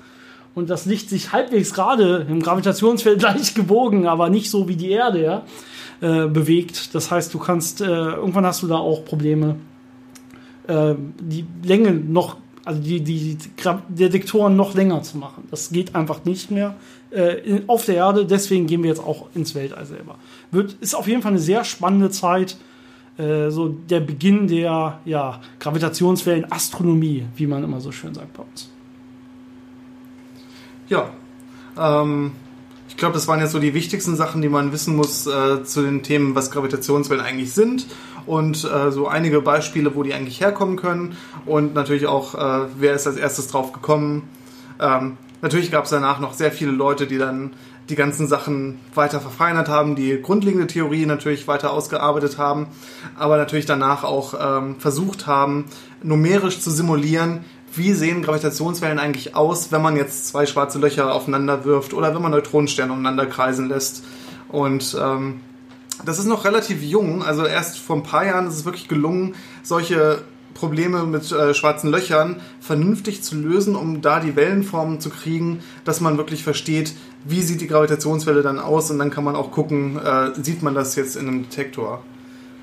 und 0.57 0.71
das 0.71 0.87
Licht 0.87 1.07
sich 1.07 1.33
halbwegs 1.33 1.71
gerade 1.71 2.25
im 2.27 2.41
Gravitationsfeld 2.41 3.21
leicht 3.21 3.53
gebogen, 3.53 4.07
aber 4.07 4.29
nicht 4.29 4.49
so 4.49 4.67
wie 4.67 4.75
die 4.75 4.89
Erde, 4.89 5.23
ja, 5.23 5.43
äh, 6.01 6.27
bewegt. 6.27 6.95
Das 6.95 7.11
heißt, 7.11 7.31
du 7.31 7.37
kannst, 7.37 7.79
äh, 7.79 7.85
irgendwann 7.85 8.43
hast 8.43 8.63
du 8.63 8.67
da 8.67 8.77
auch 8.77 9.05
Probleme, 9.05 9.57
äh, 10.67 10.95
die 11.21 11.45
Länge 11.61 11.91
noch, 11.91 12.37
also 12.65 12.81
die, 12.81 13.01
die, 13.01 13.37
Detektoren 13.87 14.55
noch 14.55 14.73
länger 14.73 15.03
zu 15.03 15.19
machen. 15.19 15.47
Das 15.51 15.69
geht 15.69 15.93
einfach 15.93 16.25
nicht 16.25 16.49
mehr 16.49 16.73
äh, 17.11 17.39
in, 17.41 17.69
auf 17.69 17.85
der 17.85 17.97
Erde, 17.97 18.25
deswegen 18.25 18.65
gehen 18.65 18.81
wir 18.81 18.89
jetzt 18.89 19.03
auch 19.03 19.27
ins 19.35 19.53
Weltall 19.53 19.85
selber. 19.85 20.15
Wird, 20.49 20.73
ist 20.81 20.95
auf 20.95 21.07
jeden 21.07 21.21
Fall 21.21 21.33
eine 21.33 21.39
sehr 21.39 21.65
spannende 21.65 22.09
Zeit 22.09 22.57
äh, 23.19 23.51
so 23.51 23.67
der 23.67 23.99
Beginn 23.99 24.47
der 24.47 25.01
ja, 25.05 25.39
Gravitationswellen 25.59 26.51
Astronomie, 26.51 27.25
wie 27.35 27.45
man 27.45 27.63
immer 27.63 27.79
so 27.79 27.91
schön 27.91 28.15
sagt 28.15 28.33
bei 28.33 28.41
uns. 28.41 28.71
Ja. 30.87 31.09
Ähm, 31.77 32.31
ich 32.89 32.95
glaube, 32.95 33.13
das 33.13 33.27
waren 33.27 33.39
jetzt 33.39 33.51
so 33.51 33.59
die 33.59 33.73
wichtigsten 33.73 34.15
Sachen, 34.15 34.41
die 34.41 34.49
man 34.49 34.71
wissen 34.71 34.95
muss 34.95 35.27
äh, 35.27 35.63
zu 35.63 35.81
den 35.81 36.03
Themen, 36.03 36.35
was 36.35 36.51
Gravitationswellen 36.51 37.23
eigentlich 37.23 37.53
sind 37.53 37.85
und 38.25 38.63
äh, 38.63 38.91
so 38.91 39.07
einige 39.07 39.41
Beispiele, 39.41 39.95
wo 39.95 40.03
die 40.03 40.13
eigentlich 40.13 40.41
herkommen 40.41 40.77
können 40.77 41.17
und 41.45 41.73
natürlich 41.73 42.07
auch, 42.07 42.35
äh, 42.35 42.67
wer 42.77 42.93
ist 42.93 43.07
als 43.07 43.17
erstes 43.17 43.47
drauf 43.47 43.71
gekommen. 43.73 44.29
Ähm, 44.79 45.17
natürlich 45.41 45.71
gab 45.71 45.85
es 45.85 45.89
danach 45.89 46.19
noch 46.19 46.33
sehr 46.33 46.51
viele 46.51 46.71
Leute, 46.71 47.07
die 47.07 47.17
dann 47.17 47.51
die 47.89 47.95
ganzen 47.95 48.27
Sachen 48.27 48.79
weiter 48.95 49.21
verfeinert 49.21 49.69
haben, 49.69 49.95
die 49.95 50.21
grundlegende 50.21 50.67
Theorie 50.67 51.05
natürlich 51.05 51.47
weiter 51.47 51.71
ausgearbeitet 51.71 52.37
haben, 52.37 52.67
aber 53.17 53.37
natürlich 53.37 53.65
danach 53.65 54.03
auch 54.03 54.33
ähm, 54.39 54.75
versucht 54.77 55.25
haben, 55.25 55.65
numerisch 56.03 56.59
zu 56.59 56.69
simulieren, 56.69 57.45
wie 57.73 57.93
sehen 57.93 58.23
Gravitationswellen 58.23 58.99
eigentlich 58.99 59.35
aus, 59.35 59.71
wenn 59.71 59.81
man 59.81 59.95
jetzt 59.95 60.27
zwei 60.27 60.45
schwarze 60.45 60.79
Löcher 60.79 61.13
aufeinander 61.13 61.65
wirft 61.65 61.93
oder 61.93 62.13
wenn 62.13 62.21
man 62.21 62.31
Neutronensterne 62.31 62.91
umeinander 62.91 63.25
kreisen 63.25 63.69
lässt. 63.69 64.03
Und 64.49 64.97
ähm, 64.99 65.41
das 66.05 66.19
ist 66.19 66.25
noch 66.25 66.45
relativ 66.45 66.81
jung, 66.81 67.23
also 67.23 67.45
erst 67.45 67.79
vor 67.79 67.95
ein 67.95 68.03
paar 68.03 68.25
Jahren 68.25 68.47
ist 68.47 68.55
es 68.55 68.65
wirklich 68.65 68.87
gelungen, 68.87 69.35
solche 69.63 70.21
Probleme 70.53 71.03
mit 71.03 71.31
äh, 71.31 71.53
schwarzen 71.53 71.91
Löchern 71.91 72.41
vernünftig 72.59 73.21
zu 73.21 73.35
lösen, 73.35 73.75
um 73.75 74.01
da 74.01 74.19
die 74.19 74.35
Wellenformen 74.35 74.99
zu 74.99 75.09
kriegen, 75.09 75.59
dass 75.85 76.01
man 76.01 76.17
wirklich 76.17 76.43
versteht, 76.43 76.93
wie 77.23 77.41
sieht 77.41 77.61
die 77.61 77.67
Gravitationswelle 77.67 78.41
dann 78.41 78.59
aus 78.59 78.89
und 78.89 78.97
dann 78.97 79.11
kann 79.11 79.23
man 79.23 79.35
auch 79.35 79.51
gucken, 79.51 79.99
äh, 80.03 80.31
sieht 80.41 80.63
man 80.63 80.73
das 80.73 80.95
jetzt 80.95 81.15
in 81.15 81.27
einem 81.27 81.43
Detektor. 81.43 82.03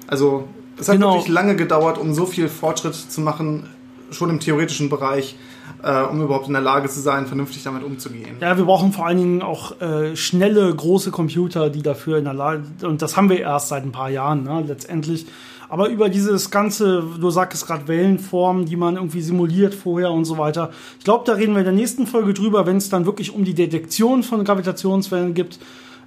Also 0.07 0.49
es 0.77 0.89
hat 0.89 0.97
genau. 0.97 1.15
wirklich 1.15 1.33
lange 1.33 1.55
gedauert, 1.55 1.99
um 1.99 2.15
so 2.15 2.27
viel 2.27 2.49
Fortschritt 2.49 2.95
zu 2.95 3.21
machen 3.21 3.69
schon 4.15 4.31
im 4.31 4.41
theoretischen 4.41 4.89
Bereich, 4.89 5.37
äh, 5.83 6.03
um 6.03 6.23
überhaupt 6.23 6.47
in 6.47 6.53
der 6.53 6.63
Lage 6.63 6.89
zu 6.89 7.01
sein, 7.01 7.27
vernünftig 7.27 7.63
damit 7.63 7.83
umzugehen. 7.83 8.37
Ja, 8.41 8.57
wir 8.57 8.65
brauchen 8.65 8.93
vor 8.93 9.07
allen 9.07 9.19
Dingen 9.19 9.43
auch 9.43 9.81
äh, 9.81 10.17
schnelle, 10.17 10.75
große 10.75 11.11
Computer, 11.11 11.71
die 11.71 11.83
dafür 11.83 12.19
in 12.19 12.25
der 12.25 12.35
Lage 12.35 12.65
und 12.83 13.03
das 13.03 13.17
haben 13.17 13.29
wir 13.29 13.41
erst 13.41 13.69
seit 13.69 13.85
ein 13.85 13.93
paar 13.93 14.11
Jahren, 14.11 14.45
ne, 14.45 14.65
letztendlich. 14.67 15.27
Aber 15.69 15.89
über 15.89 16.09
dieses 16.09 16.51
ganze, 16.51 17.03
du 17.21 17.31
sagst 17.31 17.67
gerade 17.67 17.89
Wellenformen, 17.89 18.67
die 18.67 18.77
man 18.77 18.97
irgendwie 18.97 19.23
simuliert 19.23 19.75
vorher 19.75 20.13
und 20.13 20.25
so 20.25 20.39
weiter. 20.39 20.71
Ich 20.99 21.05
glaube, 21.05 21.25
da 21.27 21.33
reden 21.33 21.55
wir 21.55 21.61
in 21.61 21.65
der 21.65 21.75
nächsten 21.75 22.07
Folge 22.07 22.35
drüber, 22.35 22.67
wenn 22.67 22.77
es 22.77 22.91
dann 22.91 23.07
wirklich 23.07 23.35
um 23.35 23.45
die 23.45 23.55
Detektion 23.55 24.23
von 24.23 24.45
Gravitationswellen 24.45 25.35
gibt. 25.35 25.59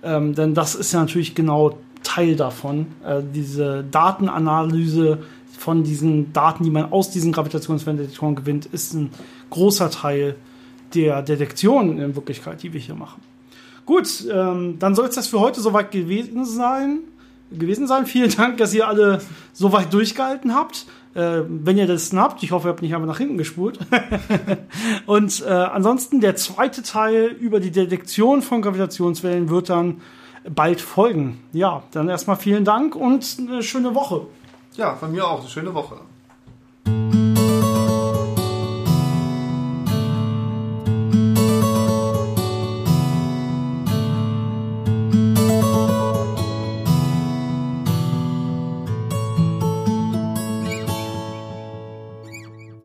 Ähm, 0.03 0.35
denn 0.35 0.53
das 0.53 0.75
ist 0.75 0.93
ja 0.93 0.99
natürlich 0.99 1.35
genau 1.35 1.77
Teil 2.03 2.35
davon. 2.35 2.87
Äh, 3.03 3.21
diese 3.33 3.83
Datenanalyse 3.83 5.19
von 5.57 5.83
diesen 5.83 6.31
Daten, 6.33 6.63
die 6.63 6.69
man 6.69 6.91
aus 6.91 7.09
diesen 7.09 7.31
Gravitationswellendetektoren 7.31 8.35
gewinnt, 8.35 8.67
ist 8.67 8.93
ein 8.93 9.09
großer 9.49 9.89
Teil 9.89 10.35
der 10.93 11.21
Detektion 11.21 11.99
in 11.99 12.15
Wirklichkeit, 12.15 12.63
die 12.63 12.73
wir 12.73 12.79
hier 12.79 12.95
machen. 12.95 13.21
Gut, 13.85 14.25
ähm, 14.31 14.77
dann 14.79 14.95
soll 14.95 15.07
es 15.07 15.15
das 15.15 15.27
für 15.27 15.39
heute 15.39 15.59
soweit 15.61 15.91
gewesen 15.91 16.45
sein. 16.45 16.99
Gewesen 17.51 17.87
sein. 17.87 18.05
Vielen 18.05 18.29
Dank, 18.35 18.57
dass 18.57 18.73
ihr 18.73 18.87
alle 18.87 19.19
so 19.53 19.71
weit 19.71 19.91
durchgehalten 19.93 20.53
habt. 20.53 20.85
Äh, 21.13 21.41
wenn 21.47 21.77
ihr 21.77 21.87
das 21.87 22.13
habt, 22.13 22.43
ich 22.43 22.51
hoffe, 22.51 22.67
ihr 22.67 22.71
habt 22.71 22.81
nicht 22.81 22.93
einfach 22.93 23.07
nach 23.07 23.17
hinten 23.17 23.37
gespult. 23.37 23.79
Und 25.05 25.43
äh, 25.45 25.49
ansonsten 25.49 26.21
der 26.21 26.35
zweite 26.35 26.83
Teil 26.83 27.35
über 27.39 27.59
die 27.59 27.71
Detektion 27.71 28.41
von 28.41 28.61
Gravitationswellen 28.61 29.49
wird 29.49 29.69
dann 29.69 30.01
bald 30.53 30.81
folgen. 30.81 31.39
Ja, 31.51 31.83
dann 31.91 32.09
erstmal 32.09 32.35
vielen 32.35 32.65
Dank 32.65 32.95
und 32.95 33.37
eine 33.39 33.63
schöne 33.63 33.95
Woche. 33.95 34.27
Ja, 34.77 34.95
von 34.95 35.11
mir 35.11 35.27
auch. 35.27 35.39
Eine 35.39 35.49
schöne 35.49 35.73
Woche. 35.73 35.97